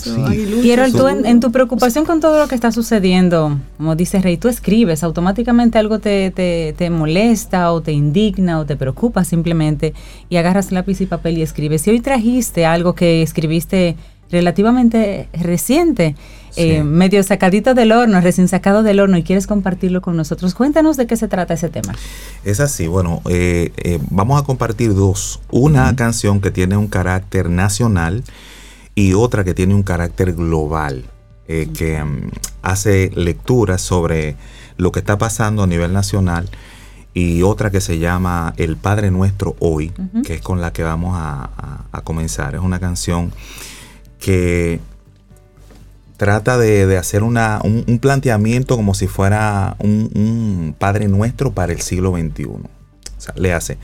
Quiero 0.62 0.90
tú 0.90 1.08
en, 1.08 1.40
tu 1.40 1.52
preocupación 1.52 2.06
con 2.06 2.20
todo 2.20 2.38
lo 2.38 2.48
que 2.48 2.54
está 2.54 2.72
sucediendo, 2.72 3.58
como 3.76 3.96
dice 3.96 4.20
Rey, 4.20 4.38
tú 4.38 4.48
escribes, 4.48 5.02
automáticamente 5.02 5.78
algo 5.78 5.98
te, 5.98 6.30
te, 6.30 6.74
te 6.76 6.88
molesta 6.88 7.72
o 7.72 7.82
te 7.82 7.92
indigna 7.92 8.58
o 8.58 8.64
te 8.64 8.76
preocupa 8.76 9.24
simplemente 9.24 9.92
y 10.30 10.36
agarras 10.36 10.72
lápiz 10.72 11.00
y 11.02 11.06
papel 11.06 11.38
y 11.38 11.42
escribes. 11.42 11.82
Si 11.82 11.90
hoy 11.90 12.00
trajiste 12.00 12.64
algo 12.64 12.94
que 12.94 13.22
escribiste 13.22 13.96
relativamente 14.30 15.28
reciente, 15.32 16.14
eh, 16.56 16.82
medio 16.82 17.22
sacadito 17.22 17.74
del 17.74 17.92
horno, 17.92 18.20
recién 18.20 18.48
sacado 18.48 18.82
del 18.82 19.00
horno 19.00 19.16
y 19.16 19.22
quieres 19.22 19.46
compartirlo 19.46 20.00
con 20.02 20.16
nosotros, 20.16 20.54
cuéntanos 20.54 20.96
de 20.96 21.06
qué 21.06 21.16
se 21.16 21.28
trata 21.28 21.54
ese 21.54 21.68
tema. 21.68 21.94
Es 22.44 22.60
así, 22.60 22.86
bueno, 22.86 23.22
eh, 23.28 23.72
eh, 23.76 23.98
vamos 24.10 24.40
a 24.40 24.44
compartir 24.44 24.94
dos. 24.94 25.40
Una 25.50 25.94
canción 25.96 26.40
que 26.40 26.50
tiene 26.50 26.76
un 26.76 26.88
carácter 26.88 27.50
nacional 27.50 28.24
y 28.94 29.14
otra 29.14 29.44
que 29.44 29.54
tiene 29.54 29.74
un 29.74 29.82
carácter 29.82 30.32
global, 30.32 31.04
que 31.46 32.02
mm, 32.04 32.30
hace 32.62 33.10
lecturas 33.14 33.80
sobre 33.80 34.36
lo 34.76 34.92
que 34.92 35.00
está 35.00 35.18
pasando 35.18 35.64
a 35.64 35.66
nivel 35.66 35.92
nacional 35.92 36.48
y 37.12 37.42
otra 37.42 37.72
que 37.72 37.80
se 37.80 37.98
llama 37.98 38.54
El 38.56 38.76
Padre 38.76 39.10
Nuestro 39.10 39.56
Hoy, 39.58 39.92
que 40.24 40.34
es 40.34 40.40
con 40.42 40.60
la 40.60 40.72
que 40.72 40.84
vamos 40.84 41.16
a 41.16 42.02
comenzar. 42.04 42.54
Es 42.54 42.60
una 42.60 42.78
canción 42.78 43.32
que 44.20 44.80
trata 46.16 46.58
de, 46.58 46.98
hacer 46.98 47.22
una, 47.22 47.60
un, 47.64 47.98
planteamiento 47.98 48.76
como 48.76 48.94
si 48.94 49.06
fuera 49.06 49.74
un, 49.78 50.76
Padre 50.78 51.08
Nuestro 51.08 51.52
para 51.52 51.72
el 51.72 51.80
siglo 51.80 52.12
XXI. 52.12 52.44
O 52.46 52.60
sea, 53.16 53.34
le 53.36 53.52
hace, 53.52 53.78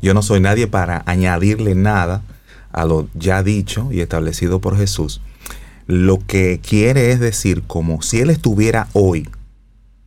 yo 0.00 0.14
no 0.14 0.22
soy 0.22 0.40
nadie 0.40 0.66
para 0.66 1.02
añadirle 1.06 1.74
nada 1.74 2.22
a 2.72 2.84
lo 2.86 3.08
ya 3.14 3.42
dicho 3.42 3.88
y 3.92 4.00
establecido 4.00 4.60
por 4.60 4.76
Jesús. 4.76 5.20
Lo 5.86 6.18
que 6.26 6.60
quiere 6.66 7.12
es 7.12 7.20
decir, 7.20 7.62
como 7.66 8.00
si 8.02 8.20
Él 8.20 8.30
estuviera 8.30 8.88
hoy, 8.94 9.28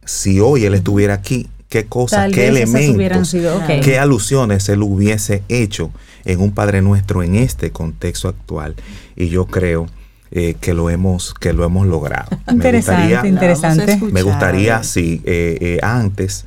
si 0.05 0.39
hoy 0.39 0.65
Él 0.65 0.73
estuviera 0.73 1.13
aquí, 1.13 1.49
qué 1.69 1.85
cosas, 1.85 2.31
qué 2.31 2.47
elementos, 2.47 3.35
qué 3.83 3.99
alusiones 3.99 4.69
Él 4.69 4.83
hubiese 4.83 5.43
hecho 5.49 5.91
en 6.23 6.41
un 6.41 6.51
Padre 6.51 6.81
Nuestro 6.81 7.23
en 7.23 7.35
este 7.35 7.71
contexto 7.71 8.27
actual. 8.27 8.75
Y 9.15 9.29
yo 9.29 9.45
creo 9.45 9.87
eh, 10.31 10.55
que 10.59 10.73
lo 10.73 10.89
hemos 10.89 11.33
que 11.33 11.53
lo 11.53 11.63
hemos 11.63 11.87
logrado. 11.87 12.27
Interesante, 12.51 13.03
me 13.03 13.15
gustaría, 13.15 13.29
interesante. 13.29 13.99
Me 14.11 14.21
gustaría, 14.21 14.83
sí, 14.83 15.21
eh, 15.23 15.57
eh, 15.61 15.79
antes, 15.81 16.45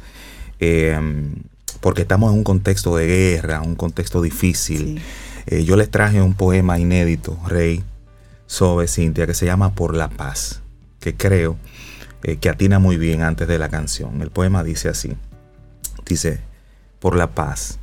porque 1.81 2.03
estamos 2.03 2.33
en 2.33 2.39
un 2.39 2.45
contexto 2.45 2.97
de 2.97 3.07
guerra, 3.07 3.63
un 3.63 3.77
contexto 3.77 4.21
difícil. 4.21 5.01
yo 5.47 5.77
les 5.77 5.91
traje 5.91 6.21
un 6.21 6.35
poema 6.35 6.79
inédito, 6.79 7.39
Rey, 7.47 7.83
sobre 8.47 8.89
Cintia, 8.89 9.27
que 9.27 9.35
se 9.35 9.47
llama 9.47 9.75
Por 9.75 9.95
la 9.95 10.09
Paz, 10.09 10.61
que 11.01 11.15
creo 11.15 11.57
que 12.23 12.49
atina 12.49 12.79
muy 12.79 12.97
bien 12.97 13.23
antes 13.23 13.49
de 13.49 13.59
la 13.59 13.69
canción. 13.69 14.21
El 14.23 14.31
poema 14.31 14.65
dice 14.65 14.89
así, 14.89 15.17
dice, 16.05 16.41
Por 16.99 17.17
la 17.17 17.35
paz 17.35 17.79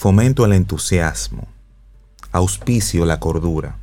Fomento 0.00 0.46
el 0.46 0.54
entusiasmo, 0.54 1.46
auspicio 2.32 3.04
la 3.04 3.20
cordura, 3.20 3.76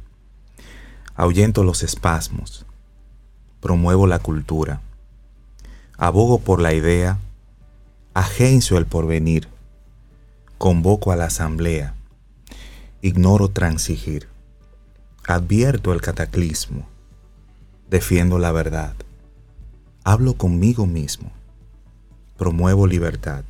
ahuyento 1.13 1.63
los 1.63 1.83
espasmos, 1.83 2.65
promuevo 3.59 4.07
la 4.07 4.17
cultura, 4.17 4.81
abogo 5.95 6.39
por 6.39 6.59
la 6.59 6.73
idea, 6.73 7.19
agencio 8.15 8.79
el 8.79 8.87
porvenir, 8.87 9.47
convoco 10.57 11.11
a 11.11 11.15
la 11.15 11.25
asamblea, 11.25 11.93
ignoro 13.03 13.49
transigir, 13.49 14.27
advierto 15.27 15.93
el 15.93 16.01
cataclismo, 16.01 16.87
defiendo 17.91 18.39
la 18.39 18.51
verdad, 18.51 18.95
hablo 20.07 20.35
conmigo 20.37 20.85
mismo, 20.85 21.29
promuevo 22.37 22.87
libertad, 22.87 23.43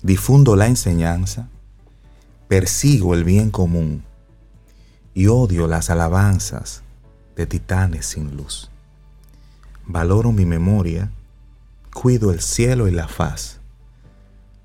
difundo 0.00 0.54
la 0.54 0.68
enseñanza, 0.68 1.48
persigo 2.46 3.14
el 3.14 3.24
bien 3.24 3.50
común 3.50 4.04
y 5.12 5.26
odio 5.26 5.66
las 5.66 5.90
alabanzas 5.90 6.84
de 7.34 7.46
titanes 7.46 8.06
sin 8.06 8.36
luz. 8.36 8.70
Valoro 9.86 10.30
mi 10.30 10.46
memoria, 10.46 11.10
cuido 11.92 12.30
el 12.30 12.40
cielo 12.40 12.86
y 12.86 12.92
la 12.92 13.08
faz, 13.08 13.58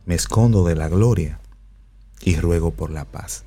me 0.05 0.13
escondo 0.13 0.63
de 0.65 0.75
la 0.75 0.88
gloria 0.88 1.39
y 2.21 2.36
ruego 2.36 2.69
por 2.69 2.91
la 2.91 3.05
paz. 3.05 3.43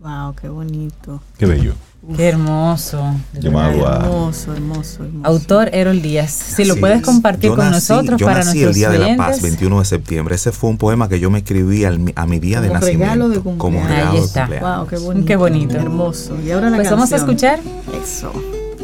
Wow, 0.00 0.34
qué 0.34 0.48
bonito. 0.48 1.20
Qué 1.36 1.44
bello. 1.44 1.74
Qué 2.16 2.28
hermoso. 2.28 3.14
hermoso, 3.34 4.52
hermoso, 4.54 4.54
hermoso, 4.54 5.06
Autor 5.24 5.70
Erol 5.74 6.00
Díaz. 6.00 6.30
Si 6.30 6.64
lo 6.64 6.76
puedes 6.76 7.02
compartir 7.02 7.50
con 7.50 7.70
nosotros 7.70 8.18
yo 8.18 8.26
para 8.26 8.44
nací 8.44 8.62
el 8.62 8.72
Día 8.72 8.88
de 8.88 8.98
la 8.98 9.16
Paz, 9.16 9.42
21 9.42 9.80
de 9.80 9.84
septiembre. 9.84 10.34
Ese 10.36 10.52
fue 10.52 10.70
un 10.70 10.78
poema 10.78 11.08
que 11.08 11.20
yo 11.20 11.28
me 11.30 11.38
escribí 11.38 11.84
a 11.84 11.90
mi 11.90 12.38
día 12.38 12.60
de 12.60 12.70
nacimiento. 12.70 13.28
De 13.28 13.40
como 13.58 13.86
regalo 13.86 14.12
Ahí 14.12 14.18
está. 14.18 14.46
Wow, 14.46 14.86
qué 14.86 14.96
bonito. 14.96 15.26
Qué 15.26 15.36
bonito. 15.36 15.76
Hermoso. 15.76 16.40
Y 16.40 16.50
ahora 16.50 16.70
la 16.70 16.76
Pues 16.76 16.90
vamos 16.90 17.12
a 17.12 17.16
escuchar. 17.16 17.60
Eso. 18.02 18.32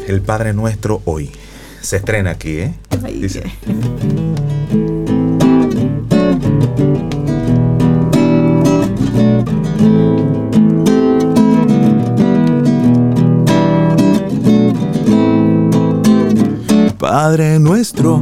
El 0.07 0.21
Padre 0.21 0.53
Nuestro 0.53 1.01
hoy. 1.05 1.31
Se 1.81 1.97
estrena 1.97 2.31
aquí, 2.31 2.57
¿eh? 2.57 2.73
Dice. 3.13 3.43
Padre 17.07 17.59
nuestro, 17.59 18.19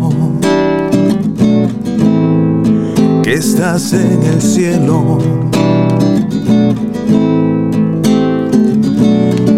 que 3.23 3.33
estás 3.33 3.93
en 3.93 4.21
el 4.23 4.41
cielo, 4.41 5.19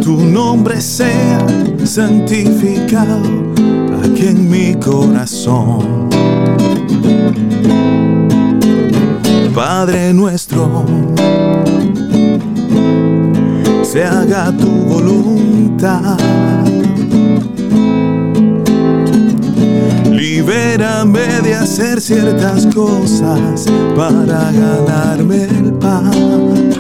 tu 0.04 0.18
nombre 0.26 0.80
sea 0.80 1.44
santificado 1.84 3.18
aquí 4.04 4.28
en 4.28 4.48
mi 4.48 4.76
corazón. 4.76 6.08
Padre 9.56 10.14
nuestro, 10.14 10.86
se 13.82 14.04
haga 14.04 14.56
tu 14.56 14.68
voluntad 14.68 16.16
Libérame 20.28 21.42
de 21.44 21.54
hacer 21.54 22.02
ciertas 22.02 22.66
cosas 22.74 23.64
para 23.96 24.52
ganarme 24.52 25.44
el 25.44 25.72
pan 25.74 26.72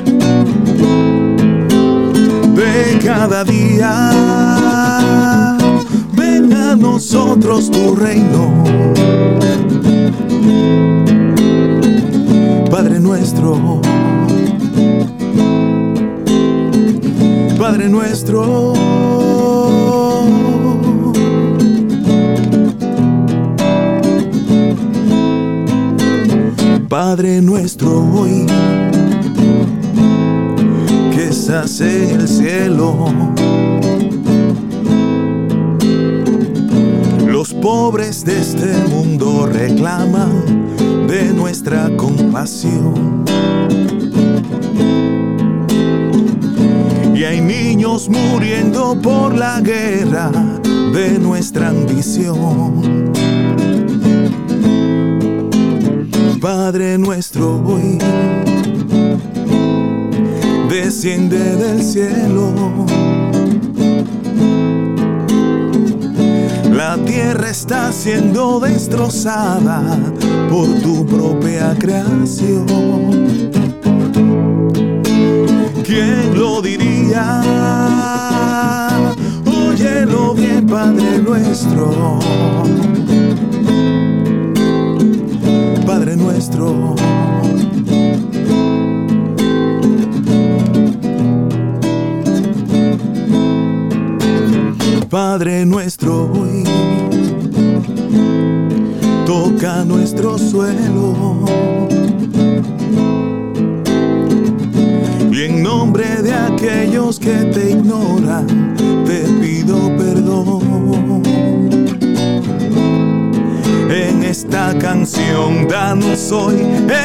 de 2.56 3.00
cada 3.06 3.44
día. 3.44 4.10
Ven 6.14 6.54
a 6.54 6.76
nosotros 6.76 7.70
tu 7.70 7.96
reino. 7.96 8.64
Padre 12.72 13.00
nuestro, 13.00 13.80
Padre 17.60 17.90
nuestro. 17.90 19.35
Padre 26.90 27.42
nuestro 27.42 28.06
hoy, 28.14 28.46
que 31.12 31.30
estás 31.30 31.82
en 31.82 32.22
el 32.22 32.28
cielo. 32.28 33.08
Los 37.28 37.54
pobres 37.56 38.24
de 38.24 38.40
este 38.40 38.74
mundo 38.90 39.48
reclaman 39.48 40.68
de 41.08 41.34
nuestra 41.34 41.90
compasión. 41.98 43.26
Y 47.16 47.24
hay 47.24 47.42
niños 47.42 48.10
muriendo 48.10 49.00
por 49.02 49.36
la 49.36 49.60
guerra 49.62 50.32
de 50.94 51.18
nuestra 51.18 51.70
ambición. 51.70 53.06
Padre 56.42 56.98
nuestro 56.98 57.62
hoy, 57.66 57.98
desciende 60.70 61.56
del 61.56 61.82
cielo. 61.82 62.54
La 66.72 66.98
tierra 67.06 67.50
está 67.50 67.92
siendo 67.92 68.60
destrozada 68.60 69.98
por 70.50 70.68
tu 70.82 71.06
propia 71.06 71.76
creación. 71.80 72.66
¿Quién 75.84 76.38
lo 76.38 76.62
diría? 76.62 77.42
Óyelo 79.46 80.34
bien, 80.34 80.68
Padre 80.68 81.20
nuestro 81.20 82.20
Padre 86.16 86.24
nuestro. 86.24 86.96
Padre 95.10 95.66
nuestro, 95.66 96.32
toca 99.26 99.84
nuestro 99.84 100.38
suelo. 100.38 101.44
Y 105.32 105.44
en 105.44 105.64
nombre 105.64 106.22
de 106.22 106.34
aquellos 106.34 107.20
que 107.20 107.34
te 107.54 107.72
ignoran, 107.72 108.65
esta 114.38 114.78
canción 114.78 115.66
danos 115.66 116.30
hoy 116.30 116.58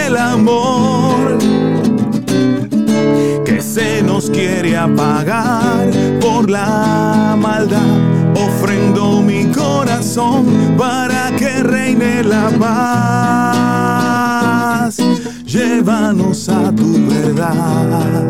el 0.05 0.16
amor 0.16 1.39
que 3.45 3.62
se 3.62 4.03
nos 4.03 4.28
quiere 4.28 4.76
apagar 4.76 5.89
por 6.20 6.51
la 6.51 7.37
maldad. 7.39 7.78
Ofrendo 8.35 9.22
mi 9.22 9.45
corazón 9.45 10.74
para 10.76 11.31
que 11.37 11.62
reine 11.62 12.24
la 12.24 12.51
paz. 14.83 14.97
Llévanos 15.47 16.49
a 16.49 16.74
tu 16.74 17.07
verdad. 17.07 18.26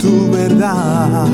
Tu 0.00 0.28
verdad 0.32 1.28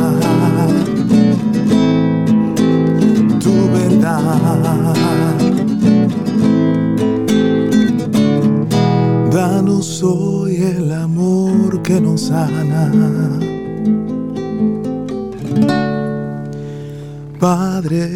Danos 9.32 10.02
hoy 10.02 10.56
el 10.56 10.92
amor 10.92 11.80
que 11.80 12.02
nos 12.02 12.26
sana. 12.26 12.92
Padre, 17.40 18.10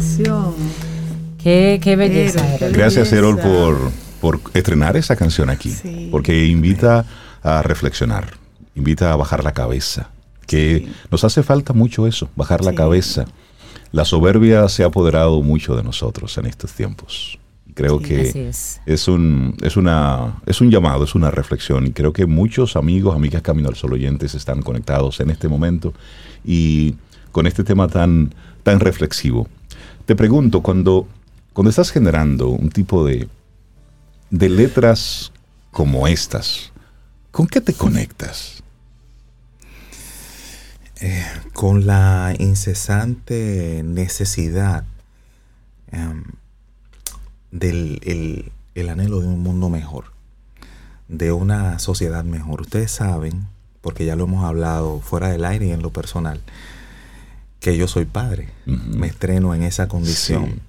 Qué, 1.42 1.96
belleza. 1.98 2.46
Gracias, 2.72 3.12
Erol, 3.14 3.40
por, 3.40 3.92
por 4.20 4.42
estrenar 4.54 4.98
esa 4.98 5.16
canción 5.16 5.50
aquí. 5.50 5.74
Porque 6.12 6.46
invita 6.46 7.06
a 7.42 7.62
reflexionar, 7.62 8.34
invita 8.76 9.14
a 9.14 9.16
bajar 9.16 9.44
la 9.44 9.54
cabeza. 9.54 10.10
Que 10.46 10.90
nos 11.12 11.24
hace 11.24 11.44
falta 11.44 11.74
mucho 11.74 12.08
eso, 12.08 12.30
bajar 12.36 12.64
la 12.64 12.74
cabeza. 12.74 13.26
La 13.92 14.06
soberbia 14.06 14.68
se 14.68 14.84
ha 14.84 14.88
apoderado 14.88 15.42
mucho 15.42 15.76
de 15.76 15.84
nosotros 15.84 16.38
en 16.38 16.48
estos 16.48 16.74
tiempos. 16.74 17.40
Creo 17.74 18.00
que 18.00 18.50
es. 18.86 19.08
un, 19.08 19.56
es, 19.62 19.78
una, 19.78 20.42
es 20.46 20.60
un 20.60 20.70
llamado, 20.70 21.06
es 21.06 21.16
una 21.16 21.32
reflexión. 21.32 21.88
Y 21.88 21.92
creo 21.92 22.12
que 22.12 22.26
muchos 22.26 22.76
amigos, 22.76 23.16
amigas 23.16 23.42
Camino 23.42 23.70
al 23.70 23.76
Sol 23.76 23.94
oyentes 23.94 24.36
están 24.36 24.62
conectados 24.62 25.20
en 25.22 25.30
este 25.30 25.48
momento 25.48 25.94
y 26.44 26.96
con 27.32 27.48
este 27.48 27.64
tema 27.64 27.88
tan, 27.88 28.34
tan 28.64 28.82
reflexivo. 28.82 29.48
Te 30.06 30.16
pregunto, 30.16 30.62
cuando 30.62 31.08
cuando 31.60 31.72
estás 31.72 31.92
generando 31.92 32.48
un 32.48 32.70
tipo 32.70 33.06
de, 33.06 33.28
de 34.30 34.48
letras 34.48 35.34
como 35.72 36.08
estas, 36.08 36.72
¿con 37.32 37.48
qué 37.48 37.60
te 37.60 37.74
conectas? 37.74 38.64
Eh, 41.02 41.26
con 41.52 41.86
la 41.86 42.34
incesante 42.40 43.82
necesidad 43.84 44.86
em, 45.92 46.24
del 47.52 48.54
el, 48.74 48.90
anhelo 48.90 49.20
de 49.20 49.28
un 49.28 49.44
mundo 49.44 49.68
mejor, 49.68 50.14
de 51.10 51.34
una 51.34 51.78
sociedad 51.80 52.24
mejor. 52.24 52.62
Ustedes 52.62 52.92
saben, 52.92 53.48
porque 53.82 54.06
ya 54.06 54.16
lo 54.16 54.24
hemos 54.24 54.46
hablado 54.46 55.02
fuera 55.02 55.28
del 55.28 55.44
aire 55.44 55.66
y 55.66 55.72
en 55.72 55.82
lo 55.82 55.90
personal, 55.90 56.40
que 57.60 57.76
yo 57.76 57.90
soy 57.90 58.06
padre, 58.06 58.48
me 58.66 59.08
estreno 59.08 59.54
en 59.54 59.64
esa 59.64 59.90
condición. 59.90 60.62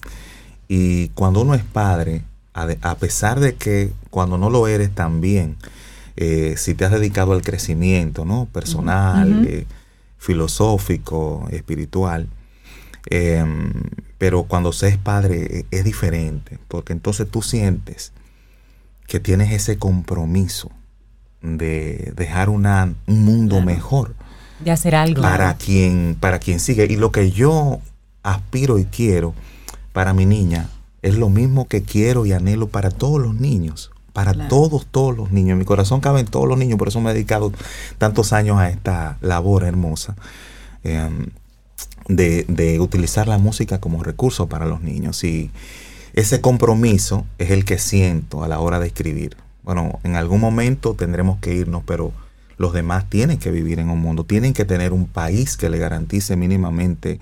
Y 0.72 1.08
cuando 1.08 1.42
uno 1.42 1.54
es 1.54 1.64
padre, 1.64 2.22
a, 2.54 2.94
pesar 2.94 3.40
de 3.40 3.56
que 3.56 3.90
cuando 4.08 4.38
no 4.38 4.50
lo 4.50 4.68
eres 4.68 4.94
también, 4.94 5.56
eh, 6.14 6.54
si 6.56 6.74
te 6.74 6.84
has 6.84 6.92
dedicado 6.92 7.32
al 7.32 7.42
crecimiento 7.42 8.24
¿no? 8.24 8.46
personal, 8.46 9.46
eh, 9.48 9.66
filosófico, 10.16 11.48
espiritual, 11.50 12.28
em, 13.06 13.72
Pero 14.16 14.44
cuando 14.44 14.72
se 14.72 14.86
es 14.86 14.96
padre 14.96 15.66
e, 15.72 15.76
es 15.76 15.82
diferente, 15.82 16.60
porque 16.68 16.92
entonces 16.92 17.28
tú 17.28 17.42
sientes 17.42 18.12
que 19.08 19.18
tienes 19.18 19.50
ese 19.50 19.76
compromiso 19.76 20.70
de 21.42 22.12
dejar 22.14 22.48
una, 22.48 22.94
un 23.08 23.24
mundo 23.24 23.60
mejor. 23.60 24.14
De 24.60 24.70
hacer 24.70 24.94
algo. 24.94 25.20
Para 25.20 25.56
quien, 25.56 26.16
para 26.20 26.38
quien 26.38 26.60
sigue. 26.60 26.86
Y 26.88 26.94
lo 26.94 27.10
que 27.10 27.32
yo 27.32 27.80
aspiro 28.22 28.78
y 28.78 28.84
quiero 28.84 29.34
para 29.92 30.12
mi 30.12 30.26
niña 30.26 30.68
es 31.02 31.16
lo 31.16 31.28
mismo 31.28 31.66
que 31.66 31.82
quiero 31.82 32.26
y 32.26 32.32
anhelo 32.32 32.68
para 32.68 32.90
todos 32.90 33.20
los 33.20 33.34
niños. 33.34 33.90
Para 34.12 34.48
todos, 34.48 34.86
todos 34.90 35.16
los 35.16 35.30
niños. 35.30 35.52
En 35.52 35.58
mi 35.58 35.64
corazón 35.64 36.00
caben 36.00 36.26
todos 36.26 36.48
los 36.48 36.58
niños, 36.58 36.78
por 36.78 36.88
eso 36.88 37.00
me 37.00 37.10
he 37.10 37.14
dedicado 37.14 37.52
tantos 37.96 38.32
años 38.32 38.58
a 38.58 38.68
esta 38.68 39.18
labor 39.20 39.64
hermosa. 39.64 40.16
Em, 40.82 41.28
de, 42.08 42.44
de, 42.48 42.80
utilizar 42.80 43.28
la 43.28 43.38
música 43.38 43.78
como 43.78 44.02
recurso 44.02 44.48
para 44.48 44.66
los 44.66 44.82
niños. 44.82 45.22
Y 45.22 45.50
ese 46.12 46.40
compromiso 46.40 47.24
es 47.38 47.50
el 47.50 47.64
que 47.64 47.78
siento 47.78 48.42
a 48.42 48.48
la 48.48 48.58
hora 48.58 48.80
de 48.80 48.88
escribir. 48.88 49.36
Bueno, 49.62 50.00
en 50.02 50.16
algún 50.16 50.40
momento 50.40 50.94
tendremos 50.94 51.38
que 51.38 51.54
irnos, 51.54 51.82
pero 51.86 52.12
los 52.56 52.72
demás 52.72 53.08
tienen 53.08 53.38
que 53.38 53.50
vivir 53.50 53.78
en 53.78 53.90
un 53.90 54.00
mundo, 54.00 54.24
tienen 54.24 54.52
que 54.52 54.64
tener 54.64 54.92
un 54.92 55.06
país 55.06 55.56
que 55.56 55.70
le 55.70 55.78
garantice 55.78 56.36
mínimamente 56.36 57.20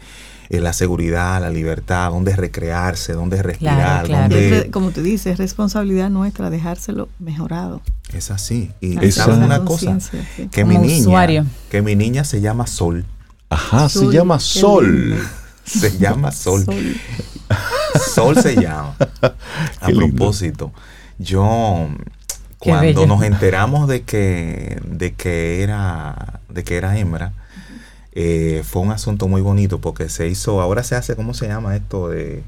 eh, 0.48 0.60
la 0.60 0.72
seguridad, 0.72 1.40
la 1.40 1.50
libertad, 1.50 2.10
donde 2.10 2.34
recrearse, 2.34 3.12
donde 3.12 3.42
respirar. 3.42 4.08
como 4.70 4.90
tú 4.90 5.02
dices, 5.02 5.34
es 5.34 5.38
responsabilidad 5.38 6.10
nuestra 6.10 6.50
dejárselo 6.50 7.08
mejorado. 7.18 7.82
Es 8.12 8.30
así. 8.30 8.70
Y 8.80 9.04
es 9.04 9.18
una 9.18 9.64
cosa, 9.64 9.98
que 10.50 10.64
mi 10.64 10.78
niña, 10.78 11.44
que 11.70 11.82
mi 11.82 11.96
niña 11.96 12.24
se 12.24 12.40
llama 12.40 12.66
Sol. 12.66 13.04
Ajá, 13.50 13.88
se 13.88 14.06
llama 14.06 14.38
Sol. 14.38 15.18
Se 15.68 15.98
llama 15.98 16.32
Sol. 16.32 16.64
Sol. 18.14 18.40
se 18.40 18.54
llama. 18.54 18.96
A 19.82 19.88
propósito, 19.88 20.72
yo 21.18 21.88
cuando 22.58 23.06
nos 23.06 23.22
enteramos 23.22 23.86
de 23.86 24.02
que, 24.02 24.80
de 24.84 25.12
que 25.12 25.62
era, 25.62 26.40
de 26.48 26.64
que 26.64 26.76
era 26.76 26.98
hembra, 26.98 27.32
eh, 28.20 28.64
fue 28.64 28.82
un 28.82 28.90
asunto 28.90 29.28
muy 29.28 29.42
bonito 29.42 29.80
porque 29.80 30.08
se 30.08 30.26
hizo, 30.26 30.60
ahora 30.60 30.82
se 30.82 30.96
hace, 30.96 31.14
¿cómo 31.14 31.34
se 31.34 31.46
llama 31.46 31.76
esto? 31.76 32.08
de 32.08 32.42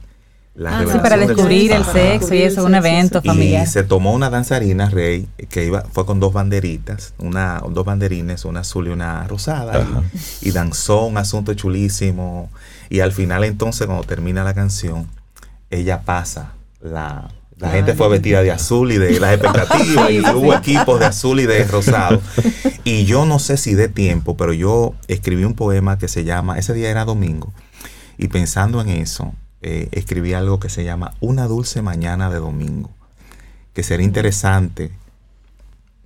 la 0.56 0.80
ah, 0.80 0.84
sí, 0.84 0.98
para 0.98 1.16
descubrir 1.16 1.70
el 1.70 1.84
sexo 1.84 2.34
y 2.34 2.42
eso, 2.42 2.64
un 2.64 2.74
evento 2.74 3.22
familiar. 3.22 3.62
Y 3.62 3.70
se 3.70 3.84
tomó 3.84 4.12
una 4.12 4.30
danzarina, 4.30 4.90
Rey, 4.90 5.28
que 5.48 5.66
iba, 5.66 5.82
fue 5.82 6.06
con 6.06 6.18
dos 6.18 6.32
banderitas, 6.32 7.14
una, 7.18 7.62
dos 7.70 7.84
banderines, 7.84 8.44
una 8.44 8.60
azul 8.60 8.88
y 8.88 8.90
una 8.90 9.28
rosada, 9.28 9.86
y, 10.40 10.50
danzó 10.50 11.06
un 11.06 11.18
asunto 11.18 11.54
chulísimo. 11.54 12.50
Y 12.88 12.98
al 12.98 13.12
final 13.12 13.44
entonces, 13.44 13.86
cuando 13.86 14.02
termina 14.02 14.42
la 14.42 14.54
canción, 14.54 15.06
ella 15.70 16.02
pasa 16.02 16.54
la... 16.82 17.30
La 17.60 17.70
gente 17.70 17.94
fue 17.94 18.08
vestida 18.08 18.42
de 18.42 18.50
azul 18.50 18.90
y 18.90 18.96
de 18.96 19.20
las 19.20 19.34
expectativas, 19.34 20.10
y 20.10 20.20
hubo 20.20 20.54
equipos 20.54 20.98
de 20.98 21.06
azul 21.06 21.40
y 21.40 21.46
de 21.46 21.64
rosado. 21.70 22.20
Y 22.84 23.04
yo 23.04 23.26
no 23.26 23.38
sé 23.38 23.58
si 23.58 23.74
de 23.74 23.88
tiempo, 23.88 24.34
pero 24.36 24.54
yo 24.54 24.94
escribí 25.08 25.44
un 25.44 25.54
poema 25.54 25.98
que 25.98 26.08
se 26.08 26.24
llama, 26.24 26.58
ese 26.58 26.72
día 26.72 26.90
era 26.90 27.04
domingo, 27.04 27.52
y 28.16 28.28
pensando 28.28 28.80
en 28.80 28.88
eso, 28.88 29.34
eh, 29.60 29.88
escribí 29.92 30.32
algo 30.32 30.58
que 30.58 30.70
se 30.70 30.84
llama 30.84 31.12
Una 31.20 31.46
dulce 31.46 31.82
mañana 31.82 32.30
de 32.30 32.38
domingo, 32.38 32.90
que 33.74 33.82
sería 33.82 34.06
interesante 34.06 34.90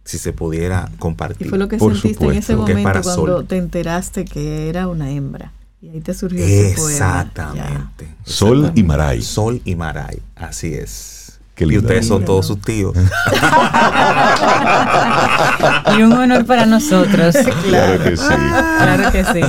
si 0.04 0.18
se 0.18 0.32
pudiera 0.32 0.90
compartir. 0.98 1.46
Y 1.46 1.50
fue 1.50 1.58
lo 1.58 1.68
que 1.68 1.78
sentiste 1.78 2.24
en 2.24 2.32
ese 2.32 2.56
momento 2.56 3.00
cuando 3.02 3.44
te 3.44 3.58
enteraste 3.58 4.24
que 4.24 4.68
era 4.68 4.88
una 4.88 5.10
hembra. 5.10 5.52
Y 5.80 5.90
ahí 5.90 6.00
te 6.00 6.14
surgió 6.14 6.42
ese 6.42 6.74
poema. 6.74 6.90
Exactamente. 6.90 8.08
Sol 8.24 8.72
y 8.74 8.82
Maray. 8.82 9.22
Sol 9.22 9.60
y 9.64 9.76
Maray, 9.76 10.18
así 10.34 10.74
es. 10.74 11.13
Y 11.56 11.78
ustedes 11.78 12.06
son 12.06 12.24
todos 12.24 12.46
sus 12.46 12.60
tíos. 12.60 12.96
y 15.96 16.02
un 16.02 16.12
honor 16.12 16.44
para 16.46 16.66
nosotros. 16.66 17.36
Claro 17.68 18.02
que 18.02 18.16
sí. 18.16 18.24
Claro 18.26 19.12
que 19.12 19.24
sí. 19.24 19.40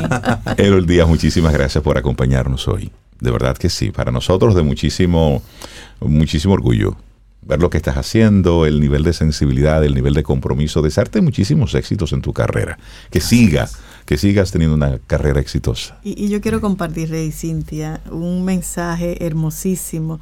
Erol 0.58 0.86
Díaz, 0.86 1.08
muchísimas 1.08 1.54
gracias 1.54 1.84
por 1.84 1.98
acompañarnos 1.98 2.68
hoy. 2.68 2.92
De 3.20 3.32
verdad 3.32 3.58
que 3.58 3.70
sí. 3.70 3.92
Para 3.92 4.12
nosotros 4.12 4.54
de 4.56 4.64
muchísimo, 4.64 5.42
muchísimo 6.00 6.54
orgullo 6.54 6.96
ver 7.46 7.62
lo 7.62 7.70
que 7.70 7.78
estás 7.78 7.98
haciendo, 7.98 8.66
el 8.66 8.80
nivel 8.80 9.04
de 9.04 9.14
sensibilidad, 9.14 9.84
el 9.84 9.94
nivel 9.94 10.14
de 10.14 10.24
compromiso, 10.24 10.82
desearte 10.82 11.22
muchísimos 11.22 11.76
éxitos 11.76 12.12
en 12.12 12.22
tu 12.22 12.34
carrera. 12.34 12.78
Que 13.12 13.22
sigas, 13.22 13.78
que 14.06 14.18
sigas 14.18 14.52
teniendo 14.52 14.76
una 14.76 15.00
carrera 15.06 15.40
exitosa. 15.40 16.00
Y, 16.04 16.28
yo 16.28 16.42
quiero 16.42 16.60
compartir, 16.60 17.10
Rey 17.10 17.32
Cintia, 17.32 18.02
un 18.10 18.44
mensaje 18.44 19.24
hermosísimo 19.24 20.20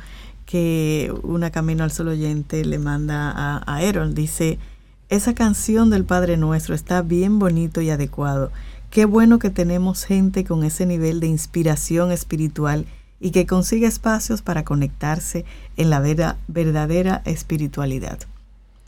que 0.53 1.11
una 1.23 1.49
Camino 1.49 1.83
al 1.83 1.89
Sol 1.89 2.09
oyente 2.09 2.63
le 2.63 2.77
manda 2.77 3.31
a, 3.31 3.63
a 3.65 4.05
Dice, 4.09 4.59
esa 5.09 5.33
canción 5.33 5.89
del 5.89 6.05
Padre 6.05 6.37
Nuestro 6.37 6.75
está 6.75 7.01
bien 7.01 7.39
bonito 7.39 7.81
y 7.81 7.89
adecuado. 7.89 8.51
Qué 8.91 9.05
bueno 9.05 9.39
que 9.39 9.49
tenemos 9.49 10.03
gente 10.05 10.43
con 10.43 10.63
ese 10.63 10.85
nivel 10.85 11.19
de 11.21 11.25
inspiración 11.25 12.11
espiritual 12.11 12.85
y 13.19 13.31
que 13.31 13.47
consigue 13.47 13.87
espacios 13.87 14.43
para 14.43 14.63
conectarse 14.63 15.43
en 15.75 15.89
la 15.89 15.99
verdadera 16.47 17.23
espiritualidad. 17.25 18.19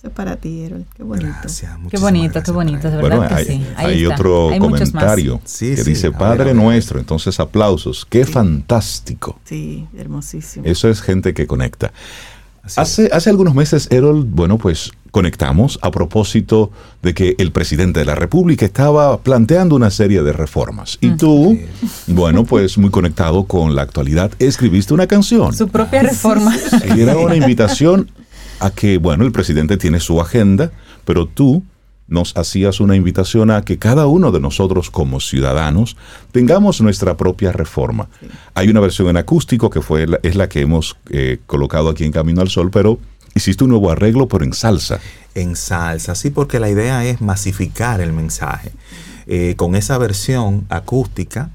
Eso 0.05 0.11
es 0.11 0.15
para 0.15 0.35
ti, 0.35 0.61
Erol. 0.61 0.85
Qué 0.95 1.01
bonito. 1.01 1.47
qué 1.89 1.97
bonito, 1.97 2.43
qué 2.43 2.51
bonito, 2.51 2.91
de 2.91 2.97
verdad 2.97 3.27
que 3.27 3.33
hay, 3.33 3.45
sí. 3.45 3.65
hay 3.75 4.05
otro 4.05 4.51
comentario 4.59 5.41
que 5.57 5.83
dice, 5.83 6.11
Padre 6.11 6.53
nuestro, 6.53 6.99
entonces 6.99 7.39
aplausos. 7.39 8.05
Qué 8.07 8.23
fantástico. 8.23 9.39
Sí, 9.45 9.87
hermosísimo. 9.97 10.63
Eso 10.63 10.89
es 10.89 11.01
gente 11.01 11.33
que 11.33 11.47
conecta. 11.47 11.91
Hace, 12.75 13.09
hace 13.11 13.31
algunos 13.31 13.55
meses, 13.55 13.87
Errol, 13.89 14.25
bueno, 14.25 14.59
pues 14.59 14.91
conectamos 15.09 15.79
a 15.81 15.89
propósito 15.89 16.71
de 17.01 17.15
que 17.15 17.35
el 17.39 17.51
presidente 17.51 17.99
de 18.01 18.05
la 18.05 18.13
República 18.13 18.65
estaba 18.65 19.17
planteando 19.21 19.75
una 19.75 19.89
serie 19.89 20.21
de 20.21 20.33
reformas. 20.33 20.99
Y 21.01 21.11
tú, 21.11 21.57
bueno, 22.05 22.43
pues 22.43 22.77
muy 22.77 22.91
conectado 22.91 23.45
con 23.45 23.73
la 23.75 23.81
actualidad, 23.81 24.31
escribiste 24.37 24.93
una 24.93 25.07
canción. 25.07 25.51
Su 25.51 25.67
propia 25.67 26.03
reforma. 26.03 26.55
Y 26.95 27.01
era 27.01 27.17
una 27.17 27.35
invitación 27.35 28.11
a 28.59 28.71
que, 28.71 28.97
bueno, 28.97 29.25
el 29.25 29.31
presidente 29.31 29.77
tiene 29.77 29.99
su 29.99 30.19
agenda, 30.21 30.71
pero 31.05 31.27
tú 31.27 31.63
nos 32.07 32.37
hacías 32.37 32.79
una 32.79 32.95
invitación 32.95 33.49
a 33.49 33.63
que 33.63 33.79
cada 33.79 34.05
uno 34.05 34.31
de 34.31 34.39
nosotros 34.39 34.91
como 34.91 35.19
ciudadanos 35.19 35.97
tengamos 36.31 36.81
nuestra 36.81 37.17
propia 37.17 37.51
reforma. 37.51 38.07
Hay 38.53 38.69
una 38.69 38.79
versión 38.79 39.09
en 39.09 39.17
acústico 39.17 39.69
que 39.69 39.81
fue 39.81 40.05
es 40.21 40.35
la 40.35 40.47
que 40.47 40.61
hemos 40.61 40.97
eh, 41.09 41.39
colocado 41.47 41.89
aquí 41.89 42.03
en 42.03 42.11
Camino 42.11 42.41
al 42.41 42.49
Sol, 42.49 42.69
pero 42.71 42.99
hiciste 43.33 43.63
un 43.63 43.71
nuevo 43.71 43.91
arreglo, 43.91 44.27
pero 44.27 44.43
en 44.43 44.53
salsa. 44.53 44.99
En 45.33 45.55
salsa, 45.55 46.15
sí, 46.15 46.29
porque 46.29 46.59
la 46.59 46.69
idea 46.69 47.03
es 47.05 47.21
masificar 47.21 48.01
el 48.01 48.13
mensaje. 48.13 48.71
Eh, 49.27 49.55
con 49.57 49.75
esa 49.75 49.97
versión 49.97 50.65
acústica, 50.69 51.49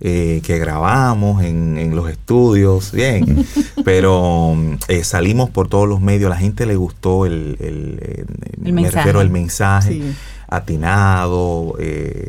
eh, 0.00 0.40
que 0.44 0.58
grabamos 0.58 1.42
en, 1.42 1.94
los 1.94 2.10
estudios, 2.10 2.92
bien, 2.92 3.46
pero 3.84 4.56
eh, 4.88 5.04
salimos 5.04 5.50
por 5.50 5.68
todos 5.68 5.88
los 5.88 6.00
medios, 6.00 6.26
a 6.26 6.34
la 6.34 6.40
gente 6.40 6.66
le 6.66 6.76
gustó 6.76 7.26
el, 7.26 7.56
el, 7.60 8.26
el 8.64 8.72
me 8.72 8.90
refiero 8.90 9.20
al 9.20 9.30
mensaje 9.30 10.02
atinado, 10.48 11.76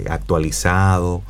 actualizado. 0.09 1.21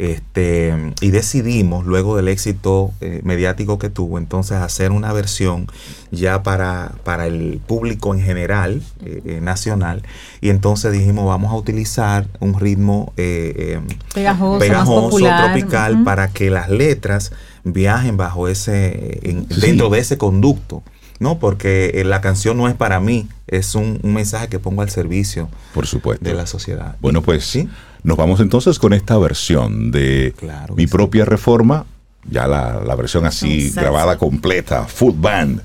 Este, 0.00 0.74
y 1.02 1.10
decidimos, 1.10 1.84
luego 1.84 2.16
del 2.16 2.28
éxito 2.28 2.90
eh, 3.02 3.20
mediático 3.22 3.78
que 3.78 3.90
tuvo, 3.90 4.16
entonces 4.16 4.56
hacer 4.56 4.92
una 4.92 5.12
versión 5.12 5.66
ya 6.10 6.42
para, 6.42 6.92
para 7.04 7.26
el 7.26 7.60
público 7.66 8.14
en 8.14 8.22
general, 8.22 8.80
eh, 9.04 9.20
eh, 9.26 9.40
nacional. 9.42 10.02
Y 10.40 10.48
entonces 10.48 10.92
dijimos, 10.92 11.26
vamos 11.26 11.52
a 11.52 11.54
utilizar 11.54 12.28
un 12.40 12.58
ritmo 12.58 13.12
pegajoso, 14.14 15.18
tropical, 15.18 16.02
para 16.02 16.28
que 16.28 16.48
las 16.48 16.70
letras 16.70 17.32
viajen 17.64 18.16
bajo 18.16 18.48
ese, 18.48 19.20
dentro 19.60 19.90
de 19.90 19.98
ese 19.98 20.16
conducto. 20.16 20.82
No, 21.20 21.38
porque 21.38 22.02
la 22.04 22.20
canción 22.20 22.56
no 22.56 22.66
es 22.66 22.74
para 22.74 22.98
mí, 22.98 23.28
es 23.46 23.76
un, 23.76 24.00
mensaje 24.02 24.48
que 24.48 24.58
pongo 24.58 24.82
al 24.82 24.90
servicio 24.90 25.48
Por 25.72 25.86
supuesto. 25.86 26.24
de 26.24 26.34
la 26.34 26.46
sociedad. 26.46 26.96
Bueno, 27.00 27.22
pues 27.22 27.44
sí 27.44 27.68
nos 28.02 28.16
vamos 28.16 28.40
entonces 28.40 28.78
con 28.78 28.92
esta 28.92 29.18
versión 29.18 29.90
de 29.90 30.34
mi 30.74 30.86
propia 30.86 31.24
reforma, 31.24 31.86
ya 32.28 32.46
la, 32.46 32.94
versión 32.96 33.26
así 33.26 33.70
grabada 33.70 34.18
completa, 34.18 34.84
full 34.84 35.14
band. 35.16 35.62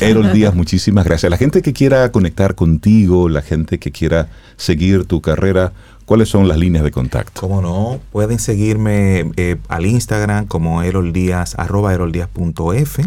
Erol 0.00 0.32
Díaz, 0.32 0.54
muchísimas 0.54 1.04
gracias. 1.04 1.28
La 1.28 1.36
gente 1.36 1.60
que 1.60 1.72
quiera 1.72 2.12
conectar 2.12 2.54
contigo, 2.54 3.28
la 3.28 3.42
gente 3.42 3.78
que 3.78 3.90
quiera 3.90 4.28
seguir 4.56 5.06
tu 5.06 5.20
carrera, 5.20 5.72
¿cuáles 6.04 6.28
son 6.28 6.46
las 6.46 6.56
líneas 6.56 6.84
de 6.84 6.92
contacto? 6.92 7.40
Cómo 7.40 7.60
no, 7.62 7.98
pueden 8.12 8.38
seguirme 8.38 9.32
eh, 9.36 9.56
al 9.68 9.86
Instagram 9.86 10.46
como 10.46 10.82
Erol 10.82 11.12
Díaz, 11.12 11.54
arroba 11.58 11.92
eroldíaz.f. 11.94 13.02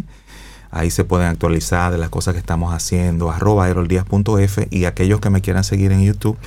Ahí 0.76 0.92
se 0.92 1.06
pueden 1.06 1.28
actualizar 1.28 1.90
de 1.94 1.98
las 1.98 2.10
cosas 2.10 2.34
que 2.34 2.40
estamos 2.42 2.74
haciendo, 2.74 3.32
arroba 3.32 3.70
eroldíaz.f. 3.70 4.68
Y 4.72 4.84
aquellos 4.84 5.22
que 5.22 5.30
me 5.30 5.40
quieran 5.40 5.64
seguir 5.64 5.94
en 5.94 6.04
YouTube, 6.04 6.38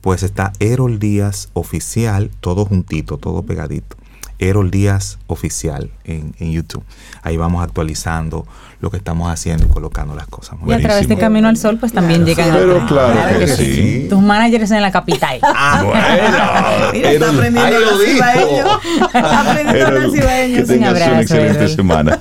pues 0.00 0.24
está 0.24 0.52
Erol 0.58 0.98
Díaz 0.98 1.50
Oficial, 1.52 2.32
todo 2.40 2.64
juntito, 2.64 3.16
todo 3.16 3.44
pegadito. 3.44 3.96
Erol 4.38 4.70
Díaz 4.70 5.18
Oficial 5.26 5.90
en, 6.04 6.34
YouTube. 6.38 6.84
Ahí 7.22 7.36
vamos 7.36 7.62
actualizando 7.62 8.46
lo 8.80 8.90
que 8.90 8.96
estamos 8.96 9.30
haciendo 9.30 9.64
y 9.64 9.68
colocando 9.68 10.14
las 10.14 10.26
cosas. 10.26 10.58
Y 10.66 10.72
a 10.72 10.78
través 10.80 11.08
de 11.08 11.16
Camino 11.16 11.48
al 11.48 11.56
Sol, 11.56 11.78
pues 11.78 11.92
también 11.92 12.24
llegan 12.24 12.52
Pero 12.52 12.86
claro, 12.86 13.38
que, 13.38 13.48
sí. 13.48 14.06
Tus 14.08 14.22
managers 14.22 14.70
en 14.70 14.82
la 14.82 14.90
capital. 14.90 15.40
Ah, 15.58 15.82
bueno. 15.82 16.92
Mira, 16.92 17.12
está 17.12 17.30
aprendiendo 17.30 17.80
los 17.80 18.04
cibaeños. 18.04 18.68
aprendiendo 19.14 19.90
los 19.90 20.12
cibaeños. 20.12 20.60
Que 20.60 20.66
tengas 20.66 20.92
una 20.94 21.20
excelente 21.22 21.68
semana. 21.68 22.20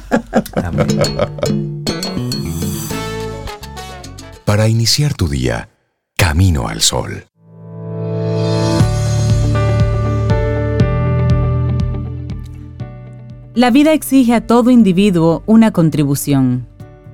Para 4.46 4.68
iniciar 4.68 5.14
tu 5.14 5.28
día, 5.28 5.70
Camino 6.16 6.68
al 6.68 6.82
Sol. 6.82 7.26
La 13.56 13.72
vida 13.72 13.94
exige 13.94 14.34
a 14.34 14.46
todo 14.46 14.70
individuo 14.70 15.42
una 15.46 15.72
contribución 15.72 16.68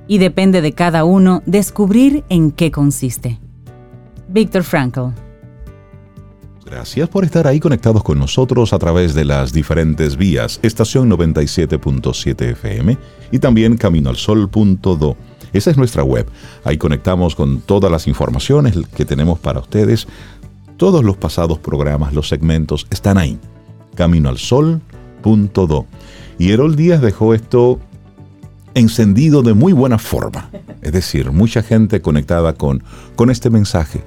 y 0.08 0.18
depende 0.18 0.60
de 0.60 0.72
cada 0.72 1.04
uno 1.04 1.40
descubrir 1.46 2.24
en 2.30 2.50
qué 2.50 2.72
consiste. 2.72 3.38
Víctor 4.26 4.64
Frankl. 4.64 5.10
Gracias 6.66 7.08
por 7.08 7.24
estar 7.24 7.46
ahí 7.46 7.60
conectados 7.60 8.02
con 8.02 8.18
nosotros 8.18 8.72
a 8.72 8.80
través 8.80 9.14
de 9.14 9.24
las 9.24 9.52
diferentes 9.52 10.16
vías, 10.16 10.58
estación 10.64 11.08
97.7 11.08 12.50
FM 12.50 12.98
y 13.30 13.38
también 13.38 13.76
caminoalsol.do. 13.76 15.16
Esa 15.52 15.70
es 15.70 15.76
nuestra 15.76 16.02
web. 16.02 16.26
Ahí 16.64 16.76
conectamos 16.76 17.36
con 17.36 17.60
todas 17.60 17.92
las 17.92 18.08
informaciones 18.08 18.76
que 18.96 19.04
tenemos 19.04 19.38
para 19.38 19.60
ustedes. 19.60 20.08
Todos 20.76 21.04
los 21.04 21.16
pasados 21.16 21.60
programas, 21.60 22.14
los 22.14 22.26
segmentos 22.26 22.88
están 22.90 23.16
ahí. 23.16 23.38
caminoalsol.do. 23.94 25.86
Y 26.42 26.50
Herol 26.50 26.74
Díaz 26.74 27.00
dejó 27.00 27.34
esto 27.34 27.78
encendido 28.74 29.42
de 29.42 29.54
muy 29.54 29.72
buena 29.72 29.98
forma. 29.98 30.50
Es 30.82 30.90
decir, 30.90 31.30
mucha 31.30 31.62
gente 31.62 32.02
conectada 32.02 32.54
con, 32.54 32.82
con 33.14 33.30
este 33.30 33.48
mensaje. 33.48 34.02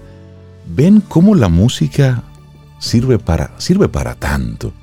¿Ven 0.67 0.99
cómo 0.99 1.33
la 1.33 1.47
música 1.47 2.23
sirve 2.77 3.17
para, 3.17 3.57
sirve 3.57 3.88
para 3.88 4.15
tanto? 4.15 4.73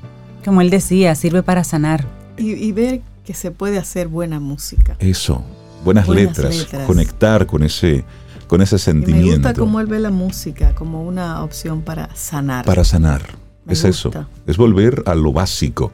Como 0.43 0.63
él 0.63 0.71
decía, 0.71 1.15
sirve 1.15 1.43
para 1.43 1.63
sanar. 1.63 2.07
Y, 2.39 2.73
ver 2.73 3.03
que 3.27 3.35
se 3.35 3.51
puede 3.51 3.77
hacer 3.77 4.09
buena 4.09 4.41
música. 4.41 4.97
Eso, 4.99 5.45
buenas, 5.85 6.09
letras, 6.09 6.67
conectar 6.87 7.45
con 7.45 7.63
ese, 7.63 8.07
con 8.47 8.63
ese 8.63 8.79
sentimiento. 8.79 9.29
me 9.29 9.35
gusta 9.35 9.53
cómo 9.53 9.79
él 9.81 9.89
ve 9.89 10.01
la 10.01 10.11
música 10.11 10.75
como 10.75 11.03
una 11.03 11.45
opción 11.45 11.83
para 11.83 12.09
sanar. 12.17 12.65
Para 12.65 12.85
sanar. 12.85 13.21
es 13.69 13.85
eso. 13.85 14.11
Es 14.47 14.57
volver 14.57 15.03
a 15.05 15.15
lo 15.15 15.35
básico 15.35 15.93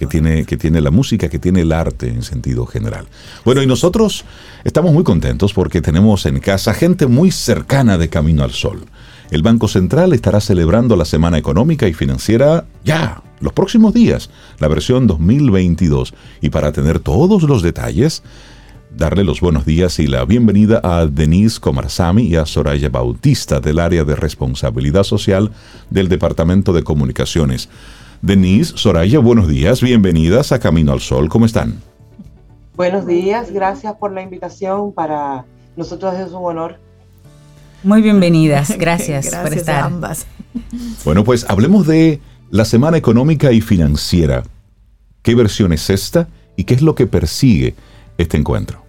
que 0.00 0.06
tiene, 0.06 0.46
que 0.46 0.56
tiene 0.56 0.80
la 0.80 0.90
música, 0.90 1.28
que 1.28 1.38
tiene 1.38 1.60
el 1.60 1.72
arte 1.72 2.08
en 2.08 2.22
sentido 2.22 2.64
general. 2.64 3.06
Bueno, 3.44 3.62
y 3.62 3.66
nosotros 3.66 4.24
estamos 4.64 4.94
muy 4.94 5.04
contentos 5.04 5.52
porque 5.52 5.82
tenemos 5.82 6.24
en 6.24 6.40
casa 6.40 6.72
gente 6.72 7.06
muy 7.06 7.30
cercana 7.30 7.98
de 7.98 8.08
Camino 8.08 8.42
al 8.42 8.52
Sol. 8.52 8.86
El 9.30 9.42
Banco 9.42 9.68
Central 9.68 10.14
estará 10.14 10.40
celebrando 10.40 10.96
la 10.96 11.04
Semana 11.04 11.36
Económica 11.36 11.86
y 11.86 11.92
Financiera 11.92 12.64
ya, 12.82 13.22
los 13.40 13.52
próximos 13.52 13.92
días, 13.92 14.30
la 14.58 14.68
versión 14.68 15.06
2022. 15.06 16.14
Y 16.40 16.48
para 16.48 16.72
tener 16.72 17.00
todos 17.00 17.42
los 17.42 17.60
detalles, 17.60 18.22
darle 18.96 19.22
los 19.22 19.42
buenos 19.42 19.66
días 19.66 19.98
y 19.98 20.06
la 20.06 20.24
bienvenida 20.24 20.80
a 20.82 21.04
Denise 21.04 21.60
Comarsami 21.60 22.22
y 22.22 22.36
a 22.36 22.46
Soraya 22.46 22.88
Bautista 22.88 23.60
del 23.60 23.80
área 23.80 24.04
de 24.04 24.16
responsabilidad 24.16 25.04
social 25.04 25.50
del 25.90 26.08
Departamento 26.08 26.72
de 26.72 26.84
Comunicaciones. 26.84 27.68
Denise, 28.22 28.74
Soraya, 28.76 29.18
buenos 29.18 29.48
días, 29.48 29.80
bienvenidas 29.80 30.52
a 30.52 30.58
Camino 30.58 30.92
al 30.92 31.00
Sol, 31.00 31.30
¿cómo 31.30 31.46
están? 31.46 31.80
Buenos 32.76 33.06
días, 33.06 33.50
gracias 33.50 33.94
por 33.94 34.12
la 34.12 34.20
invitación, 34.20 34.92
para 34.92 35.46
nosotros 35.74 36.14
es 36.18 36.28
un 36.28 36.44
honor. 36.44 36.78
Muy 37.82 38.02
bienvenidas, 38.02 38.76
gracias, 38.78 39.34
por 39.34 39.54
estar. 39.54 39.84
ambas. 39.84 40.26
Bueno, 41.02 41.24
pues 41.24 41.48
hablemos 41.48 41.86
de 41.86 42.20
la 42.50 42.66
Semana 42.66 42.98
Económica 42.98 43.52
y 43.52 43.62
Financiera. 43.62 44.42
¿Qué 45.22 45.34
versión 45.34 45.72
es 45.72 45.88
esta 45.88 46.28
y 46.56 46.64
qué 46.64 46.74
es 46.74 46.82
lo 46.82 46.94
que 46.94 47.06
persigue 47.06 47.74
este 48.18 48.36
encuentro? 48.36 48.82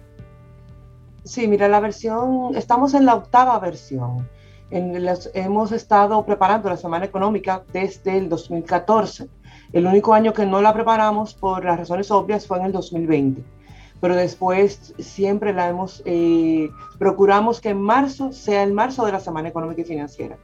Sí, 1.24 1.48
mira, 1.48 1.68
la 1.68 1.80
versión, 1.80 2.54
estamos 2.54 2.92
en 2.92 3.06
la 3.06 3.14
octava 3.14 3.58
versión 3.60 4.28
hemos 4.72 5.72
estado 5.72 6.24
preparando 6.24 6.68
la 6.68 6.76
Semana 6.76 7.04
Económica 7.04 7.62
desde 7.72 8.16
el 8.16 8.28
2014. 8.28 9.28
El 9.72 9.86
único 9.86 10.14
año 10.14 10.32
que 10.32 10.46
no 10.46 10.62
la 10.62 10.72
preparamos 10.72 11.34
por 11.34 11.64
las 11.64 11.78
razones 11.78 12.10
obvias 12.10 12.46
fue 12.46 12.58
en 12.58 12.66
el 12.66 12.72
2020. 12.72 13.42
Pero 14.00 14.16
después 14.16 14.94
siempre 14.98 15.52
la 15.52 15.68
hemos, 15.68 16.02
eh, 16.04 16.70
procuramos 16.98 17.60
que 17.60 17.70
en 17.70 17.80
marzo 17.80 18.32
sea 18.32 18.62
el 18.62 18.72
marzo 18.72 19.04
de 19.04 19.12
la 19.12 19.20
Semana 19.20 19.48
Económica 19.48 19.82
y 19.82 19.84
Financiera. 19.84 20.38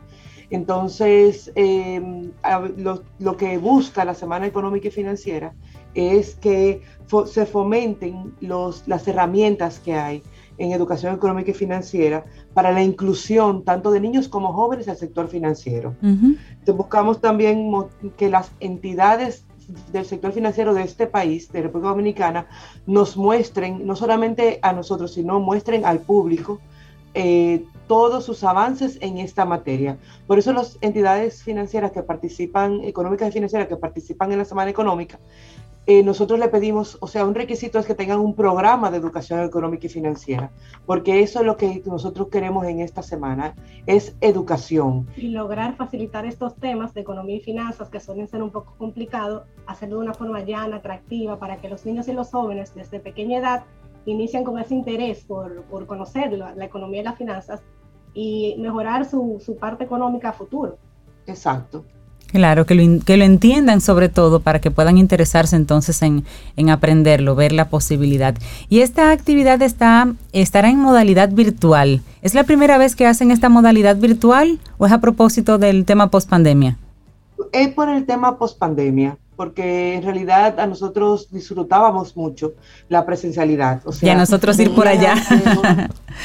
Entonces, 0.51 1.53
em, 1.55 2.31
lo, 2.76 3.03
lo, 3.18 3.37
que 3.37 3.59
busca 3.59 4.05
la 4.05 4.14
Semana 4.14 4.47
Económica 4.47 4.89
y 4.89 4.91
Financiera 4.91 5.55
es 5.95 6.37
que 6.37 6.83
se 7.26 7.47
fomenten 7.47 8.35
los, 8.41 8.87
las 8.87 9.07
herramientas 9.09 9.79
que 9.81 9.95
hay 9.95 10.22
en 10.59 10.72
educación 10.72 11.14
económica 11.14 11.50
y 11.52 11.54
financiera 11.54 12.24
para 12.54 12.72
la 12.72 12.82
inclusión 12.82 13.64
tanto 13.64 13.90
de 13.90 14.00
niños 14.00 14.28
como 14.28 14.52
jóvenes 14.52 14.88
al 14.88 14.96
sector 14.96 15.28
financiero. 15.28 15.94
buscamos 16.66 17.20
también 17.20 17.70
que 18.16 18.28
las 18.28 18.50
entidades 18.61 19.44
del 19.92 20.04
sector 20.04 20.32
financiero 20.32 20.74
de 20.74 20.82
este 20.82 21.06
país, 21.06 21.52
de 21.52 21.62
República 21.62 21.90
Dominicana, 21.90 22.46
nos 22.86 23.16
muestren, 23.16 23.86
no 23.86 23.96
solamente 23.96 24.59
a 24.62 24.72
nosotros, 24.72 25.12
sino 25.12 25.40
muestren 25.40 25.84
al 25.84 26.00
público 26.00 26.61
eh, 27.14 27.64
todos 27.86 28.24
sus 28.24 28.44
avances 28.44 28.98
en 29.00 29.18
esta 29.18 29.44
materia. 29.44 29.98
Por 30.26 30.38
eso 30.38 30.52
las 30.52 30.78
entidades 30.82 31.42
financieras 31.42 31.90
que 31.90 32.02
participan, 32.02 32.82
económicas 32.84 33.28
y 33.28 33.32
financieras 33.32 33.66
que 33.66 33.76
participan 33.76 34.30
en 34.30 34.38
la 34.38 34.44
Semana 34.44 34.70
Económica, 34.70 35.18
eh, 35.91 36.03
nosotros 36.03 36.39
le 36.39 36.51
pedimos, 36.51 36.99
o 37.01 37.07
sea, 37.07 37.24
un 37.24 37.34
requisito 37.34 37.78
es 37.78 37.86
que 37.86 37.95
tengan 37.95 38.18
un 38.18 38.34
programa 38.34 38.91
de 38.91 38.99
educación 38.99 39.43
económica 39.43 39.86
y 39.86 39.89
financiera, 39.89 40.51
porque 40.84 41.22
eso 41.22 41.41
es 41.41 41.47
lo 41.47 41.57
que 41.57 41.82
nosotros 41.86 42.28
queremos 42.28 42.66
en 42.66 42.80
esta 42.80 43.03
semana, 43.03 43.55
es 43.86 44.14
educación. 44.20 45.07
Y 45.16 45.28
lograr 45.28 45.76
facilitar 45.76 46.26
estos 46.26 46.55
temas 46.57 46.93
de 46.93 47.01
economía 47.01 47.36
y 47.36 47.41
finanzas 47.41 47.89
que 47.89 48.01
suelen 48.01 48.28
ser 48.28 48.43
un 48.43 48.51
poco 48.51 48.74
complicados, 48.76 49.45
hacerlo 49.66 49.97
de 49.97 50.03
una 50.03 50.12
forma 50.12 50.43
llana, 50.43 50.76
atractiva, 50.76 51.39
para 51.39 51.57
que 51.57 51.70
los 51.70 51.86
niños 51.86 52.07
y 52.07 52.12
los 52.12 52.30
jóvenes 52.30 52.74
desde 52.74 53.01
pequeña 53.01 53.39
edad 53.39 53.64
inicien 54.05 54.45
con 54.45 54.59
ese 54.59 54.74
interés 54.74 55.24
por, 55.24 55.62
por 55.62 55.86
conocer 55.86 56.34
la, 56.34 56.55
la, 56.55 56.66
economía 56.66 57.01
y 57.01 57.05
las 57.05 57.16
finanzas 57.16 57.62
y 58.12 58.57
mejorar 58.59 59.07
su, 59.07 59.41
su 59.43 59.57
parte 59.57 59.84
económica 59.84 60.28
a 60.28 60.32
futuro. 60.34 60.76
Exacto. 61.26 61.86
Claro, 62.31 62.66
que 62.66 62.74
lo, 62.74 63.05
que 63.05 63.16
lo 63.16 63.24
entiendan 63.24 63.81
sobre 63.81 64.11
todo 64.11 64.41
para 64.41 64.61
que 64.61 64.70
puedan 64.70 64.99
interesarse 64.99 65.57
entonces 65.57 66.03
en, 66.03 66.24
en, 66.57 66.68
aprenderlo, 66.68 67.35
ver 67.35 67.53
la 67.53 67.70
posibilidad. 67.70 68.35
Y 68.68 68.81
esta 68.81 69.12
actividad 69.12 69.62
está, 69.62 70.12
estará 70.33 70.68
en 70.68 70.79
modalidad 70.79 71.31
virtual. 71.31 72.03
¿Es 72.20 72.35
la 72.35 72.45
primera 72.45 72.76
vez 72.76 72.97
que 72.97 73.07
hacen 73.07 73.31
esta 73.31 73.49
modalidad 73.49 73.97
virtual 73.97 74.59
o 74.76 74.85
es 74.85 74.93
a 74.93 75.01
propósito 75.01 75.57
del 75.57 75.87
tema 75.87 76.11
post 76.11 76.29
pandemia? 76.29 76.76
Es 77.53 77.68
por 77.68 77.89
el 77.89 78.05
tema 78.05 78.37
post 78.37 78.59
pandemia 78.59 79.16
porque 79.39 79.95
en 79.95 80.03
realidad 80.03 80.59
a 80.59 80.66
nosotros 80.66 81.30
disfrutábamos 81.30 82.16
mucho 82.16 82.55
la 82.89 83.07
presencialidad. 83.07 83.80
O 83.86 83.93
sea, 83.93 84.09
y 84.09 84.11
a 84.11 84.16
nosotros 84.16 84.59
ir 84.59 84.74
por 84.74 84.89
allá. 84.89 85.14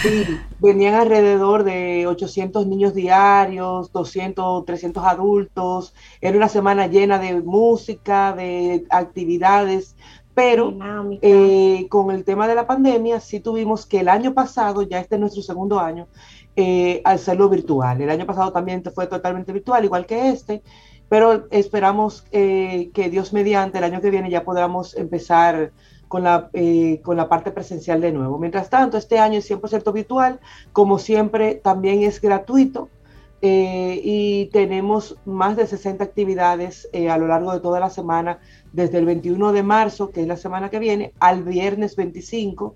sí, 0.01 0.25
venían 0.59 0.95
alrededor 0.95 1.63
de 1.63 2.07
800 2.07 2.65
niños 2.65 2.95
diarios, 2.95 3.91
200, 3.91 4.65
300 4.65 5.03
adultos. 5.05 5.93
Era 6.21 6.35
una 6.35 6.49
semana 6.49 6.87
llena 6.87 7.19
de 7.19 7.39
música, 7.39 8.33
de 8.33 8.83
actividades, 8.89 9.95
pero 10.33 10.75
eh, 11.21 11.85
con 11.89 12.09
el 12.09 12.23
tema 12.23 12.47
de 12.47 12.55
la 12.55 12.65
pandemia 12.65 13.19
sí 13.19 13.39
tuvimos 13.39 13.85
que 13.85 13.99
el 13.99 14.09
año 14.09 14.33
pasado, 14.33 14.81
ya 14.81 14.99
este 14.99 15.15
es 15.15 15.21
nuestro 15.21 15.43
segundo 15.43 15.79
año, 15.79 16.07
eh, 16.55 17.03
hacerlo 17.05 17.47
virtual. 17.47 18.01
El 18.01 18.09
año 18.09 18.25
pasado 18.25 18.51
también 18.51 18.81
fue 18.95 19.05
totalmente 19.05 19.53
virtual, 19.53 19.85
igual 19.85 20.07
que 20.07 20.29
este 20.29 20.63
pero 21.09 21.47
esperamos 21.51 22.25
eh, 22.31 22.89
que 22.93 23.09
Dios 23.09 23.33
mediante 23.33 23.77
el 23.77 23.83
año 23.83 24.01
que 24.01 24.09
viene 24.09 24.29
ya 24.29 24.43
podamos 24.43 24.95
empezar 24.95 25.71
con 26.07 26.23
la, 26.23 26.49
eh, 26.53 27.01
con 27.03 27.17
la 27.17 27.29
parte 27.29 27.51
presencial 27.51 28.01
de 28.01 28.11
nuevo. 28.11 28.37
Mientras 28.37 28.69
tanto, 28.69 28.97
este 28.97 29.19
año 29.19 29.39
es 29.39 29.49
100% 29.49 29.91
virtual, 29.93 30.39
como 30.71 30.99
siempre 30.99 31.55
también 31.55 32.03
es 32.03 32.21
gratuito 32.21 32.89
eh, 33.41 33.99
y 34.03 34.45
tenemos 34.47 35.17
más 35.25 35.55
de 35.55 35.67
60 35.67 36.03
actividades 36.03 36.89
a 37.09 37.17
lo 37.17 37.27
largo 37.27 37.53
de 37.53 37.59
toda 37.59 37.79
la 37.79 37.89
semana, 37.89 38.39
desde 38.71 38.99
el 38.99 39.05
21 39.05 39.51
de 39.51 39.63
marzo, 39.63 40.11
que 40.11 40.21
es 40.21 40.27
la 40.27 40.37
semana 40.37 40.69
que 40.69 40.79
viene, 40.79 41.13
al 41.19 41.43
viernes 41.43 41.95
25, 41.95 42.75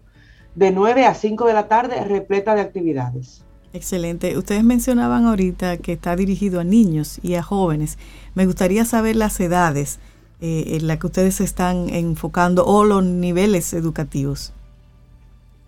de 0.56 0.72
9 0.72 1.06
a 1.06 1.14
5 1.14 1.46
de 1.46 1.54
la 1.54 1.68
tarde, 1.68 2.04
repleta 2.04 2.56
de 2.56 2.62
actividades. 2.62 3.47
Excelente. 3.78 4.38
Ustedes 4.38 4.64
mencionaban 4.64 5.26
ahorita 5.26 5.78
que 5.78 5.94
está 5.94 6.16
dirigido 6.16 6.60
a 6.60 6.64
niños 6.64 7.20
y 7.22 7.36
a 7.36 7.44
jóvenes. 7.44 7.98
Me 8.34 8.46
gustaría 8.46 8.86
saber 8.86 9.16
las 9.16 9.40
edades 9.40 10.00
eh, 10.40 10.78
en 10.78 10.86
la 10.86 11.00
que 11.00 11.08
ustedes 11.08 11.42
están 11.42 11.90
enfocando 11.90 12.64
o 12.64 12.84
los 12.84 13.04
niveles 13.04 13.74
educativos? 13.74 14.54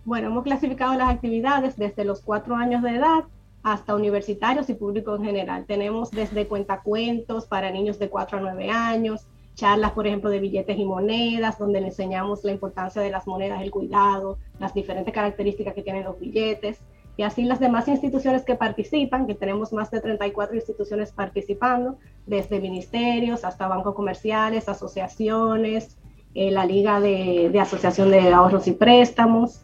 Bueno, 0.05 0.27
hemos 0.27 0.43
clasificado 0.43 0.93
las 0.93 1.09
actividades 1.09 1.75
desde 1.75 2.05
los 2.05 2.21
cuatro 2.21 2.55
años 2.55 2.83
de 2.83 2.95
edad 2.95 3.23
hasta 3.63 3.95
universitarios 3.95 4.69
y 4.69 4.75
público 4.75 5.15
en 5.15 5.23
general. 5.23 5.65
Tenemos 5.65 6.11
desde 6.11 6.47
cuentacuentos 6.47 7.45
para 7.45 7.71
niños 7.71 7.97
de 7.97 8.09
4 8.09 8.37
a 8.37 8.41
9 8.41 8.69
años, 8.69 9.27
charlas, 9.55 9.91
por 9.91 10.05
ejemplo, 10.05 10.29
de 10.29 10.39
billetes 10.39 10.77
y 10.77 10.85
monedas, 10.85 11.57
donde 11.57 11.81
le 11.81 11.87
enseñamos 11.87 12.43
la 12.43 12.51
importancia 12.51 13.01
de 13.01 13.09
las 13.09 13.25
monedas, 13.27 13.61
el 13.61 13.71
cuidado, 13.71 14.37
las 14.59 14.73
diferentes 14.73 15.13
características 15.13 15.73
que 15.73 15.81
tienen 15.81 16.03
los 16.03 16.19
billetes. 16.19 16.79
Y 17.19 17.23
así 17.23 17.43
las 17.43 17.59
demás 17.59 17.89
instituciones 17.89 18.45
que 18.45 18.55
participan, 18.55 19.27
que 19.27 19.35
tenemos 19.35 19.73
más 19.73 19.91
de 19.91 19.99
34 19.99 20.55
instituciones 20.55 21.11
participando, 21.11 21.97
desde 22.25 22.61
ministerios 22.61 23.43
hasta 23.43 23.67
bancos 23.67 23.93
comerciales, 23.93 24.69
asociaciones, 24.69 25.97
eh, 26.33 26.49
la 26.49 26.63
Liga 26.65 27.01
de, 27.01 27.49
de 27.51 27.59
Asociación 27.59 28.09
de 28.09 28.31
Ahorros 28.31 28.67
y 28.67 28.71
Préstamos, 28.71 29.59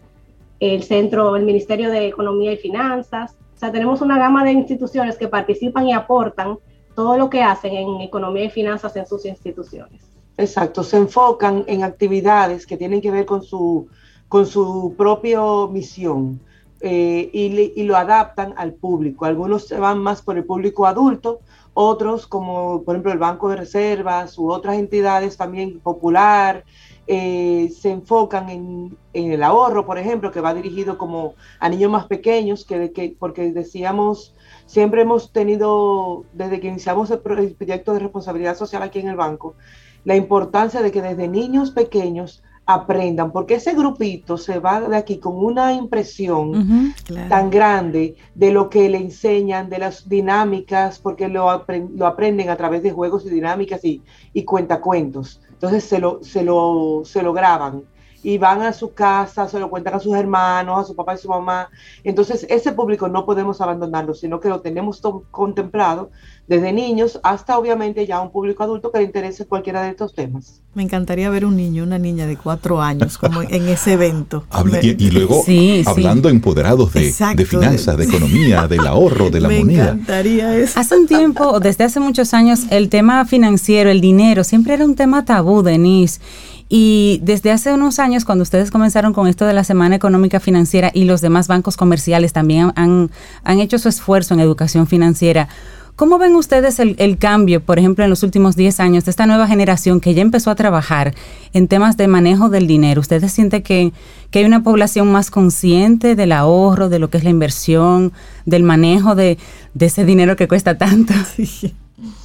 el 0.60 0.84
Centro, 0.84 1.38
el 1.38 1.46
Ministerio 1.46 1.90
de 1.92 2.08
Economía 2.08 2.52
y 2.52 2.58
Finanzas, 2.58 3.38
o 3.56 3.58
sea, 3.58 3.72
tenemos 3.72 4.02
una 4.02 4.20
gama 4.20 4.44
de 4.44 4.52
instituciones 4.52 5.18
que 5.18 5.30
participan 5.30 5.88
y 5.88 5.94
aportan 5.94 6.58
todo 6.94 7.18
lo 7.18 7.30
que 7.30 7.42
hacen 7.42 7.74
en 7.74 8.02
economía 8.02 8.44
y 8.44 8.50
finanzas 8.50 8.98
en 8.98 9.08
sus 9.08 9.26
instituciones. 9.26 10.02
Exacto, 10.36 10.84
se 10.84 10.98
enfocan 10.98 11.64
en 11.68 11.86
actividades 11.86 12.66
que 12.66 12.76
tienen 12.76 13.00
que 13.00 13.12
ver 13.12 13.26
con 13.26 13.44
su, 13.44 13.88
con 14.28 14.46
su 14.46 14.94
propia 14.98 15.40
misión 15.72 16.42
eh, 16.88 17.32
y, 17.34 17.82
lo 17.82 17.98
adaptan 17.98 18.54
al 18.58 18.76
público. 18.76 19.26
Algunos 19.26 19.68
se 19.68 19.80
van 19.80 19.98
más 19.98 20.22
por 20.22 20.38
el 20.38 20.46
público 20.46 20.86
adulto, 20.86 21.40
otros 21.74 22.28
como 22.28 22.84
por 22.84 22.94
ejemplo 22.94 23.12
el 23.12 23.18
Banco 23.18 23.50
de 23.50 23.56
Reservas 23.56 24.38
u 24.38 24.52
otras 24.52 24.78
entidades 24.78 25.36
también 25.36 25.80
popular, 25.80 26.64
eh, 27.08 27.72
se 27.76 27.90
enfocan 27.90 28.50
en, 28.50 28.98
el 29.14 29.42
ahorro, 29.42 29.88
por 29.88 29.98
ejemplo, 29.98 30.32
que 30.32 30.42
va 30.42 30.54
dirigido 30.54 31.00
como 31.00 31.34
a 31.60 31.70
niños 31.70 31.90
más 31.90 32.06
pequeños, 32.06 32.66
que, 32.66 32.92
que, 32.92 33.16
porque 33.18 33.52
decíamos, 33.52 34.36
siempre 34.68 35.02
hemos 35.02 35.32
tenido, 35.32 36.24
desde 36.34 36.60
que 36.60 36.68
iniciamos 36.68 37.10
el 37.10 37.18
proyecto 37.20 37.94
de 37.94 38.00
responsabilidad 38.00 38.56
social 38.56 38.84
aquí 38.84 39.00
en 39.00 39.08
el 39.08 39.16
banco, 39.16 39.56
la 40.04 40.16
importancia 40.16 40.84
de 40.84 40.92
que 40.92 41.02
desde 41.02 41.28
niños 41.28 41.72
pequeños 41.72 42.44
aprendan, 42.66 43.32
porque 43.32 43.56
ese 43.56 43.74
grupito 43.74 44.38
se 44.38 44.60
va 44.60 44.82
de 44.82 44.98
aquí 44.98 45.20
con 45.20 45.36
una 45.36 45.74
impresión 45.74 46.94
tan 47.30 47.50
grande 47.50 48.16
de 48.34 48.52
lo 48.52 48.70
que 48.70 48.90
le 48.90 48.98
enseñan, 48.98 49.70
de 49.70 49.80
las 49.80 50.10
dinámicas, 50.10 51.00
porque 51.00 51.28
lo, 51.28 51.66
lo 51.96 52.08
aprenden 52.08 52.50
a 52.50 52.56
través 52.56 52.82
de 52.82 52.92
juegos 52.92 53.26
y 53.26 53.30
dinámicas 53.30 53.84
y, 53.86 54.02
y 54.34 54.44
cuentacuentos. 54.44 55.42
Entonces 55.52 55.84
se 55.84 56.00
lo, 56.00 56.24
se 56.24 56.44
lo, 56.44 57.02
se 57.06 57.22
lo 57.22 57.34
graban 57.34 57.84
y 58.26 58.40
van 58.40 58.64
a 58.64 58.74
su 58.74 58.92
casa, 58.92 59.48
se 59.48 59.60
lo 59.60 59.70
cuentan 59.70 59.94
a 59.94 60.00
sus 60.00 60.16
hermanos, 60.16 60.80
a 60.80 60.84
su 60.84 60.96
papá 60.96 61.14
y 61.14 61.20
su 61.20 61.30
mamá. 61.30 61.70
Entonces, 62.04 62.48
ese 62.50 62.72
público 62.72 63.08
no 63.08 63.24
podemos 63.24 63.62
abandonarlo, 63.62 64.16
sino 64.16 64.40
que 64.40 64.50
lo 64.50 64.62
tenemos 64.62 65.00
contemplado 65.30 66.10
desde 66.48 66.74
niños 66.74 67.20
hasta 67.22 67.56
obviamente 67.58 68.08
ya 68.08 68.20
un 68.22 68.32
público 68.32 68.64
adulto 68.64 68.92
que 68.92 68.98
le 68.98 69.06
interese 69.06 69.46
cualquiera 69.46 69.84
de 69.84 69.90
estos 69.90 70.16
temas. 70.16 70.64
Me 70.74 70.82
encantaría 70.82 71.30
ver 71.30 71.46
un 71.46 71.56
niño, 71.56 71.84
una 71.84 72.00
niña 72.00 72.26
de 72.26 72.36
cuatro 72.36 72.82
años 72.82 73.20
como 73.20 73.44
en 73.44 73.70
ese 73.70 73.94
evento. 73.94 74.44
y, 74.82 75.12
luego 75.12 75.44
hablando 75.86 76.28
empoderados 76.30 76.94
de, 76.94 77.14
de, 77.36 77.46
finanzas, 77.46 77.96
de 77.96 78.06
economía, 78.06 78.68
del 78.68 78.88
ahorro, 78.88 79.30
de 79.30 79.40
la 79.40 79.50
moneda. 79.60 79.84
Me 79.84 79.90
encantaría 79.92 80.58
eso. 80.58 80.80
Hace 80.80 80.98
un 80.98 81.06
tiempo, 81.06 81.60
desde 81.60 81.84
hace 81.84 82.00
muchos 82.00 82.34
años, 82.34 82.62
el 82.72 82.90
tema 82.90 83.24
financiero, 83.26 83.92
el 83.92 84.02
dinero, 84.02 84.44
siempre 84.44 84.74
era 84.74 84.84
un 84.84 84.96
tema 84.96 85.26
tabú, 85.26 85.62
Denise. 85.62 86.20
Y 86.68 87.20
desde 87.24 87.52
hace 87.52 87.74
unos 87.74 88.00
años, 88.00 88.26
cuando 88.26 88.42
ustedes 88.42 88.72
comenzaron 88.72 89.14
con 89.14 89.28
esto 89.28 89.46
de 89.46 89.54
la 89.54 89.64
Semana 89.64 89.96
Económica 89.96 90.40
Financiera 90.40 90.92
y 90.94 91.04
los 91.04 91.22
demás 91.22 91.48
bancos 91.48 91.78
comerciales 91.78 92.34
también 92.34 92.72
han, 92.76 93.12
han 93.44 93.60
hecho 93.60 93.78
su 93.78 93.88
esfuerzo 93.88 94.34
en 94.34 94.40
educación 94.40 94.88
financiera, 94.88 95.48
¿Cómo 95.96 96.18
ven 96.18 96.36
ustedes 96.36 96.80
el, 96.80 97.18
cambio, 97.18 97.62
por 97.64 97.80
ejemplo, 97.80 98.04
en 98.04 98.10
los 98.10 98.22
últimos 98.22 98.58
10 98.58 98.82
años 98.82 99.06
de 99.06 99.12
esta 99.12 99.28
nueva 99.28 99.48
generación 99.48 100.02
que 100.02 100.14
ya 100.14 100.22
empezó 100.22 100.52
a 100.52 100.56
trabajar 100.56 101.16
en 101.54 101.70
temas 101.70 101.96
de 101.96 102.10
manejo 102.10 102.50
del 102.50 102.68
dinero? 102.68 103.00
¿Ustedes 103.00 103.32
sienten 103.32 103.64
que, 103.64 103.94
que, 104.30 104.40
hay 104.40 104.46
una 104.46 104.62
población 104.62 105.10
más 105.10 105.32
consciente 105.32 106.18
del 106.18 106.34
ahorro, 106.34 106.90
de 106.90 107.00
lo 107.00 107.10
que 107.10 107.18
es 107.18 107.24
la 107.24 107.30
inversión, 107.30 108.12
del 108.46 108.64
manejo 108.64 109.16
de, 109.16 109.38
de 109.74 109.86
ese 109.86 110.04
dinero 110.04 110.36
que 110.36 110.50
cuesta 110.50 110.78
tanto? 110.78 111.14
Sí. 111.38 111.74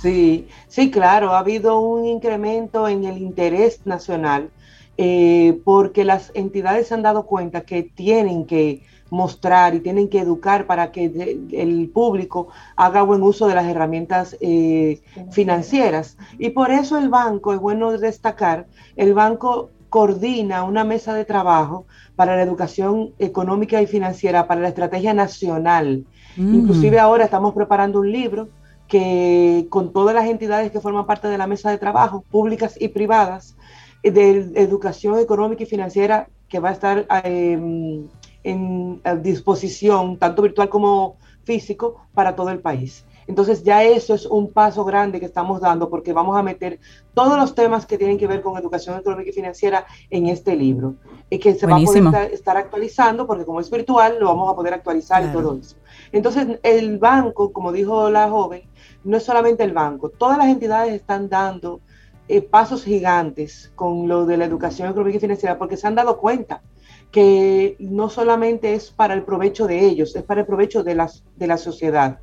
Sí, 0.01 0.49
sí, 0.69 0.91
claro, 0.91 1.33
ha 1.33 1.39
habido 1.39 1.81
un 1.81 2.07
incremento 2.07 2.89
en 2.89 3.05
el 3.05 3.19
interés 3.19 3.87
nacional 3.87 4.51
eh, 4.97 5.61
porque 5.65 6.05
las 6.05 6.33
entidades 6.35 6.89
se 6.89 6.95
han 6.95 7.03
dado 7.03 7.25
cuenta 7.25 7.63
que 7.63 7.83
tienen 7.83 8.47
que 8.47 8.83
mostrar 9.11 9.75
y 9.75 9.81
tienen 9.81 10.09
que 10.09 10.21
educar 10.21 10.67
para 10.67 10.93
que 10.93 11.39
el 11.53 11.91
público 11.93 12.49
haga 12.77 13.03
buen 13.03 13.23
uso 13.23 13.49
de 13.49 13.55
las 13.55 13.67
herramientas 13.67 14.37
eh, 14.41 15.01
financieras. 15.31 16.17
Y 16.39 16.51
por 16.51 16.71
eso 16.71 16.99
el 16.99 17.09
banco, 17.09 17.53
es 17.53 17.61
bueno 17.61 17.97
destacar, 17.97 18.67
el 18.97 19.15
banco 19.15 19.71
coordina 19.89 20.63
una 20.63 20.85
mesa 20.85 21.15
de 21.15 21.25
trabajo 21.25 21.87
para 22.15 22.37
la 22.37 22.43
educación 22.43 23.11
económica 23.19 23.83
y 23.83 23.87
financiera, 23.87 24.47
para 24.47 24.61
la 24.61 24.69
estrategia 24.69 25.15
nacional. 25.15 26.05
Mm. 26.37 26.55
Inclusive 26.55 26.99
ahora 26.99 27.25
estamos 27.25 27.55
preparando 27.55 28.01
un 28.01 28.13
libro 28.13 28.49
que 28.91 29.69
con 29.71 29.93
todas 29.93 30.15
las 30.15 30.27
entidades 30.27 30.71
que 30.71 30.81
forman 30.81 31.07
parte 31.07 31.29
de 31.29 31.39
la 31.39 31.47
mesa 31.47 31.71
de 31.71 31.79
trabajo, 31.79 32.25
públicas 32.31 32.75
y 32.79 32.89
privadas, 32.89 33.57
de 34.03 34.53
educación 34.57 35.19
económica 35.19 35.63
y 35.63 35.67
financiera 35.67 36.29
que 36.49 36.59
va 36.59 36.71
a 36.71 36.73
estar 36.73 37.07
em, 37.25 38.09
en 38.43 39.01
disposición, 39.23 40.19
tanto 40.19 40.43
virtual 40.43 40.69
como 40.69 41.17
físico, 41.45 42.05
para 42.15 42.35
todo 42.35 42.51
el 42.51 42.59
país. 42.59 43.05
Entonces 43.31 43.63
ya 43.63 43.85
eso 43.85 44.13
es 44.13 44.27
un 44.27 44.53
paso 44.53 44.85
grande 44.85 45.21
que 45.21 45.27
estamos 45.27 45.61
dando 45.61 45.89
porque 45.89 46.13
vamos 46.13 46.37
a 46.37 46.43
meter 46.43 46.81
todos 47.15 47.39
los 47.39 47.55
temas 47.55 47.87
que 47.87 47.97
tienen 47.97 48.19
que 48.19 48.27
ver 48.27 48.43
con 48.43 48.59
educación 48.59 48.99
económica 48.99 49.31
y 49.31 49.33
financiera 49.33 49.87
en 50.11 50.27
este 50.27 50.57
libro. 50.57 50.97
Y 51.31 51.39
que 51.39 51.55
se 51.55 51.65
va 51.65 51.77
a 51.77 51.81
poder 51.81 52.33
estar, 52.33 52.57
actualizando 52.57 53.29
porque 53.29 53.45
como 53.45 53.61
es 53.61 53.71
virtual 53.71 54.17
lo 54.19 54.27
vamos 54.27 54.51
a 54.51 54.57
poder 54.57 54.75
actualizar 54.75 55.25
y 55.25 55.33
todo 55.33 55.57
eso. 55.61 55.77
Entonces 56.11 56.59
el 56.65 56.99
banco, 56.99 57.53
como 57.53 57.71
dijo 57.71 58.11
la 58.11 58.29
joven, 58.29 58.63
no 59.05 59.17
es 59.17 59.23
solamente 59.23 59.65
el 59.65 59.73
banco, 59.73 60.11
todas 60.11 60.39
las 60.39 60.49
entidades 60.49 60.95
están 60.95 61.29
dando 61.29 61.81
eh, 62.29 62.43
pasos 62.43 62.85
gigantes 62.85 63.73
con 63.75 64.07
lo 64.07 64.27
de 64.27 64.37
la 64.37 64.45
educación 64.45 64.89
económica 64.89 65.17
y 65.17 65.21
financiera 65.21 65.59
porque 65.59 65.77
se 65.77 65.87
han 65.87 65.95
dado 65.95 66.19
cuenta 66.19 66.63
que 67.11 67.77
no 67.81 68.09
solamente 68.09 68.75
es 68.75 68.91
para 68.91 69.15
el 69.15 69.23
provecho 69.23 69.67
de 69.67 69.85
ellos, 69.85 70.15
es 70.15 70.23
para 70.23 70.43
el 70.43 70.47
provecho 70.47 70.85
de, 70.85 70.95
las, 70.95 71.25
de 71.37 71.47
la 71.47 71.57
sociedad. 71.57 72.21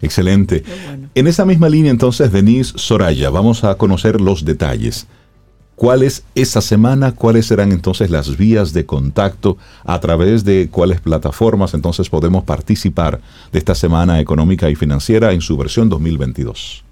Excelente. 0.00 0.62
En 1.14 1.26
esa 1.26 1.44
misma 1.44 1.68
línea 1.68 1.90
entonces, 1.90 2.30
Denise 2.30 2.74
Soraya, 2.76 3.30
vamos 3.30 3.64
a 3.64 3.76
conocer 3.76 4.20
los 4.20 4.44
detalles. 4.44 5.06
¿Cuál 5.76 6.02
es 6.02 6.24
esa 6.34 6.62
semana? 6.62 7.14
¿Cuáles 7.14 7.48
serán 7.48 7.70
entonces 7.70 8.10
las 8.10 8.38
vías 8.38 8.72
de 8.72 8.86
contacto? 8.86 9.58
¿A 9.84 10.00
través 10.00 10.42
de 10.42 10.70
cuáles 10.70 11.02
plataformas 11.02 11.74
entonces 11.74 12.08
podemos 12.08 12.44
participar 12.44 13.20
de 13.52 13.58
esta 13.58 13.74
Semana 13.74 14.18
Económica 14.18 14.70
y 14.70 14.74
Financiera 14.74 15.32
en 15.32 15.42
su 15.42 15.54
versión 15.58 15.90
2022? 15.90 16.82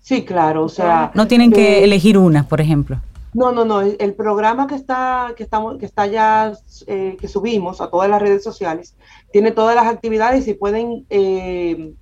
Sí, 0.00 0.24
claro, 0.24 0.64
o 0.64 0.68
sea... 0.68 1.12
No 1.14 1.28
tienen 1.28 1.52
que 1.52 1.78
eh, 1.78 1.84
elegir 1.84 2.18
una, 2.18 2.48
por 2.48 2.60
ejemplo. 2.60 3.00
No, 3.34 3.52
no, 3.52 3.64
no. 3.64 3.82
El, 3.82 4.14
programa 4.14 4.66
que 4.66 4.74
está, 4.74 5.32
que 5.36 5.44
estamos, 5.44 5.78
que 5.78 5.86
está 5.86 6.08
ya, 6.08 6.54
eh, 6.88 7.16
que 7.20 7.28
subimos 7.28 7.80
a 7.80 7.88
todas 7.88 8.10
las 8.10 8.20
redes 8.20 8.42
sociales, 8.42 8.96
tiene 9.30 9.52
todas 9.52 9.76
las 9.76 9.86
actividades 9.86 10.48
y 10.48 10.54
pueden 10.54 11.06
eh, 11.08 11.92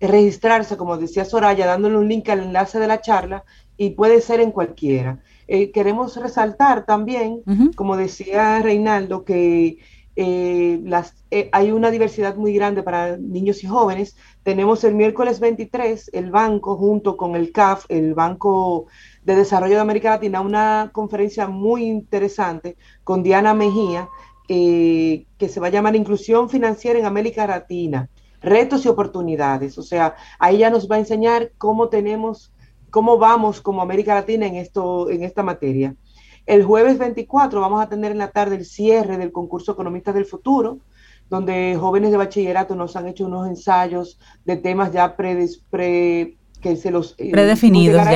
registrarse, 0.00 0.76
como 0.76 0.96
decía 0.96 1.24
Soraya, 1.24 1.66
dándole 1.66 1.98
un 1.98 2.08
link 2.08 2.28
al 2.28 2.40
enlace 2.40 2.78
de 2.78 2.86
la 2.86 3.00
charla 3.00 3.44
y 3.76 3.90
puede 3.90 4.20
ser 4.20 4.40
en 4.40 4.52
cualquiera. 4.52 5.20
Eh, 5.48 5.70
queremos 5.70 6.16
resaltar 6.16 6.86
también, 6.86 7.42
como 7.76 7.96
decía 7.96 8.60
Reinaldo, 8.60 9.24
que 9.24 9.78
eh, 10.16 10.80
las, 10.82 11.14
eh, 11.30 11.50
hay 11.52 11.72
una 11.72 11.90
diversidad 11.90 12.36
muy 12.36 12.52
grande 12.54 12.82
para 12.82 13.16
niños 13.16 13.62
y 13.62 13.66
jóvenes. 13.66 14.16
Tenemos 14.42 14.82
el 14.84 14.94
miércoles 14.94 15.40
23, 15.40 16.10
el 16.12 16.30
banco 16.30 16.76
junto 16.76 17.16
con 17.16 17.36
el 17.36 17.52
CAF, 17.52 17.84
el 17.88 18.14
Banco 18.14 18.86
de 19.22 19.36
Desarrollo 19.36 19.74
de 19.74 19.80
América 19.80 20.10
Latina, 20.10 20.40
una 20.40 20.90
conferencia 20.92 21.46
muy 21.48 21.84
interesante 21.84 22.76
con 23.04 23.22
Diana 23.22 23.54
Mejía, 23.54 24.08
que 24.48 25.26
se 25.48 25.60
va 25.60 25.66
a 25.66 25.70
llamar 25.70 25.96
Inclusión 25.96 26.48
Financiera 26.48 26.98
en 26.98 27.04
América 27.04 27.48
Latina, 27.48 28.08
retos 28.42 28.84
y 28.84 28.88
oportunidades. 28.88 29.78
O 29.78 29.82
sea, 29.82 30.16
ahí 30.38 30.58
ya 30.58 30.70
nos 30.70 30.90
va 30.90 30.96
a 30.96 31.00
enseñar 31.00 31.52
cómo 31.58 31.88
tenemos 31.88 32.52
cómo 32.96 33.18
vamos 33.18 33.60
como 33.60 33.82
América 33.82 34.14
Latina 34.14 34.46
en, 34.46 34.56
esto, 34.56 35.10
en 35.10 35.22
esta 35.22 35.42
materia. 35.42 35.94
El 36.46 36.64
jueves 36.64 36.96
24 36.96 37.60
vamos 37.60 37.82
a 37.82 37.90
tener 37.90 38.12
en 38.12 38.16
la 38.16 38.30
tarde 38.30 38.56
el 38.56 38.64
cierre 38.64 39.18
del 39.18 39.32
concurso 39.32 39.72
Economistas 39.72 40.14
del 40.14 40.24
Futuro, 40.24 40.78
donde 41.28 41.76
jóvenes 41.78 42.10
de 42.10 42.16
bachillerato 42.16 42.74
nos 42.74 42.96
han 42.96 43.08
hecho 43.08 43.26
unos 43.26 43.48
ensayos 43.48 44.18
de 44.46 44.56
temas 44.56 44.92
ya 44.92 45.14
pre, 45.14 45.46
que 46.62 46.76
se 46.76 46.90
los 46.90 47.14
eh, 47.18 47.32
predefinidos 47.32 48.06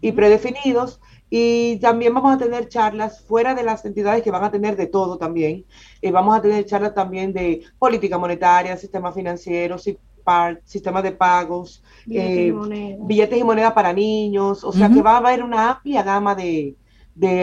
y 0.00 0.10
predefinidos 0.10 1.00
y 1.30 1.76
también 1.76 2.12
vamos 2.12 2.34
a 2.34 2.38
tener 2.38 2.68
charlas 2.68 3.24
fuera 3.24 3.54
de 3.54 3.62
las 3.62 3.84
entidades 3.84 4.22
que 4.22 4.32
van 4.32 4.42
a 4.42 4.50
tener 4.50 4.76
de 4.76 4.88
todo 4.88 5.16
también. 5.16 5.64
Eh, 6.02 6.10
vamos 6.10 6.36
a 6.36 6.42
tener 6.42 6.66
charlas 6.66 6.92
también 6.92 7.32
de 7.32 7.62
política 7.78 8.18
monetaria, 8.18 8.76
sistema 8.76 9.12
financiero, 9.12 9.76
sistemas 9.78 11.02
de 11.04 11.12
pagos, 11.12 11.82
billetes, 12.04 13.38
y, 13.38 13.44
moneda. 13.44 13.72
para 13.72 13.92
niños, 13.92 14.64
o 14.64 14.72
sea 14.72 14.88
que 14.88 15.02
va 15.02 15.12
a 15.12 15.18
haber 15.18 15.44
una 15.44 15.70
amplia 15.70 16.02
gama 16.02 16.34
de, 16.34 16.74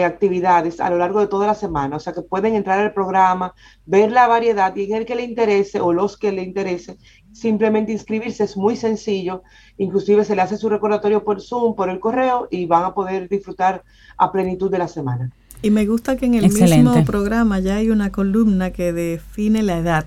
actividades 0.04 0.80
a 0.80 0.90
lo 0.90 0.98
largo 0.98 1.20
de 1.20 1.26
toda 1.26 1.46
la 1.46 1.54
semana, 1.54 1.96
o 1.96 2.00
sea 2.00 2.12
que 2.12 2.22
pueden 2.22 2.54
entrar 2.54 2.78
al 2.80 2.92
programa, 2.92 3.54
ver 3.86 4.10
la 4.10 4.26
variedad 4.26 4.74
y 4.74 4.84
en 4.84 4.98
el 4.98 5.06
que 5.06 5.14
le 5.14 5.22
interese 5.22 5.80
o 5.80 5.92
los 5.92 6.16
que 6.16 6.32
le 6.32 6.42
interese, 6.42 6.98
simplemente 7.32 7.92
inscribirse, 7.92 8.44
es 8.44 8.56
muy 8.56 8.76
sencillo, 8.76 9.42
inclusive 9.76 10.24
se 10.24 10.34
le 10.34 10.42
hace 10.42 10.56
su 10.56 10.68
recordatorio 10.68 11.24
por 11.24 11.40
Zoom, 11.40 11.74
por 11.76 11.90
el 11.90 12.00
correo 12.00 12.48
y 12.50 12.66
van 12.66 12.84
a 12.84 12.94
poder 12.94 13.28
disfrutar 13.28 13.84
a 14.16 14.32
plenitud 14.32 14.70
de 14.70 14.78
la 14.78 14.88
semana. 14.88 15.30
Y 15.60 15.70
me 15.70 15.86
gusta 15.86 16.16
que 16.16 16.26
en 16.26 16.34
el 16.34 16.52
mismo 16.52 17.04
programa 17.04 17.58
ya 17.58 17.76
hay 17.76 17.90
una 17.90 18.10
columna 18.10 18.70
que 18.70 18.92
define 18.92 19.62
la 19.62 19.78
edad 19.78 20.06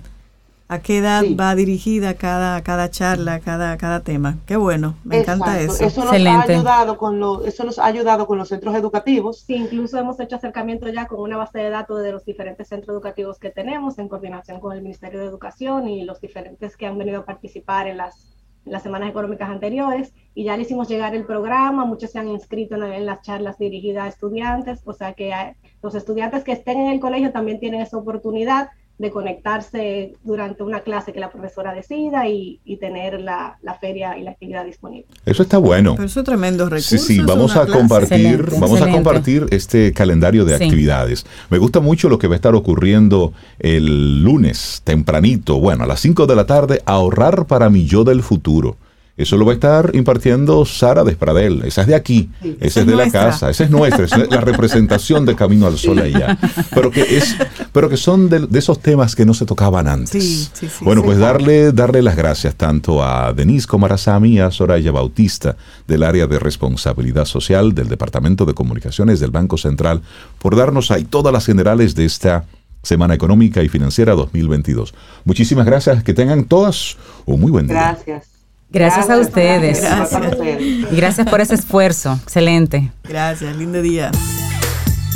a 0.71 0.79
qué 0.79 0.99
edad 0.99 1.25
va 1.37 1.53
dirigida 1.53 2.13
cada, 2.13 2.61
cada 2.63 2.89
charla, 2.89 3.41
cada, 3.41 3.75
cada 3.75 4.03
tema. 4.03 4.37
Qué 4.45 4.55
bueno, 4.55 4.95
me 5.03 5.19
encanta 5.19 5.59
eso. 5.59 5.83
Eso 5.83 6.05
nos, 6.05 6.13
ha 6.13 6.43
ayudado 6.43 6.97
con 6.97 7.19
lo, 7.19 7.43
eso 7.43 7.65
nos 7.65 7.77
ha 7.77 7.87
ayudado 7.87 8.25
con 8.25 8.37
los 8.37 8.47
centros 8.47 8.73
educativos. 8.75 9.41
Sí, 9.41 9.55
incluso 9.55 9.99
hemos 9.99 10.17
hecho 10.21 10.37
acercamiento 10.37 10.87
ya 10.87 11.07
con 11.07 11.19
una 11.19 11.35
base 11.35 11.59
de 11.59 11.69
datos 11.69 12.01
de 12.01 12.13
los 12.13 12.23
diferentes 12.23 12.69
centros 12.69 12.93
educativos 12.93 13.37
que 13.37 13.49
tenemos 13.49 13.99
en 13.99 14.07
coordinación 14.07 14.61
con 14.61 14.71
el 14.71 14.81
Ministerio 14.81 15.19
de 15.19 15.25
Educación 15.25 15.89
y 15.89 16.05
los 16.05 16.21
diferentes 16.21 16.77
que 16.77 16.85
han 16.85 16.97
venido 16.97 17.19
a 17.19 17.25
participar 17.25 17.87
en 17.87 17.97
las, 17.97 18.33
las 18.63 18.81
semanas 18.81 19.09
económicas 19.09 19.49
anteriores. 19.49 20.13
Y 20.33 20.45
ya 20.45 20.55
le 20.55 20.63
hicimos 20.63 20.87
llegar 20.87 21.13
el 21.15 21.25
programa, 21.25 21.83
muchos 21.83 22.11
se 22.11 22.19
han 22.19 22.29
inscrito 22.29 22.75
en, 22.75 22.83
en 22.83 23.05
las 23.05 23.21
charlas 23.23 23.57
dirigidas 23.57 24.05
a 24.05 24.07
estudiantes, 24.07 24.79
o 24.85 24.93
sea 24.93 25.11
que 25.15 25.33
los 25.83 25.95
estudiantes 25.95 26.45
que 26.45 26.53
estén 26.53 26.79
en 26.79 26.91
el 26.91 27.01
colegio 27.01 27.33
también 27.33 27.59
tienen 27.59 27.81
esa 27.81 27.97
oportunidad 27.97 28.69
de 29.01 29.09
conectarse 29.09 30.13
durante 30.23 30.61
una 30.61 30.81
clase 30.81 31.11
que 31.11 31.19
la 31.19 31.31
profesora 31.31 31.73
decida 31.73 32.27
y, 32.27 32.59
tener 32.79 33.19
la, 33.19 33.57
feria 33.79 34.17
y 34.17 34.23
la 34.23 34.31
actividad 34.31 34.63
disponible. 34.63 35.07
Eso 35.25 35.43
está 35.43 35.57
bueno. 35.57 35.95
eso 36.03 36.19
es 36.19 36.25
tremendo 36.25 36.65
recurso. 36.65 36.97
Sí, 36.97 37.15
sí, 37.15 37.19
vamos 37.19 37.55
a 37.55 37.65
compartir, 37.65 38.45
vamos 38.59 38.81
a 38.81 38.89
compartir 38.89 39.47
este 39.49 39.91
calendario 39.91 40.45
de 40.45 40.55
actividades. 40.55 41.25
Me 41.49 41.57
gusta 41.57 41.79
mucho 41.79 42.09
lo 42.09 42.19
que 42.19 42.27
va 42.27 42.35
a 42.35 42.37
estar 42.37 42.53
ocurriendo 42.53 43.33
el 43.59 44.23
lunes 44.23 44.81
tempranito, 44.83 45.59
bueno, 45.59 45.83
a 45.83 45.87
las 45.87 45.99
5 45.99 46.27
de 46.27 46.35
la 46.35 46.45
tarde, 46.45 46.81
ahorrar 46.85 47.47
para 47.47 47.69
mi 47.71 47.85
yo 47.85 48.03
del 48.03 48.21
futuro. 48.21 48.77
Eso 49.17 49.37
lo 49.37 49.45
va 49.45 49.51
a 49.51 49.55
estar 49.55 49.91
impartiendo 49.93 50.65
Sara 50.65 51.03
Despradel. 51.03 51.63
Esa 51.65 51.81
es 51.81 51.87
de 51.87 51.95
aquí, 51.95 52.29
esa 52.59 52.79
es 52.81 52.85
de 52.87 52.95
la 52.95 53.11
casa, 53.11 53.49
esa 53.49 53.65
es 53.65 53.69
nuestra, 53.69 54.05
esa 54.05 54.23
es 54.23 54.29
la 54.29 54.41
representación 54.41 55.25
de 55.25 55.35
Camino 55.35 55.67
al 55.67 55.77
Sol 55.77 55.99
allá. 55.99 56.37
Pero 56.73 56.91
que, 56.91 57.17
es, 57.17 57.35
pero 57.71 57.89
que 57.89 57.97
son 57.97 58.29
de, 58.29 58.47
esos 58.57 58.79
temas 58.79 59.15
que 59.15 59.25
no 59.25 59.33
se 59.33 59.45
tocaban 59.45 59.87
antes. 59.87 60.51
bueno, 60.81 61.03
pues 61.03 61.17
darle, 61.17 61.71
darle 61.71 62.01
las 62.01 62.15
gracias 62.15 62.55
tanto 62.55 63.03
a 63.03 63.33
Denise 63.33 63.67
Comarazami 63.67 64.33
y 64.33 64.39
a 64.39 64.49
Soraya 64.49 64.91
Bautista 64.91 65.57
del 65.87 66.03
área 66.03 66.25
de 66.25 66.39
responsabilidad 66.39 67.25
social 67.25 67.75
del 67.75 67.89
Departamento 67.89 68.45
de 68.45 68.53
Comunicaciones 68.53 69.19
del 69.19 69.31
Banco 69.31 69.57
Central 69.57 70.01
por 70.39 70.55
darnos 70.55 70.89
ahí 70.89 71.03
todas 71.03 71.33
las 71.33 71.45
generales 71.45 71.95
de 71.95 72.05
esta 72.05 72.45
Semana 72.83 73.13
Económica 73.13 73.61
y 73.61 73.69
Financiera 73.69 74.15
2022. 74.15 74.93
Muchísimas 75.25 75.65
gracias, 75.65 76.03
que 76.03 76.13
tengan 76.13 76.45
todas 76.45 76.97
un 77.25 77.41
muy 77.41 77.51
buen 77.51 77.67
día. 77.67 77.75
Gracias. 77.75 78.30
Gracias, 78.71 79.09
a 79.09 79.17
ustedes. 79.17 79.83
Y 80.59 80.95
gracias 80.95 81.27
por 81.27 81.41
ese 81.41 81.55
esfuerzo. 81.55 82.17
Excelente. 82.23 82.91
Gracias, 83.03 83.55
lindo 83.57 83.81
día. 83.81 84.11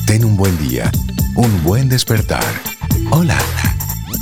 Ten 0.06 0.26
un 0.26 0.36
buen 0.36 0.58
día, 0.58 0.91
un 1.36 1.64
buen 1.64 1.88
despertar. 1.88 2.43
Hola. 3.12 3.38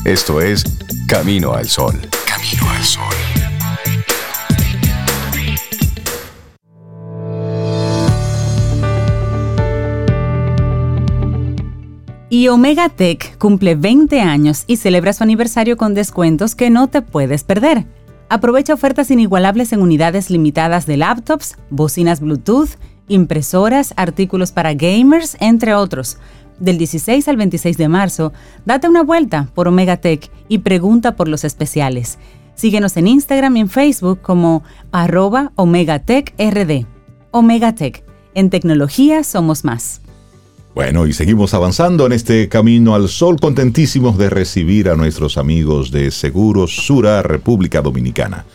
Esto 0.06 0.40
es 0.40 0.64
Camino 1.08 1.54
al 1.54 1.68
Sol. 1.68 2.00
Camino 2.28 2.70
al 2.70 2.84
Sol. 2.84 3.04
Y 12.30 12.48
Omega 12.50 12.90
Tech 12.90 13.38
cumple 13.38 13.76
20 13.76 14.20
años 14.22 14.64
y 14.68 14.78
celebra 14.78 15.14
su 15.14 15.24
aniversario 15.24 15.78
con 15.78 15.94
descuentos 15.94 16.56
que 16.56 16.70
no 16.70 16.88
te 16.88 17.02
puedes 17.02 17.44
perder. 17.44 17.86
Aprovecha 18.34 18.74
ofertas 18.74 19.12
inigualables 19.12 19.74
en 19.74 19.82
unidades 19.84 20.32
limitadas 20.32 20.88
de 20.88 20.98
laptops, 20.98 21.56
bocinas 21.70 22.20
Bluetooth, 22.20 22.80
impresoras, 23.08 23.94
artículos 23.96 24.52
para 24.52 24.74
gamers, 24.74 25.38
entre 25.40 25.76
otros. 25.76 26.18
Del 26.58 26.80
16 26.80 27.28
al 27.28 27.38
26 27.38 27.78
de 27.78 27.88
marzo, 27.90 28.34
date 28.66 28.90
una 28.90 29.04
vuelta 29.04 29.50
por 29.54 29.68
Omega 29.68 29.98
Tech 29.98 30.32
y 30.48 30.58
pregunta 30.58 31.16
por 31.16 31.28
los 31.28 31.44
especiales. 31.44 32.18
Síguenos 32.56 32.98
en 32.98 33.06
Instagram 33.06 33.56
y 33.58 33.60
en 33.60 33.70
Facebook 33.70 34.22
como 34.22 34.64
arroba 34.92 35.52
Omega 35.54 36.00
Tech 36.00 36.34
RD. 36.40 36.88
Omega 37.30 37.76
Tech, 37.76 38.04
en 38.34 38.50
tecnología 38.50 39.24
somos 39.24 39.64
más. 39.64 40.02
Bueno, 40.76 41.06
y 41.06 41.14
seguimos 41.14 41.54
avanzando 41.54 42.08
en 42.08 42.14
este 42.14 42.50
camino 42.50 42.96
al 42.96 43.08
sol, 43.08 43.40
contentísimos 43.40 44.18
de 44.18 44.32
recibir 44.32 44.90
a 44.90 44.96
nuestros 44.96 45.38
amigos 45.38 45.92
de 45.92 46.10
Seguros 46.10 46.76
Sura 46.76 47.22
República 47.22 47.84
Dominicana. 47.84 48.46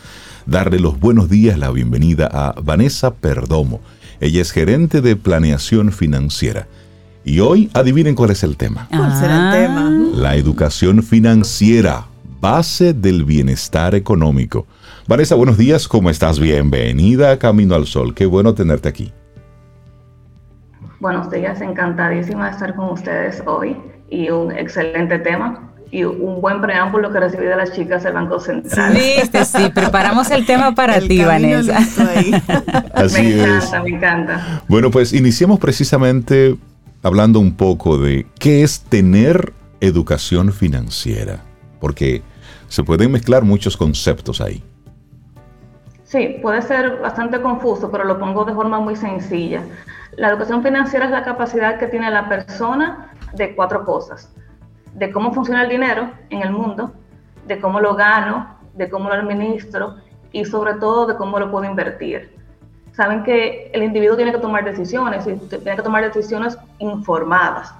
Darle 0.45 0.81
los 0.81 0.99
buenos 0.99 1.29
días, 1.29 1.57
la 1.57 1.71
bienvenida 1.71 2.29
a 2.29 2.55
Vanessa 2.61 3.13
Perdomo. 3.13 3.79
Ella 4.19 4.41
es 4.41 4.51
gerente 4.51 4.99
de 4.99 5.15
planeación 5.15 5.93
financiera. 5.93 6.67
Y 7.23 7.39
hoy 7.39 7.69
adivinen 7.73 8.15
cuál 8.15 8.31
es 8.31 8.43
el 8.43 8.57
tema. 8.57 8.89
¿Cuál 8.89 9.17
será 9.17 9.55
el 9.55 9.67
tema? 9.67 9.89
La 10.13 10.35
educación 10.35 11.01
financiera, 11.03 12.05
base 12.41 12.93
del 12.93 13.23
bienestar 13.23 13.95
económico. 13.95 14.67
Vanessa, 15.07 15.35
buenos 15.35 15.57
días, 15.57 15.87
¿cómo 15.87 16.09
estás? 16.09 16.37
Bienvenida 16.37 17.31
a 17.31 17.39
Camino 17.39 17.75
al 17.75 17.87
Sol. 17.87 18.13
Qué 18.13 18.25
bueno 18.25 18.53
tenerte 18.55 18.89
aquí. 18.89 19.13
Buenos 20.99 21.31
días, 21.31 21.61
encantadísima 21.61 22.47
de 22.47 22.51
estar 22.51 22.75
con 22.75 22.89
ustedes 22.89 23.41
hoy 23.45 23.77
y 24.09 24.29
un 24.31 24.51
excelente 24.51 25.17
tema 25.19 25.71
y 25.91 26.03
un 26.03 26.41
buen 26.41 26.59
preámbulo 26.59 27.09
que 27.13 27.21
recibí 27.21 27.45
de 27.45 27.55
las 27.55 27.71
chicas 27.71 28.03
del 28.03 28.11
Banco 28.11 28.37
Central. 28.41 28.97
Sí, 28.97 29.45
sí, 29.45 29.69
preparamos 29.73 30.29
el 30.29 30.45
tema 30.45 30.75
para 30.75 30.99
ti, 30.99 31.23
Vanessa. 31.23 31.77
Así 32.93 33.21
me 33.21 33.41
encanta, 33.41 33.81
me 33.81 33.89
encanta. 33.91 34.63
Bueno, 34.67 34.91
pues 34.91 35.13
iniciemos 35.13 35.57
precisamente 35.57 36.57
hablando 37.01 37.39
un 37.39 37.55
poco 37.55 37.97
de 37.97 38.27
qué 38.37 38.63
es 38.63 38.81
tener 38.81 39.53
educación 39.79 40.51
financiera, 40.51 41.45
porque 41.79 42.23
se 42.67 42.83
pueden 42.83 43.13
mezclar 43.13 43.45
muchos 43.45 43.77
conceptos 43.77 44.41
ahí. 44.41 44.61
Sí, 46.09 46.39
puede 46.41 46.63
ser 46.63 46.97
bastante 46.97 47.39
confuso, 47.39 47.91
pero 47.91 48.03
lo 48.03 48.17
pongo 48.17 48.43
de 48.43 48.55
forma 48.55 48.79
muy 48.79 48.95
sencilla. 48.95 49.61
La 50.15 50.29
educación 50.29 50.63
financiera 50.63 51.05
es 51.05 51.11
la 51.11 51.23
capacidad 51.23 51.77
que 51.77 51.85
tiene 51.85 52.09
la 52.09 52.27
persona 52.27 53.11
de 53.33 53.55
cuatro 53.55 53.85
cosas. 53.85 54.33
De 54.95 55.11
cómo 55.11 55.31
funciona 55.31 55.61
el 55.61 55.69
dinero 55.69 56.09
en 56.31 56.41
el 56.41 56.49
mundo, 56.49 56.91
de 57.45 57.59
cómo 57.59 57.79
lo 57.79 57.93
gano, 57.93 58.55
de 58.73 58.89
cómo 58.89 59.07
lo 59.07 59.13
administro 59.13 59.97
y 60.31 60.45
sobre 60.45 60.73
todo 60.75 61.05
de 61.05 61.15
cómo 61.15 61.37
lo 61.37 61.51
puedo 61.51 61.65
invertir. 61.65 62.35
Saben 62.93 63.21
que 63.21 63.69
el 63.71 63.83
individuo 63.83 64.15
tiene 64.15 64.31
que 64.31 64.39
tomar 64.39 64.65
decisiones 64.65 65.27
y 65.27 65.35
tiene 65.35 65.75
que 65.75 65.83
tomar 65.83 66.03
decisiones 66.03 66.57
informadas. 66.79 67.71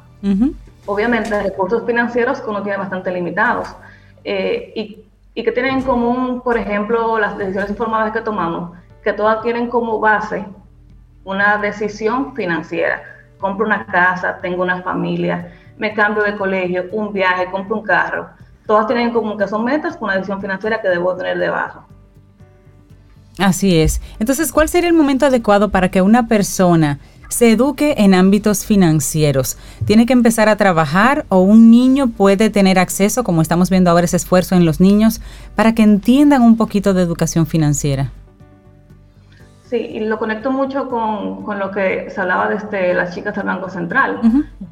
Obviamente, 0.86 1.42
recursos 1.42 1.84
financieros 1.84 2.42
que 2.42 2.50
uno 2.52 2.62
tiene 2.62 2.78
bastante 2.78 3.12
limitados. 3.12 3.76
Eh, 4.24 4.72
y 4.76 5.09
y 5.40 5.44
que 5.44 5.54
tienen 5.54 5.76
en 5.76 5.82
común, 5.84 6.42
por 6.42 6.58
ejemplo, 6.58 7.18
las 7.18 7.38
decisiones 7.38 7.70
informadas 7.70 8.12
que 8.12 8.20
tomamos, 8.20 8.72
que 9.02 9.14
todas 9.14 9.42
tienen 9.42 9.70
como 9.70 9.98
base 9.98 10.46
una 11.24 11.58
decisión 11.58 12.36
financiera. 12.36 13.02
Compro 13.40 13.66
una 13.66 13.86
casa, 13.86 14.38
tengo 14.42 14.64
una 14.64 14.82
familia, 14.82 15.54
me 15.78 15.94
cambio 15.94 16.24
de 16.24 16.36
colegio, 16.36 16.88
un 16.92 17.14
viaje, 17.14 17.50
compro 17.50 17.78
un 17.78 17.84
carro. 17.84 18.30
Todas 18.68 18.88
tienen 18.88 19.08
en 19.08 19.14
común 19.14 19.38
que 19.38 19.48
son 19.48 19.64
metas 19.64 19.96
con 19.96 20.10
una 20.10 20.16
decisión 20.16 20.42
financiera 20.42 20.82
que 20.82 20.90
debo 20.90 21.16
tener 21.16 21.38
debajo. 21.38 21.86
Así 23.38 23.80
es. 23.80 24.02
Entonces, 24.20 24.52
¿cuál 24.52 24.68
sería 24.68 24.90
el 24.90 24.96
momento 24.96 25.26
adecuado 25.26 25.70
para 25.70 25.88
que 25.88 26.02
una 26.02 26.28
persona 26.28 27.00
se 27.30 27.52
eduque 27.52 27.96
en 27.98 28.14
ámbitos 28.14 28.66
financieros. 28.66 29.58
Tiene 29.86 30.06
que 30.06 30.14
empezar 30.14 30.50
a 30.50 30.58
trabajar 30.58 31.26
o 31.30 31.40
un 31.40 31.72
niño 31.72 32.08
puede 32.10 32.50
tener 32.50 32.78
acceso, 32.78 33.24
como 33.24 33.42
estamos 33.42 33.70
viendo 33.70 33.90
ahora 33.90 34.06
ese 34.06 34.18
esfuerzo 34.18 34.56
en 34.56 34.66
los 34.66 34.82
niños, 34.82 35.22
para 35.56 35.74
que 35.74 35.84
entiendan 35.84 36.42
un 36.42 36.58
poquito 36.58 36.94
de 36.94 37.04
educación 37.04 37.48
financiera. 37.48 38.12
Sí, 39.70 39.78
y 39.78 40.00
lo 40.00 40.18
conecto 40.18 40.52
mucho 40.52 40.90
con, 40.90 41.60
lo 41.60 41.72
que 41.72 42.10
se 42.10 42.20
hablaba 42.20 42.50
desde 42.50 42.94
las 42.96 43.14
chicas 43.14 43.36
del 43.36 43.46
Banco 43.46 43.70
Central. 43.70 44.20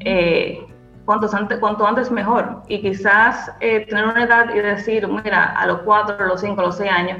Eh, 0.00 0.58
cuanto, 1.04 1.34
antes, 1.34 1.58
cuanto 1.58 1.86
antes 1.86 2.10
mejor. 2.10 2.62
Y 2.66 2.82
quizás 2.82 3.52
eh, 3.60 3.86
tener 3.88 4.04
una 4.04 4.24
edad 4.24 4.54
y 4.54 4.58
decir, 4.58 5.06
mira, 5.06 5.44
a 5.52 5.66
los 5.66 5.82
cuatro, 5.82 6.16
a 6.18 6.26
los 6.26 6.40
cinco, 6.40 6.60
a 6.60 6.64
los 6.64 6.76
seis 6.76 6.90
años, 6.90 7.18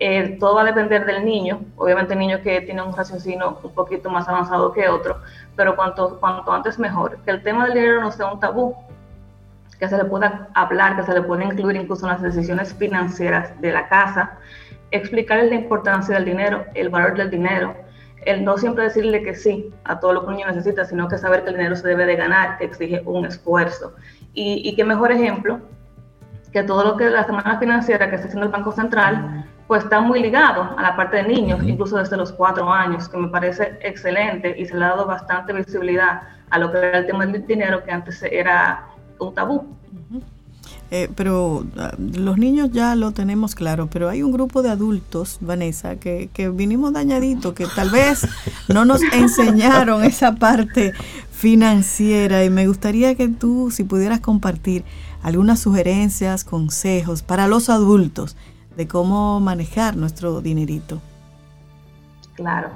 eh, 0.00 0.36
todo 0.38 0.54
va 0.54 0.62
a 0.62 0.64
depender 0.64 1.04
del 1.04 1.24
niño, 1.24 1.60
obviamente 1.76 2.12
el 2.12 2.20
niño 2.20 2.40
que 2.42 2.60
tiene 2.60 2.82
un 2.82 2.94
raciocinio 2.96 3.58
un 3.62 3.74
poquito 3.74 4.10
más 4.10 4.28
avanzado 4.28 4.72
que 4.72 4.88
otro, 4.88 5.20
pero 5.56 5.74
cuanto, 5.74 6.18
cuanto 6.20 6.52
antes 6.52 6.78
mejor, 6.78 7.18
que 7.24 7.30
el 7.30 7.42
tema 7.42 7.64
del 7.64 7.74
dinero 7.74 8.00
no 8.00 8.12
sea 8.12 8.32
un 8.32 8.38
tabú, 8.38 8.76
que 9.78 9.88
se 9.88 9.96
le 9.96 10.04
pueda 10.04 10.48
hablar, 10.54 10.96
que 10.96 11.02
se 11.02 11.14
le 11.14 11.22
pueda 11.22 11.44
incluir 11.44 11.76
incluso 11.76 12.06
en 12.06 12.12
las 12.12 12.22
decisiones 12.22 12.74
financieras 12.74 13.60
de 13.60 13.72
la 13.72 13.88
casa, 13.88 14.38
explicarles 14.90 15.50
la 15.50 15.56
importancia 15.56 16.14
del 16.14 16.24
dinero, 16.24 16.64
el 16.74 16.88
valor 16.88 17.16
del 17.16 17.30
dinero, 17.30 17.74
el 18.24 18.44
no 18.44 18.58
siempre 18.58 18.84
decirle 18.84 19.22
que 19.22 19.34
sí 19.34 19.72
a 19.84 20.00
todo 20.00 20.12
lo 20.12 20.22
que 20.22 20.28
un 20.28 20.36
niño 20.36 20.46
necesita, 20.48 20.84
sino 20.84 21.08
que 21.08 21.18
saber 21.18 21.44
que 21.44 21.50
el 21.50 21.56
dinero 21.56 21.76
se 21.76 21.88
debe 21.88 22.06
de 22.06 22.16
ganar, 22.16 22.58
que 22.58 22.64
exige 22.64 23.02
un 23.04 23.26
esfuerzo. 23.26 23.94
Y, 24.34 24.68
y 24.68 24.74
qué 24.74 24.84
mejor 24.84 25.12
ejemplo 25.12 25.60
que 26.52 26.62
todo 26.62 26.84
lo 26.84 26.96
que 26.96 27.10
la 27.10 27.24
semana 27.24 27.58
financiera 27.58 28.08
que 28.08 28.16
está 28.16 28.28
haciendo 28.28 28.46
el 28.46 28.52
Banco 28.52 28.72
Central, 28.72 29.46
pues 29.68 29.84
está 29.84 30.00
muy 30.00 30.20
ligado 30.20 30.74
a 30.76 30.82
la 30.82 30.96
parte 30.96 31.18
de 31.18 31.24
niños, 31.24 31.60
incluso 31.62 31.98
desde 31.98 32.16
los 32.16 32.32
cuatro 32.32 32.72
años, 32.72 33.06
que 33.06 33.18
me 33.18 33.28
parece 33.28 33.78
excelente 33.82 34.56
y 34.58 34.64
se 34.64 34.74
le 34.74 34.84
ha 34.86 34.88
dado 34.88 35.06
bastante 35.06 35.52
visibilidad 35.52 36.22
a 36.48 36.58
lo 36.58 36.72
que 36.72 36.78
era 36.78 36.98
el 36.98 37.06
tema 37.06 37.26
del 37.26 37.46
dinero 37.46 37.84
que 37.84 37.92
antes 37.92 38.22
era 38.22 38.86
un 39.18 39.34
tabú. 39.34 39.66
Eh, 40.90 41.10
pero 41.14 41.66
ah, 41.76 41.92
los 41.98 42.38
niños 42.38 42.70
ya 42.72 42.94
lo 42.94 43.12
tenemos 43.12 43.54
claro, 43.54 43.88
pero 43.92 44.08
hay 44.08 44.22
un 44.22 44.32
grupo 44.32 44.62
de 44.62 44.70
adultos, 44.70 45.36
Vanessa, 45.42 45.96
que, 45.96 46.30
que 46.32 46.48
vinimos 46.48 46.94
dañaditos, 46.94 47.52
que 47.52 47.66
tal 47.66 47.90
vez 47.90 48.26
no 48.68 48.86
nos 48.86 49.02
enseñaron 49.12 50.02
esa 50.02 50.36
parte 50.36 50.94
financiera 51.30 52.42
y 52.42 52.48
me 52.48 52.66
gustaría 52.66 53.14
que 53.16 53.28
tú, 53.28 53.70
si 53.70 53.84
pudieras 53.84 54.20
compartir 54.20 54.82
algunas 55.22 55.60
sugerencias, 55.60 56.42
consejos 56.42 57.22
para 57.22 57.48
los 57.48 57.68
adultos 57.68 58.34
de 58.78 58.86
cómo 58.86 59.40
manejar 59.40 59.96
nuestro 59.96 60.40
dinerito. 60.40 61.00
Claro. 62.34 62.70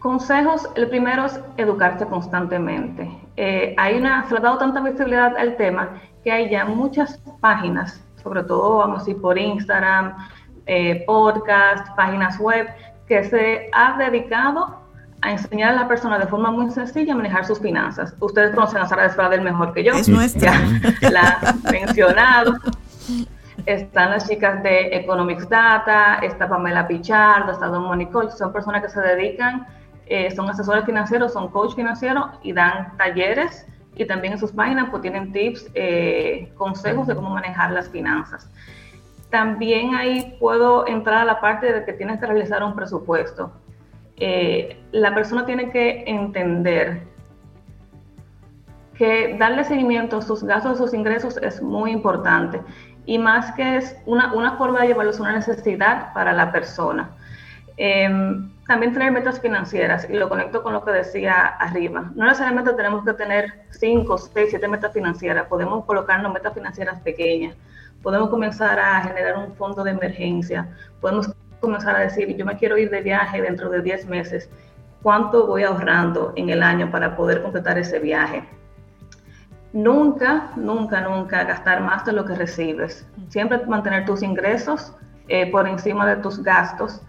Consejos, 0.00 0.68
el 0.76 0.86
primero 0.90 1.24
es 1.24 1.40
educarse 1.56 2.04
constantemente. 2.04 3.10
Eh, 3.38 3.74
hay 3.78 3.96
una, 3.96 4.24
se 4.24 4.34
le 4.34 4.38
ha 4.38 4.42
dado 4.42 4.58
tanta 4.58 4.80
visibilidad 4.80 5.34
al 5.38 5.56
tema 5.56 5.88
que 6.22 6.30
hay 6.30 6.50
ya 6.50 6.66
muchas 6.66 7.18
páginas, 7.40 8.04
sobre 8.22 8.44
todo, 8.44 8.76
vamos 8.76 8.96
a 8.96 9.04
decir, 9.04 9.20
por 9.22 9.38
Instagram, 9.38 10.14
eh, 10.66 11.02
podcast, 11.06 11.88
páginas 11.96 12.38
web, 12.38 12.68
que 13.08 13.24
se 13.24 13.70
ha 13.72 13.96
dedicado 13.96 14.78
a 15.22 15.32
enseñar 15.32 15.70
a 15.72 15.76
la 15.76 15.88
persona 15.88 16.18
de 16.18 16.26
forma 16.26 16.50
muy 16.50 16.70
sencilla 16.70 17.14
a 17.14 17.16
manejar 17.16 17.46
sus 17.46 17.60
finanzas. 17.60 18.14
Ustedes 18.20 18.54
conocen 18.54 18.82
a 18.82 18.86
Sara 18.86 19.04
Desfradel 19.04 19.40
mejor 19.40 19.72
que 19.72 19.84
yo. 19.84 19.94
Es 19.94 20.08
nuestra. 20.10 20.52
la 21.00 21.56
mencionado. 21.70 22.58
Están 23.66 24.10
las 24.10 24.28
chicas 24.28 24.62
de 24.62 24.88
Economics 24.96 25.48
Data, 25.48 26.18
está 26.22 26.48
Pamela 26.48 26.88
Pichardo, 26.88 27.52
está 27.52 27.66
Don 27.66 27.84
Monicol, 27.84 28.30
son 28.32 28.52
personas 28.52 28.82
que 28.82 28.88
se 28.88 29.00
dedican, 29.00 29.66
eh, 30.06 30.32
son 30.32 30.50
asesores 30.50 30.84
financieros, 30.84 31.32
son 31.32 31.48
coach 31.48 31.74
financieros 31.76 32.26
y 32.42 32.52
dan 32.52 32.96
talleres 32.96 33.66
y 33.94 34.04
también 34.04 34.32
en 34.32 34.40
sus 34.40 34.50
páginas 34.50 34.88
pues 34.90 35.02
tienen 35.02 35.32
tips, 35.32 35.70
eh, 35.74 36.52
consejos 36.56 37.06
de 37.06 37.14
cómo 37.14 37.30
manejar 37.30 37.70
las 37.70 37.88
finanzas. 37.88 38.50
También 39.30 39.94
ahí 39.94 40.36
puedo 40.40 40.86
entrar 40.88 41.18
a 41.18 41.24
la 41.24 41.40
parte 41.40 41.72
de 41.72 41.84
que 41.84 41.92
tienes 41.92 42.18
que 42.18 42.26
realizar 42.26 42.64
un 42.64 42.74
presupuesto. 42.74 43.52
Eh, 44.16 44.76
la 44.90 45.14
persona 45.14 45.46
tiene 45.46 45.70
que 45.70 46.02
entender 46.06 47.02
que 48.94 49.36
darle 49.38 49.64
seguimiento 49.64 50.18
a 50.18 50.22
sus 50.22 50.42
gastos, 50.42 50.72
a 50.72 50.76
sus 50.76 50.94
ingresos 50.94 51.36
es 51.38 51.62
muy 51.62 51.92
importante 51.92 52.60
y 53.06 53.18
más 53.18 53.52
que 53.52 53.76
es 53.76 53.96
una, 54.06 54.32
una 54.32 54.52
forma 54.56 54.80
de 54.80 54.88
llevarlos 54.88 55.18
a 55.18 55.22
una 55.22 55.32
necesidad 55.32 56.12
para 56.12 56.32
la 56.32 56.52
persona. 56.52 57.10
Em, 57.76 58.50
también 58.66 58.92
tener 58.92 59.10
metas 59.10 59.40
financieras, 59.40 60.06
y 60.08 60.14
lo 60.14 60.28
conecto 60.28 60.62
con 60.62 60.72
lo 60.72 60.84
que 60.84 60.92
decía 60.92 61.46
arriba. 61.46 62.12
No 62.14 62.26
necesariamente 62.26 62.72
tenemos 62.74 63.04
que 63.04 63.12
tener 63.14 63.64
5, 63.70 64.18
6, 64.18 64.48
7 64.50 64.68
metas 64.68 64.92
financieras, 64.92 65.46
podemos 65.46 65.84
colocarnos 65.84 66.32
metas 66.32 66.54
financieras 66.54 67.00
pequeñas, 67.00 67.56
podemos 68.02 68.30
comenzar 68.30 68.78
a 68.78 69.02
generar 69.02 69.36
un 69.36 69.54
fondo 69.56 69.82
de 69.82 69.92
emergencia, 69.92 70.68
podemos 71.00 71.32
comenzar 71.60 71.96
a 71.96 72.00
decir, 72.00 72.36
yo 72.36 72.44
me 72.44 72.56
quiero 72.56 72.76
ir 72.76 72.90
de 72.90 73.00
viaje 73.00 73.42
dentro 73.42 73.68
de 73.68 73.82
10 73.82 74.06
meses, 74.06 74.48
¿cuánto 75.02 75.46
voy 75.46 75.64
ahorrando 75.64 76.32
en 76.36 76.50
el 76.50 76.62
año 76.62 76.90
para 76.90 77.16
poder 77.16 77.42
completar 77.42 77.78
ese 77.78 77.98
viaje? 77.98 78.44
Nunca, 79.72 80.50
nunca, 80.56 81.00
nunca 81.00 81.44
gastar 81.44 81.80
más 81.80 82.04
de 82.04 82.12
lo 82.12 82.24
que 82.26 82.34
recibes. 82.34 83.06
Siempre 83.28 83.58
mantener 83.66 84.04
tus 84.04 84.22
ingresos 84.22 84.92
eh, 85.28 85.50
por 85.50 85.66
encima 85.66 86.06
de 86.06 86.16
tus 86.16 86.42
gastos. 86.42 87.00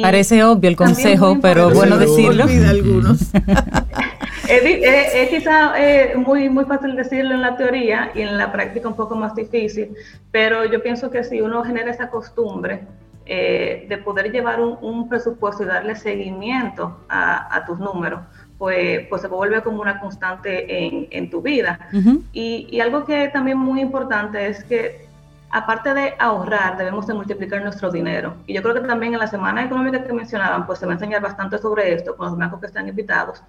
Parece 0.00 0.42
obvio 0.42 0.70
el 0.70 0.76
consejo, 0.76 1.38
pero 1.42 1.70
bueno 1.70 1.98
decirlo. 1.98 2.44
algunos. 2.44 3.20
es, 4.48 5.28
quizá 5.28 5.74
eh, 5.78 6.16
muy, 6.16 6.48
muy 6.48 6.64
fácil 6.64 6.96
decirlo 6.96 7.34
en 7.34 7.42
la 7.42 7.56
teoría 7.56 8.10
y 8.14 8.22
en 8.22 8.38
la 8.38 8.50
práctica 8.50 8.88
un 8.88 8.96
poco 8.96 9.14
más 9.14 9.34
difícil, 9.34 9.94
pero 10.32 10.64
yo 10.64 10.82
pienso 10.82 11.10
que 11.10 11.22
si 11.22 11.42
uno 11.42 11.62
genera 11.62 11.90
esa 11.90 12.08
costumbre 12.08 12.80
eh, 13.26 13.86
de 13.88 13.98
poder 13.98 14.32
llevar 14.32 14.60
un, 14.60 15.08
presupuesto 15.08 15.62
y 15.62 15.66
darle 15.66 15.94
seguimiento 15.94 16.98
a 17.08 17.62
tus 17.66 17.78
números, 17.78 18.20
pues, 18.58 19.06
pues 19.08 19.22
se 19.22 19.28
vuelve 19.28 19.62
como 19.62 19.80
una 19.80 20.00
constante 20.00 21.08
en, 21.10 21.30
tu 21.30 21.42
vida. 21.42 21.88
y, 22.32 22.80
algo 22.80 23.04
que 23.04 23.28
también 23.28 23.58
muy 23.58 23.80
importante 23.80 24.46
es 24.46 24.64
que 24.64 25.04
aparte 25.50 25.94
de 25.94 26.14
ahorrar, 26.18 26.76
debemos 26.76 27.06
de 27.06 27.14
multiplicar 27.14 27.62
nuestro 27.62 27.90
dinero. 27.90 28.34
Y 28.46 28.54
yo 28.54 28.62
creo 28.62 28.74
que 28.74 28.80
también 28.80 29.14
en 29.14 29.20
la 29.20 29.28
semana 29.28 29.64
económica 29.64 30.02
que 30.02 30.12
mencionaban, 30.12 30.66
pues 30.66 30.80
se 30.80 30.86
va 30.86 30.92
a 30.92 30.94
enseñar 30.94 31.22
bastante 31.22 31.58
sobre 31.58 31.94
esto 31.94 32.16
con 32.16 32.26
los 32.26 32.36
bancos 32.36 32.60
que 32.60 32.66
están 32.66 32.88
invitados. 32.88 33.40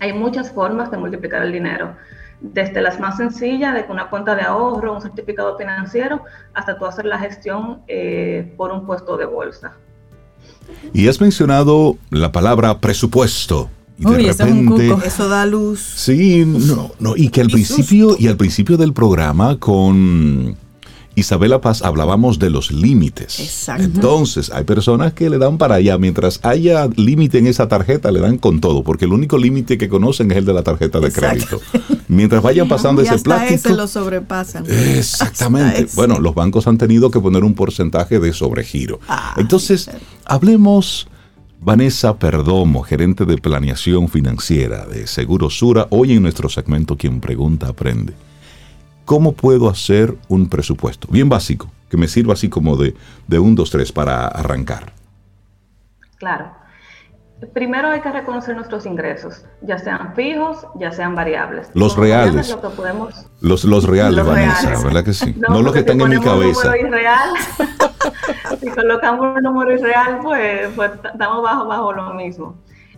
Hay 0.00 0.14
muchas 0.14 0.50
formas 0.50 0.90
de 0.90 0.96
multiplicar 0.96 1.42
el 1.42 1.52
dinero, 1.52 1.94
desde 2.40 2.80
las 2.80 2.98
más 2.98 3.18
sencillas, 3.18 3.74
de 3.74 3.84
una 3.90 4.08
cuenta 4.08 4.34
de 4.34 4.42
ahorro, 4.42 4.94
un 4.94 5.02
certificado 5.02 5.58
financiero, 5.58 6.24
hasta 6.54 6.78
tú 6.78 6.86
hacer 6.86 7.04
la 7.04 7.18
gestión 7.18 7.82
eh, 7.86 8.54
por 8.56 8.72
un 8.72 8.86
puesto 8.86 9.18
de 9.18 9.26
bolsa. 9.26 9.74
Y 10.94 11.08
has 11.08 11.20
mencionado 11.20 11.96
la 12.10 12.32
palabra 12.32 12.78
presupuesto. 12.78 13.68
Y 14.00 14.04
de 14.10 14.32
repente, 14.32 14.94
eso 15.04 15.28
da 15.28 15.44
luz. 15.46 15.80
Sí, 15.96 16.44
no, 16.46 16.90
no, 16.98 17.16
y 17.16 17.28
que 17.28 17.42
al 17.42 17.48
principio 17.48 18.16
y 18.18 18.26
al 18.28 18.36
principio 18.36 18.76
del 18.78 18.92
programa 18.94 19.58
con 19.58 20.56
Isabela 21.16 21.60
Paz 21.60 21.82
hablábamos 21.82 22.38
de 22.38 22.48
los 22.48 22.70
límites. 22.72 23.40
Exacto. 23.40 23.82
Entonces, 23.82 24.50
hay 24.54 24.64
personas 24.64 25.12
que 25.12 25.28
le 25.28 25.36
dan 25.36 25.58
para 25.58 25.74
allá. 25.74 25.98
Mientras 25.98 26.40
haya 26.42 26.88
límite 26.96 27.38
en 27.38 27.46
esa 27.46 27.68
tarjeta, 27.68 28.10
le 28.10 28.20
dan 28.20 28.38
con 28.38 28.60
todo, 28.60 28.82
porque 28.84 29.04
el 29.04 29.12
único 29.12 29.36
límite 29.36 29.76
que 29.76 29.88
conocen 29.90 30.30
es 30.30 30.38
el 30.38 30.46
de 30.46 30.54
la 30.54 30.62
tarjeta 30.62 30.98
de 30.98 31.08
Exacto. 31.08 31.60
crédito. 31.60 32.00
Mientras 32.08 32.42
vayan 32.42 32.68
pasando 32.70 33.02
y 33.02 33.04
ese 33.04 33.16
hasta 33.16 33.24
plástico. 33.24 33.54
ese 33.54 33.74
lo 33.74 33.86
sobrepasan. 33.86 34.64
Exactamente. 34.66 35.88
Bueno, 35.94 36.18
los 36.20 36.34
bancos 36.34 36.66
han 36.66 36.78
tenido 36.78 37.10
que 37.10 37.20
poner 37.20 37.44
un 37.44 37.54
porcentaje 37.54 38.18
de 38.18 38.32
sobregiro. 38.32 39.00
Ah, 39.08 39.34
Entonces, 39.36 39.90
hablemos, 40.24 41.06
Vanessa 41.62 42.18
Perdomo, 42.18 42.82
gerente 42.82 43.26
de 43.26 43.36
planeación 43.36 44.08
financiera 44.08 44.86
de 44.86 45.06
Seguro 45.06 45.50
Sura, 45.50 45.86
hoy 45.90 46.14
en 46.14 46.22
nuestro 46.22 46.48
segmento 46.48 46.96
Quien 46.96 47.20
Pregunta 47.20 47.68
Aprende. 47.68 48.14
¿Cómo 49.04 49.32
puedo 49.32 49.68
hacer 49.68 50.16
un 50.28 50.48
presupuesto? 50.48 51.06
Bien 51.10 51.28
básico, 51.28 51.70
que 51.90 51.98
me 51.98 52.08
sirva 52.08 52.32
así 52.32 52.48
como 52.48 52.78
de, 52.78 52.94
de 53.28 53.38
un, 53.38 53.54
dos, 53.54 53.70
tres 53.70 53.92
para 53.92 54.26
arrancar. 54.26 54.94
Claro. 56.16 56.59
Primero 57.54 57.88
hay 57.88 58.00
que 58.00 58.12
reconocer 58.12 58.54
nuestros 58.54 58.84
ingresos, 58.84 59.46
ya 59.62 59.78
sean 59.78 60.14
fijos, 60.14 60.66
ya 60.74 60.92
sean 60.92 61.14
variables. 61.14 61.70
Los 61.74 61.94
Como 61.94 62.04
reales. 62.04 62.50
Lo 62.50 62.60
que 62.60 62.68
podemos, 62.68 63.26
Los, 63.40 63.64
los 63.64 63.84
reales, 63.84 64.16
Los 64.18 64.26
Vanessa, 64.26 64.60
reales. 64.68 64.84
¿verdad 64.84 65.04
que 65.04 65.12
sí? 65.14 65.34
No, 65.38 65.48
los 65.54 65.62
porque 65.62 65.72
que 65.72 65.78
están 65.80 66.00
en 66.02 66.08
mi 66.10 66.16
un 66.16 66.22
cabeza. 66.22 66.76
irreal, 66.78 67.30
si 68.60 68.68
colocamos 68.68 69.36
un 69.36 69.42
número 69.42 69.72
irreal, 69.72 70.18
pues, 70.22 70.68
pues 70.76 70.90
estamos 71.12 71.42
bajo, 71.42 71.66
bajo 71.66 71.92
lo 71.94 72.14
mismo. 72.14 72.56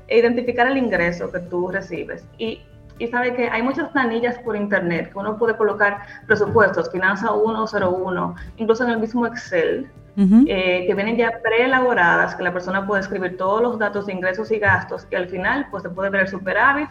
Identificar 0.09 0.67
el 0.67 0.77
ingreso 0.77 1.31
que 1.31 1.39
tú 1.39 1.69
recibes. 1.69 2.25
Y, 2.37 2.61
y 2.99 3.07
sabe 3.09 3.35
que 3.35 3.49
hay 3.49 3.63
muchas 3.63 3.91
planillas 3.91 4.37
por 4.41 4.57
internet 4.57 5.13
que 5.13 5.19
uno 5.19 5.39
puede 5.39 5.57
colocar 5.57 6.01
presupuestos, 6.27 6.91
Finanza 6.91 7.29
101, 7.33 8.35
incluso 8.57 8.85
en 8.85 8.91
el 8.91 8.99
mismo 8.99 9.25
Excel, 9.27 9.89
Ujú. 10.17 10.45
eh, 10.47 10.85
que 10.87 10.95
vienen 10.95 11.17
ya 11.17 11.31
preelaboradas, 11.43 12.35
que 12.35 12.43
la 12.43 12.53
persona 12.53 12.87
puede 12.87 13.01
escribir 13.01 13.37
todos 13.39 13.63
los 13.63 13.79
datos 13.79 14.07
de 14.07 14.13
ingresos 14.13 14.51
y 14.51 14.59
gastos 14.59 15.07
y 15.11 15.15
al 15.15 15.29
final 15.29 15.67
pues 15.71 15.83
se 15.85 15.89
puede 15.89 16.11
ver 16.11 16.23
el 16.23 16.29
superávit 16.29 16.89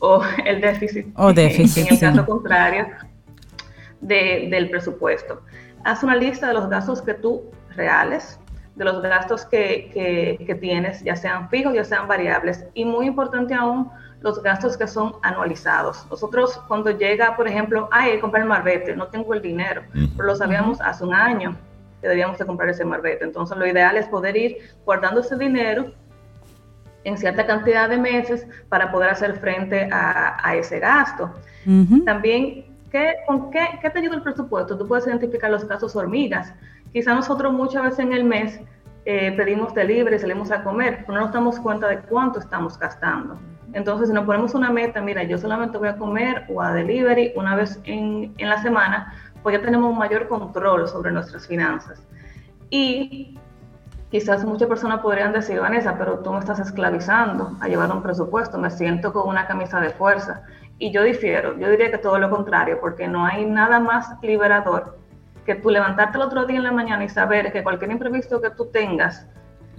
o 0.00 0.22
el 0.44 0.60
déficit, 0.60 1.06
O 1.16 1.32
déficit, 1.32 1.86
en 1.86 1.92
el 1.92 1.98
sí. 1.98 2.04
caso 2.04 2.26
contrario 2.26 2.86
de- 4.00 4.48
del 4.50 4.70
presupuesto. 4.70 5.40
Haz 5.84 6.02
una 6.02 6.14
lista 6.16 6.48
de 6.48 6.54
los 6.54 6.68
gastos 6.68 7.02
que 7.02 7.14
tú 7.14 7.44
reales, 7.74 8.38
de 8.76 8.84
los 8.84 9.00
gastos 9.02 9.44
que, 9.46 9.90
que- 9.92 10.44
que 10.44 10.54
tienes, 10.54 11.02
ya 11.02 11.16
sean 11.16 11.48
fijos, 11.48 11.74
ya 11.74 11.84
sean 11.84 12.06
variables, 12.06 12.64
y 12.74 12.84
muy 12.84 13.06
importante 13.06 13.54
aún, 13.54 13.90
los 14.20 14.42
gastos 14.42 14.76
que 14.76 14.86
son 14.88 15.12
anualizados. 15.22 16.04
Nosotros 16.10 16.60
cuando 16.68 16.90
llega, 16.90 17.36
por 17.36 17.46
ejemplo, 17.46 17.88
ay, 17.92 18.18
comprar 18.18 18.42
el 18.42 18.48
marbete, 18.48 18.94
no 18.96 19.06
tengo 19.06 19.32
el 19.32 19.40
dinero, 19.40 19.82
pero 20.16 20.26
lo 20.28 20.34
sabíamos 20.36 20.80
hace 20.80 21.04
un 21.04 21.14
año 21.14 21.56
que 22.00 22.08
debíamos 22.08 22.38
de 22.38 22.46
comprar 22.46 22.68
ese 22.68 22.84
marbete. 22.84 23.24
Entonces 23.24 23.56
lo 23.56 23.66
ideal 23.66 23.96
es 23.96 24.06
poder 24.06 24.36
ir 24.36 24.58
guardando 24.84 25.20
ese 25.20 25.36
dinero 25.36 25.92
en 27.04 27.16
cierta 27.16 27.46
cantidad 27.46 27.88
de 27.88 27.98
meses 27.98 28.46
para 28.68 28.90
poder 28.90 29.10
hacer 29.10 29.38
frente 29.38 29.88
a, 29.90 30.36
a 30.42 30.56
ese 30.56 30.78
gasto. 30.78 31.32
Ujú. 31.66 32.04
También, 32.04 32.66
¿qué, 32.90 33.14
con 33.26 33.50
qué, 33.50 33.66
qué 33.80 33.90
te 33.90 33.98
ayuda 33.98 34.16
el 34.16 34.22
presupuesto? 34.22 34.76
Tú 34.76 34.86
puedes 34.86 35.06
identificar 35.06 35.50
los 35.50 35.66
gastos 35.66 35.96
hormigas. 35.96 36.52
Quizá 36.92 37.14
nosotros 37.14 37.52
muchas 37.52 37.82
veces 37.82 38.00
en 38.00 38.12
el 38.12 38.24
mes 38.24 38.60
eh, 39.04 39.32
pedimos 39.36 39.74
delivery, 39.74 40.18
salimos 40.18 40.50
a 40.50 40.62
comer, 40.62 41.04
pero 41.06 41.18
no 41.18 41.24
nos 41.24 41.32
damos 41.32 41.58
cuenta 41.60 41.88
de 41.88 42.00
cuánto 42.00 42.40
estamos 42.40 42.78
gastando. 42.78 43.38
Entonces, 43.72 44.08
si 44.08 44.14
nos 44.14 44.24
ponemos 44.24 44.54
una 44.54 44.70
meta, 44.70 45.00
mira, 45.00 45.22
yo 45.24 45.36
solamente 45.36 45.76
voy 45.78 45.88
a 45.88 45.96
comer 45.96 46.44
o 46.48 46.60
a 46.62 46.72
delivery 46.72 47.32
una 47.36 47.54
vez 47.54 47.78
en, 47.84 48.34
en 48.38 48.48
la 48.48 48.62
semana, 48.62 49.14
pues 49.42 49.56
ya 49.56 49.64
tenemos 49.64 49.90
un 49.90 49.98
mayor 49.98 50.28
control 50.28 50.88
sobre 50.88 51.12
nuestras 51.12 51.46
finanzas. 51.46 52.02
Y 52.70 53.38
quizás 54.10 54.44
muchas 54.44 54.68
personas 54.68 55.00
podrían 55.00 55.32
decir, 55.32 55.60
Vanessa, 55.60 55.96
pero 55.98 56.18
tú 56.20 56.32
me 56.32 56.38
estás 56.38 56.58
esclavizando 56.58 57.56
a 57.60 57.68
llevar 57.68 57.90
un 57.92 58.02
presupuesto, 58.02 58.58
me 58.58 58.70
siento 58.70 59.12
con 59.12 59.28
una 59.28 59.46
camisa 59.46 59.80
de 59.80 59.90
fuerza. 59.90 60.42
Y 60.78 60.92
yo 60.92 61.02
difiero, 61.02 61.58
yo 61.58 61.70
diría 61.70 61.90
que 61.90 61.98
todo 61.98 62.18
lo 62.18 62.30
contrario, 62.30 62.78
porque 62.80 63.08
no 63.08 63.24
hay 63.24 63.44
nada 63.44 63.80
más 63.80 64.06
liberador 64.22 64.98
que 65.44 65.54
tú 65.54 65.70
levantarte 65.70 66.18
el 66.18 66.22
otro 66.24 66.46
día 66.46 66.58
en 66.58 66.64
la 66.64 66.72
mañana 66.72 67.04
y 67.04 67.08
saber 67.08 67.52
que 67.52 67.62
cualquier 67.62 67.90
imprevisto 67.90 68.40
que 68.40 68.50
tú 68.50 68.66
tengas, 68.66 69.26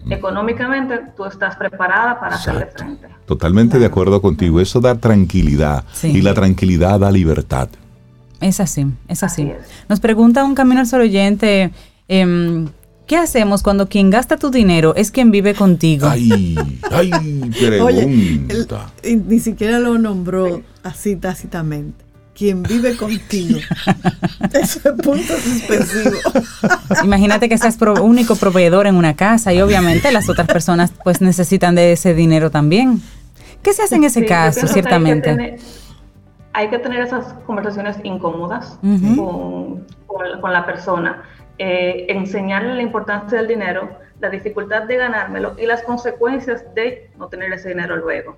económicamente, 0.10 1.00
tú 1.16 1.26
estás 1.26 1.56
preparada 1.58 2.20
para 2.20 2.36
hacerle 2.36 2.62
Exacto. 2.62 2.84
frente. 2.84 3.08
Totalmente 3.26 3.78
de 3.78 3.86
acuerdo 3.86 4.22
contigo. 4.22 4.60
Eso 4.60 4.80
da 4.80 4.96
tranquilidad. 4.96 5.84
Sí. 5.94 6.12
Y 6.12 6.22
la 6.22 6.34
tranquilidad 6.34 7.00
da 7.00 7.12
libertad. 7.12 7.70
Es 8.42 8.60
así, 8.60 8.86
es 9.08 9.24
así. 9.24 9.44
Así 9.44 9.52
es. 9.52 9.58
Nos 9.90 10.00
pregunta 10.00 10.44
un 10.44 10.56
camino 10.56 10.80
al 10.80 10.88
sol 10.88 11.02
oyente, 11.02 11.72
em, 12.08 12.68
¿qué 13.08 13.18
hacemos 13.18 13.64
cuando 13.64 13.90
quien 13.90 14.10
gasta 14.10 14.38
tu 14.38 14.50
dinero 14.52 14.94
es 14.96 15.12
quien 15.12 15.32
vive 15.32 15.54
contigo? 15.56 16.08
Ay, 16.08 16.56
ay, 16.92 17.12
Oye, 17.82 18.04
el- 18.04 18.46
pregunta. 18.66 18.92
y 19.04 19.16
ni 19.16 19.40
siquiera 19.40 19.80
lo 19.80 19.98
nombró 19.98 20.62
así 20.84 21.16
tácitamente. 21.16 22.06
Quien 22.34 22.64
vive 22.64 22.96
contigo. 22.96 23.60
Eso 24.54 24.80
es 24.86 25.02
punto 25.04 25.34
suspensivo. 25.44 26.16
Imagínate 27.04 27.50
que 27.50 27.58
seas 27.58 27.76
pro- 27.76 28.02
único 28.02 28.38
proveedor 28.38 28.88
en 28.88 28.96
una 28.96 29.14
casa 29.18 29.54
y 29.54 29.60
obviamente 29.60 30.10
las 30.14 30.30
otras 30.30 30.48
personas 30.48 30.94
pues 31.04 31.20
necesitan 31.20 31.76
de 31.76 31.92
ese 31.92 32.14
dinero 32.14 32.50
también. 32.50 33.02
¿Qué 33.62 33.74
se 33.74 33.82
hace 33.82 33.96
en 33.96 34.06
ese 34.06 34.22
Sí, 34.22 34.26
caso, 34.26 34.62
hay 34.62 34.68
que 34.68 34.74
ciertamente? 34.74 35.30
tener- 35.32 35.60
Hay 36.54 36.70
que 36.70 36.80
tener 36.80 37.02
esas 37.02 37.34
conversaciones 37.46 38.00
incómodas 38.04 38.80
Ujú. 38.82 39.16
con, 39.16 39.88
con- 40.08 40.42
con 40.42 40.54
la 40.54 40.66
persona, 40.66 41.24
eh, 41.58 42.06
enseñarle 42.10 42.76
la 42.76 42.82
importancia 42.82 43.38
del 43.38 43.48
dinero, 43.48 43.90
la 44.20 44.30
dificultad 44.30 44.84
de 44.84 44.98
ganármelo 44.98 45.56
y 45.60 45.66
las 45.66 45.84
consecuencias 45.84 46.64
de 46.76 47.12
no 47.18 47.28
tener 47.28 47.54
ese 47.54 47.70
dinero 47.70 47.96
luego. 47.98 48.36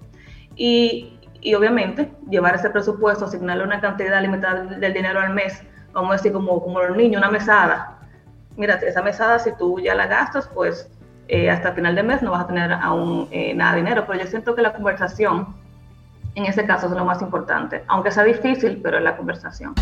Y, 0.56 1.20
y 1.42 1.54
obviamente 1.56 2.12
llevar 2.30 2.56
ese 2.56 2.70
presupuesto, 2.70 3.26
asignarle 3.26 3.64
una 3.64 3.80
cantidad 3.80 4.22
limitada 4.22 4.64
del 4.64 4.94
dinero 4.94 5.20
al 5.20 5.34
mes, 5.34 5.64
vamos 5.94 6.12
a 6.12 6.14
decir 6.18 6.34
como, 6.34 6.62
como 6.62 6.82
los 6.82 6.96
niños, 6.98 7.22
una 7.22 7.32
mesada. 7.32 7.98
Mira, 8.58 8.76
esa 8.76 9.02
mesada 9.02 9.40
si 9.40 9.52
tú 9.58 9.80
ya 9.80 9.96
la 9.96 10.08
gastas, 10.08 10.48
pues 10.54 10.90
eh, 11.30 11.50
hasta 11.50 11.70
el 11.70 11.76
final 11.76 11.96
del 11.96 12.06
mes 12.06 12.22
no 12.22 12.32
vas 12.32 12.44
a 12.44 12.48
tener 12.48 12.72
aún 12.74 13.28
eh, 13.32 13.54
nada 13.56 13.72
de 13.72 13.78
dinero, 13.78 14.04
pero 14.06 14.20
yo 14.20 14.28
siento 14.28 14.54
que 14.54 14.62
la 14.62 14.74
conversación 14.74 15.56
en 16.36 16.46
ese 16.46 16.66
caso 16.66 16.88
es 16.88 16.94
lo 16.94 17.06
más 17.06 17.22
importante, 17.22 17.84
aunque 17.88 18.12
sea 18.12 18.24
difícil, 18.24 18.80
pero 18.82 18.98
es 18.98 19.04
la 19.04 19.18
conversación. 19.18 19.74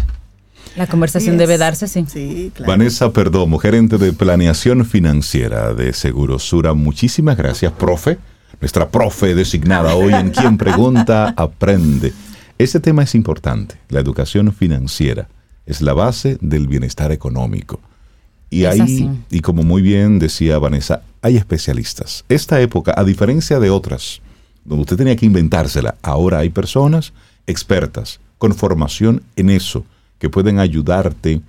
La 0.75 0.87
conversación 0.87 1.37
debe 1.37 1.57
darse, 1.57 1.87
sí. 1.87 2.05
Sí, 2.07 2.51
claro. 2.53 2.71
Vanessa 2.71 3.11
Perdomo, 3.11 3.57
gerente 3.57 3.97
de 3.97 4.13
planeación 4.13 4.85
financiera 4.85 5.73
de 5.73 5.93
Segurosura. 5.93 6.73
Muchísimas 6.73 7.37
gracias, 7.37 7.71
profe. 7.73 8.17
Nuestra 8.61 8.89
profe 8.89 9.35
designada 9.35 9.95
hoy 9.95 10.13
en 10.13 10.29
Quien 10.31 10.57
Pregunta 10.57 11.33
Aprende. 11.37 12.13
Este 12.57 12.79
tema 12.79 13.03
es 13.03 13.15
importante. 13.15 13.75
La 13.89 13.99
educación 13.99 14.51
financiera 14.53 15.27
es 15.65 15.81
la 15.81 15.93
base 15.93 16.37
del 16.41 16.67
bienestar 16.67 17.11
económico. 17.11 17.79
Y 18.49 18.63
Es 18.63 18.73
ahí, 18.73 18.81
así. 18.81 19.09
y 19.29 19.39
como 19.41 19.63
muy 19.63 19.81
bien 19.81 20.19
decía 20.19 20.57
Vanessa, 20.59 21.03
hay 21.21 21.37
especialistas. 21.37 22.25
Esta 22.29 22.59
época, 22.61 22.93
a 22.97 23.03
diferencia 23.03 23.59
de 23.59 23.69
otras, 23.69 24.21
donde 24.69 24.83
usted 24.83 24.97
tenía 24.97 25.15
que 25.15 25.25
inventársela, 25.25 25.95
ahora 26.03 26.39
hay 26.39 26.49
personas 26.49 27.11
expertas 27.47 28.19
con 28.37 28.53
formación 28.53 29.23
en 29.35 29.49
eso 29.49 29.83
que 30.19 30.29
pueden 30.29 30.59
ayudarte 30.59 31.41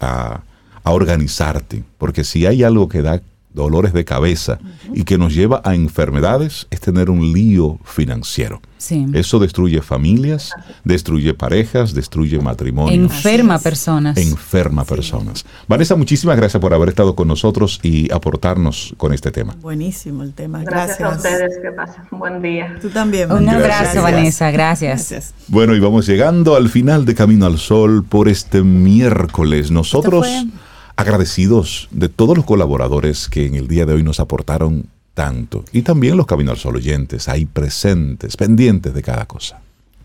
a, 0.00 0.42
a 0.84 0.92
organizarte. 0.92 1.82
Porque 1.98 2.22
si 2.22 2.46
hay 2.46 2.62
algo 2.62 2.88
que 2.88 3.02
da 3.02 3.20
dolores 3.54 3.92
de 3.92 4.04
cabeza 4.04 4.58
y 4.94 5.04
que 5.04 5.18
nos 5.18 5.34
lleva 5.34 5.60
a 5.64 5.74
enfermedades, 5.74 6.66
es 6.70 6.80
tener 6.80 7.10
un 7.10 7.32
lío 7.32 7.78
financiero. 7.84 8.60
Sí. 8.76 9.06
Eso 9.12 9.40
destruye 9.40 9.82
familias, 9.82 10.52
destruye 10.84 11.34
parejas, 11.34 11.94
destruye 11.94 12.38
matrimonios 12.40 12.94
Enferma 13.12 13.58
personas. 13.58 14.16
enferma 14.16 14.84
personas. 14.84 15.44
Vanessa, 15.66 15.96
muchísimas 15.96 16.36
gracias 16.36 16.60
por 16.60 16.72
haber 16.72 16.90
estado 16.90 17.16
con 17.16 17.26
nosotros 17.26 17.80
y 17.82 18.12
aportarnos 18.12 18.94
con 18.96 19.12
este 19.12 19.32
tema. 19.32 19.56
Buenísimo 19.60 20.22
el 20.22 20.32
tema. 20.34 20.62
Gracias, 20.62 20.98
Gracias. 21.00 21.24
a 21.24 21.28
ustedes, 21.36 21.58
que 21.60 21.70
pasen. 21.72 22.04
Buen 22.12 22.40
día. 22.40 22.78
Tú 22.80 22.88
también. 22.90 23.32
Un 23.32 23.46
Vanessa. 23.46 23.56
abrazo, 23.56 23.82
Gracias. 23.82 24.02
Vanessa. 24.04 24.50
Gracias. 24.52 25.10
Gracias. 25.10 25.34
Bueno, 25.48 25.74
y 25.74 25.80
vamos 25.80 26.06
llegando 26.06 26.54
al 26.54 26.68
final 26.68 27.04
de 27.04 27.14
Camino 27.16 27.46
al 27.46 27.58
Sol 27.58 28.04
por 28.04 28.28
este 28.28 28.62
miércoles. 28.62 29.70
Nosotros 29.72 30.26
fue- 30.26 30.46
agradecidos 30.98 31.88
de 31.92 32.08
todos 32.08 32.36
los 32.36 32.44
colaboradores 32.44 33.28
que 33.28 33.46
en 33.46 33.54
el 33.54 33.68
día 33.68 33.86
de 33.86 33.94
hoy 33.94 34.02
nos 34.02 34.18
aportaron 34.18 34.86
tanto. 35.14 35.64
Y 35.72 35.82
también 35.82 36.16
los 36.16 36.26
Camino 36.26 36.50
al 36.50 36.58
Sol 36.58 36.74
oyentes, 36.74 37.28
ahí 37.28 37.46
presentes, 37.46 38.36
pendientes 38.36 38.92
de 38.92 39.02
cada 39.02 39.24
cosa. 39.26 39.60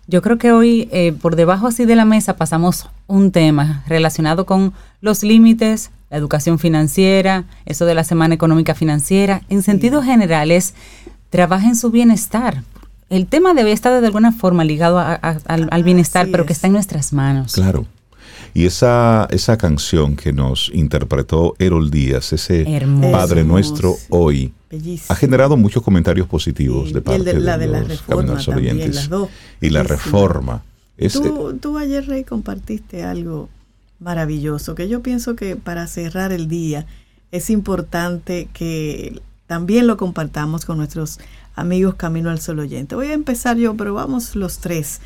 Yo 0.07 0.21
creo 0.21 0.37
que 0.37 0.51
hoy 0.51 0.87
eh, 0.91 1.11
por 1.19 1.35
debajo 1.35 1.65
así 1.67 1.85
de 1.85 1.95
la 1.95 2.05
mesa 2.05 2.35
pasamos 2.35 2.89
un 3.07 3.31
tema 3.31 3.83
relacionado 3.87 4.45
con 4.45 4.73
los 5.01 5.23
límites, 5.23 5.89
la 6.11 6.17
educación 6.17 6.59
financiera, 6.59 7.45
eso 7.65 7.85
de 7.85 7.95
la 7.95 8.03
semana 8.03 8.35
económica 8.35 8.75
financiera. 8.75 9.41
En 9.49 9.63
sentido 9.63 10.03
general 10.03 10.51
es 10.51 10.75
trabaja 11.31 11.67
en 11.67 11.75
su 11.75 11.89
bienestar. 11.89 12.61
El 13.09 13.25
tema 13.25 13.55
debe 13.55 13.71
estar 13.71 13.99
de 13.99 14.05
alguna 14.05 14.31
forma 14.31 14.63
ligado 14.63 14.99
a- 14.99 15.13
a- 15.21 15.37
al, 15.47 15.69
al 15.71 15.83
bienestar, 15.83 16.23
Así 16.23 16.31
pero 16.31 16.45
que 16.45 16.53
es. 16.53 16.57
está 16.57 16.67
en 16.67 16.73
nuestras 16.73 17.13
manos. 17.13 17.53
Claro. 17.53 17.85
Y 18.55 18.65
esa, 18.65 19.27
esa 19.31 19.57
canción 19.57 20.15
que 20.15 20.31
nos 20.31 20.69
interpretó 20.73 21.55
Erol 21.59 21.89
Díaz, 21.89 22.33
ese 22.33 22.61
Hermoso. 22.71 23.11
Padre 23.11 23.43
Nuestro 23.43 23.95
hoy, 24.09 24.53
Bellísimo. 24.69 25.05
ha 25.09 25.15
generado 25.15 25.57
muchos 25.57 25.81
comentarios 25.81 26.27
positivos 26.27 26.87
Sí, 26.89 26.93
de 26.93 26.99
y 26.99 27.01
parte 27.01 27.23
de- 27.23 27.39
la 27.39 27.57
de, 27.57 27.65
de 27.65 27.71
la 27.71 27.81
los 27.81 28.01
Caminos 28.03 28.45
también, 28.45 28.77
las 28.93 29.09
dos. 29.09 29.29
Y 29.59 29.69
la 29.71 29.81
Bellísimo. 29.81 30.05
reforma. 30.05 30.63
Es, 30.97 31.13
Tú, 31.13 31.57
tú 31.59 31.77
ayer, 31.79 32.05
Rey, 32.05 32.23
compartiste 32.23 33.03
algo 33.03 33.49
maravilloso 33.99 34.75
que 34.75 34.87
yo 34.87 35.01
pienso 35.01 35.35
que 35.35 35.55
para 35.55 35.87
cerrar 35.87 36.31
el 36.31 36.47
día 36.47 36.85
es 37.31 37.49
importante 37.49 38.49
que 38.53 39.19
también 39.47 39.87
lo 39.87 39.97
compartamos 39.97 40.65
con 40.65 40.77
nuestros 40.77 41.19
amigos 41.55 41.95
Camino 41.95 42.29
al 42.29 42.39
Sol 42.39 42.59
oyente. 42.59 42.93
Voy 42.95 43.07
a 43.07 43.13
empezar 43.13 43.57
yo, 43.57 43.75
pero 43.75 43.93
vamos 43.95 44.35
los 44.35 44.59
tres 44.59 45.01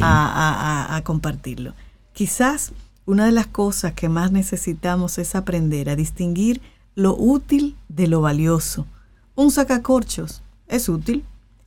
a- 0.00 0.94
a 0.96 1.02
compartirlo. 1.02 1.74
Quizás 2.12 2.72
una 3.06 3.26
de 3.26 3.32
las 3.32 3.46
cosas 3.46 3.92
que 3.94 4.08
más 4.08 4.32
necesitamos 4.32 5.18
es 5.18 5.34
aprender 5.34 5.88
a 5.90 5.96
distinguir 5.96 6.60
lo 6.94 7.16
útil 7.16 7.76
de 7.88 8.06
lo 8.06 8.20
valioso. 8.20 8.86
Un 9.34 9.50
sacacorchos 9.50 10.42
es 10.68 10.88
útil, 10.88 11.24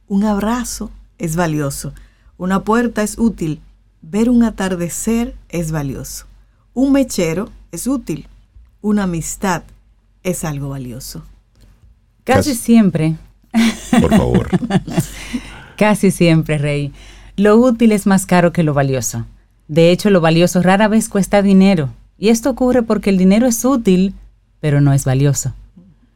un 0.07 0.23
abrazo 0.23 0.91
es 1.17 1.35
valioso, 1.35 1.93
una 2.37 2.63
puerta 2.63 3.03
es 3.03 3.17
útil, 3.17 3.59
ver 4.01 4.29
un 4.29 4.43
atardecer 4.43 5.35
es 5.49 5.71
valioso, 5.71 6.25
un 6.73 6.91
mechero 6.91 7.49
es 7.71 7.87
útil, 7.87 8.27
una 8.81 9.03
amistad 9.03 9.63
es 10.23 10.43
algo 10.43 10.69
valioso. 10.69 11.23
Casi 12.23 12.51
Casi- 12.51 12.61
siempre, 12.61 13.15
por 14.01 14.09
favor. 14.15 14.49
casi 15.77 16.11
siempre, 16.11 16.57
Rey, 16.57 16.93
lo 17.35 17.57
útil 17.57 17.91
es 17.91 18.05
más 18.05 18.25
caro 18.25 18.51
que 18.53 18.63
lo 18.63 18.73
valioso. 18.73 19.25
De 19.67 19.91
hecho, 19.91 20.09
lo 20.09 20.21
valioso 20.21 20.61
rara 20.61 20.87
vez 20.87 21.09
cuesta 21.09 21.41
dinero. 21.41 21.89
Y 22.17 22.29
esto 22.29 22.49
ocurre 22.49 22.83
porque 22.83 23.09
el 23.09 23.17
dinero 23.17 23.47
es 23.47 23.63
útil, 23.65 24.13
pero 24.59 24.81
no 24.81 24.93
es 24.93 25.05
valioso. 25.05 25.53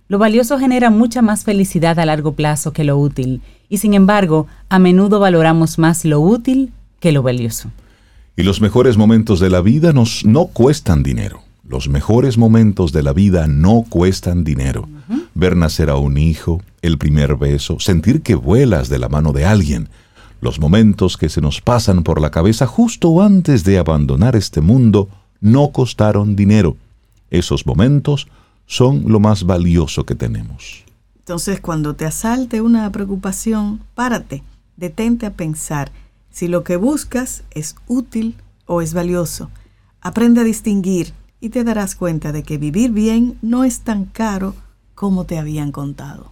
Lo 0.08 0.18
valioso 0.18 0.58
genera 0.58 0.90
mucha 0.90 1.22
más 1.22 1.44
felicidad 1.44 2.00
a 2.00 2.06
largo 2.06 2.34
plazo 2.34 2.74
que 2.74 2.84
lo 2.84 2.98
útil, 2.98 3.42
y 3.70 3.78
sin 3.78 3.94
embargo, 3.94 4.48
a 4.68 4.80
menudo 4.80 5.20
valoramos 5.20 5.78
más 5.78 6.04
lo 6.04 6.20
útil 6.20 6.72
que 7.00 7.12
lo 7.12 7.22
valioso. 7.22 7.70
Y 8.36 8.44
los 8.44 8.62
mejores 8.62 8.98
momentos 8.98 9.40
de 9.40 9.50
la 9.50 9.62
vida 9.62 9.94
nos, 9.94 10.26
no 10.26 10.46
cuestan 10.46 11.04
dinero. 11.04 11.42
Los 11.68 11.90
mejores 11.90 12.40
momentos 12.40 12.92
de 12.92 13.04
la 13.04 13.14
vida 13.14 13.46
no 13.48 13.86
cuestan 13.88 14.44
dinero. 14.44 14.90
Ver 15.36 15.56
nacer 15.56 15.92
a 15.92 15.98
un 15.98 16.18
hijo, 16.18 16.62
el 16.82 16.98
primer 16.98 17.36
beso, 17.36 17.80
sentir 17.80 18.24
que 18.24 18.34
vuelas 18.34 18.90
de 18.90 18.98
la 18.98 19.10
mano 19.10 19.34
de 19.34 19.46
alguien, 19.46 19.90
los 20.42 20.60
momentos 20.60 21.18
que 21.18 21.30
se 21.30 21.42
nos 21.42 21.62
pasan 21.62 22.04
por 22.04 22.22
la 22.22 22.32
cabeza 22.32 22.66
justo 22.66 23.22
antes 23.22 23.64
de 23.64 23.78
abandonar 23.78 24.36
este 24.36 24.62
mundo 24.62 25.10
no 25.42 25.70
costaron 25.72 26.36
dinero. 26.36 26.78
Esos 27.30 27.66
momentos 27.66 28.28
son 28.66 29.04
lo 29.08 29.20
más 29.20 29.44
valioso 29.44 30.06
que 30.06 30.16
tenemos. 30.16 30.84
Entonces, 31.20 31.60
cuando 31.60 31.96
te 31.96 32.06
asalte 32.06 32.62
una 32.62 32.92
preocupación, 32.92 33.82
párate, 33.96 34.44
detente 34.78 35.26
a 35.26 35.34
pensar 35.34 35.92
si 36.32 36.48
lo 36.48 36.64
que 36.64 36.76
buscas 36.76 37.44
es 37.52 37.76
útil 37.88 38.36
o 38.66 38.82
es 38.82 38.94
valioso. 38.94 39.50
Aprende 40.02 40.42
a 40.42 40.44
distinguir 40.44 41.14
y 41.42 41.50
te 41.50 41.64
darás 41.64 41.96
cuenta 41.96 42.32
de 42.32 42.44
que 42.44 42.58
vivir 42.58 42.92
bien 42.92 43.38
no 43.42 43.64
es 43.64 43.82
tan 43.82 44.06
caro 44.06 44.56
como 44.96 45.26
te 45.26 45.38
habían 45.38 45.72
contado. 45.72 46.32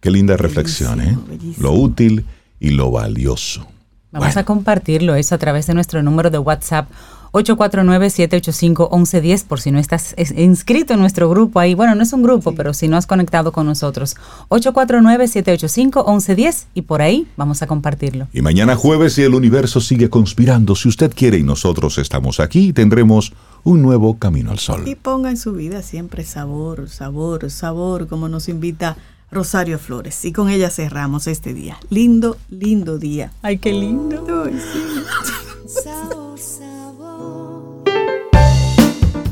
Qué 0.00 0.10
linda 0.10 0.36
reflexión, 0.36 1.00
¿eh? 1.00 1.04
Bellísimo, 1.04 1.26
bellísimo. 1.26 1.68
Lo 1.68 1.72
útil 1.74 2.24
y 2.60 2.70
lo 2.70 2.90
valioso. 2.92 3.66
Vamos 4.12 4.28
Bueno. 4.28 4.40
a 4.40 4.44
compartirlo 4.44 5.14
eso 5.16 5.34
a 5.34 5.38
través 5.38 5.66
de 5.66 5.74
nuestro 5.74 6.00
número 6.02 6.30
de 6.30 6.38
WhatsApp 6.38 6.88
849-785-1110 7.32 9.44
por 9.44 9.60
si 9.60 9.70
no 9.70 9.78
estás 9.78 10.14
es- 10.16 10.32
inscrito 10.36 10.94
en 10.94 11.00
nuestro 11.00 11.30
grupo 11.30 11.60
ahí. 11.60 11.74
Bueno, 11.74 11.94
no 11.94 12.02
es 12.02 12.12
un 12.12 12.24
grupo, 12.24 12.52
pero 12.56 12.74
si 12.74 12.88
no 12.88 12.96
has 12.96 13.06
conectado 13.06 13.52
con 13.52 13.66
nosotros. 13.66 14.16
849-785-1110 14.48 16.66
y 16.74 16.82
por 16.82 17.02
ahí 17.02 17.26
vamos 17.36 17.62
a 17.62 17.66
compartirlo. 17.68 18.26
Y 18.32 18.42
mañana 18.42 18.74
jueves, 18.76 19.14
si 19.14 19.22
el 19.22 19.34
universo 19.34 19.80
sigue 19.80 20.10
conspirando, 20.10 20.74
si 20.74 20.88
usted 20.88 21.12
quiere 21.14 21.38
y 21.38 21.42
nosotros 21.42 21.98
estamos 21.98 22.40
aquí, 22.40 22.72
tendremos 22.72 23.32
un 23.62 23.82
nuevo 23.82 24.18
camino 24.18 24.50
al 24.50 24.58
sol. 24.58 24.88
Y 24.88 24.94
ponga 24.94 25.28
en 25.30 25.36
su 25.36 25.52
vida 25.52 25.82
siempre 25.82 26.24
sabor, 26.24 26.88
sabor, 26.88 27.50
sabor, 27.50 28.08
como 28.08 28.28
nos 28.28 28.48
invita 28.48 28.96
Rosario 29.30 29.78
Flores. 29.78 30.24
Y 30.24 30.32
con 30.32 30.48
ella 30.50 30.70
cerramos 30.70 31.26
este 31.26 31.54
día. 31.54 31.78
Lindo, 31.90 32.36
lindo 32.50 32.98
día. 32.98 33.32
Ay, 33.42 33.58
qué 33.58 33.72
lindo. 33.72 34.44
Ay, 34.46 34.58
sí. 34.72 35.80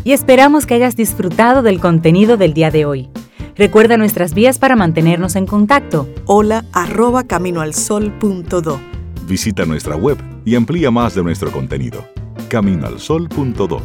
Y 0.04 0.12
esperamos 0.12 0.64
que 0.66 0.74
hayas 0.74 0.96
disfrutado 0.96 1.62
del 1.62 1.80
contenido 1.80 2.36
del 2.36 2.54
día 2.54 2.70
de 2.70 2.86
hoy. 2.86 3.10
Recuerda 3.56 3.96
nuestras 3.96 4.34
vías 4.34 4.58
para 4.58 4.76
mantenernos 4.76 5.36
en 5.36 5.44
contacto. 5.46 6.08
Hola 6.24 6.64
arroba 6.72 7.24
caminoalsol.do. 7.24 8.80
Visita 9.26 9.66
nuestra 9.66 9.96
web 9.96 10.16
y 10.44 10.54
amplía 10.54 10.90
más 10.90 11.14
de 11.14 11.22
nuestro 11.22 11.50
contenido. 11.52 12.06
Caminoalsol.do 12.48 13.82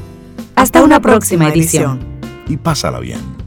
Hasta 0.55 0.83
una 0.83 1.01
próxima 1.01 1.49
edición. 1.49 1.99
y 2.47 2.55
pásala 2.55 2.99
bien. 2.99 3.42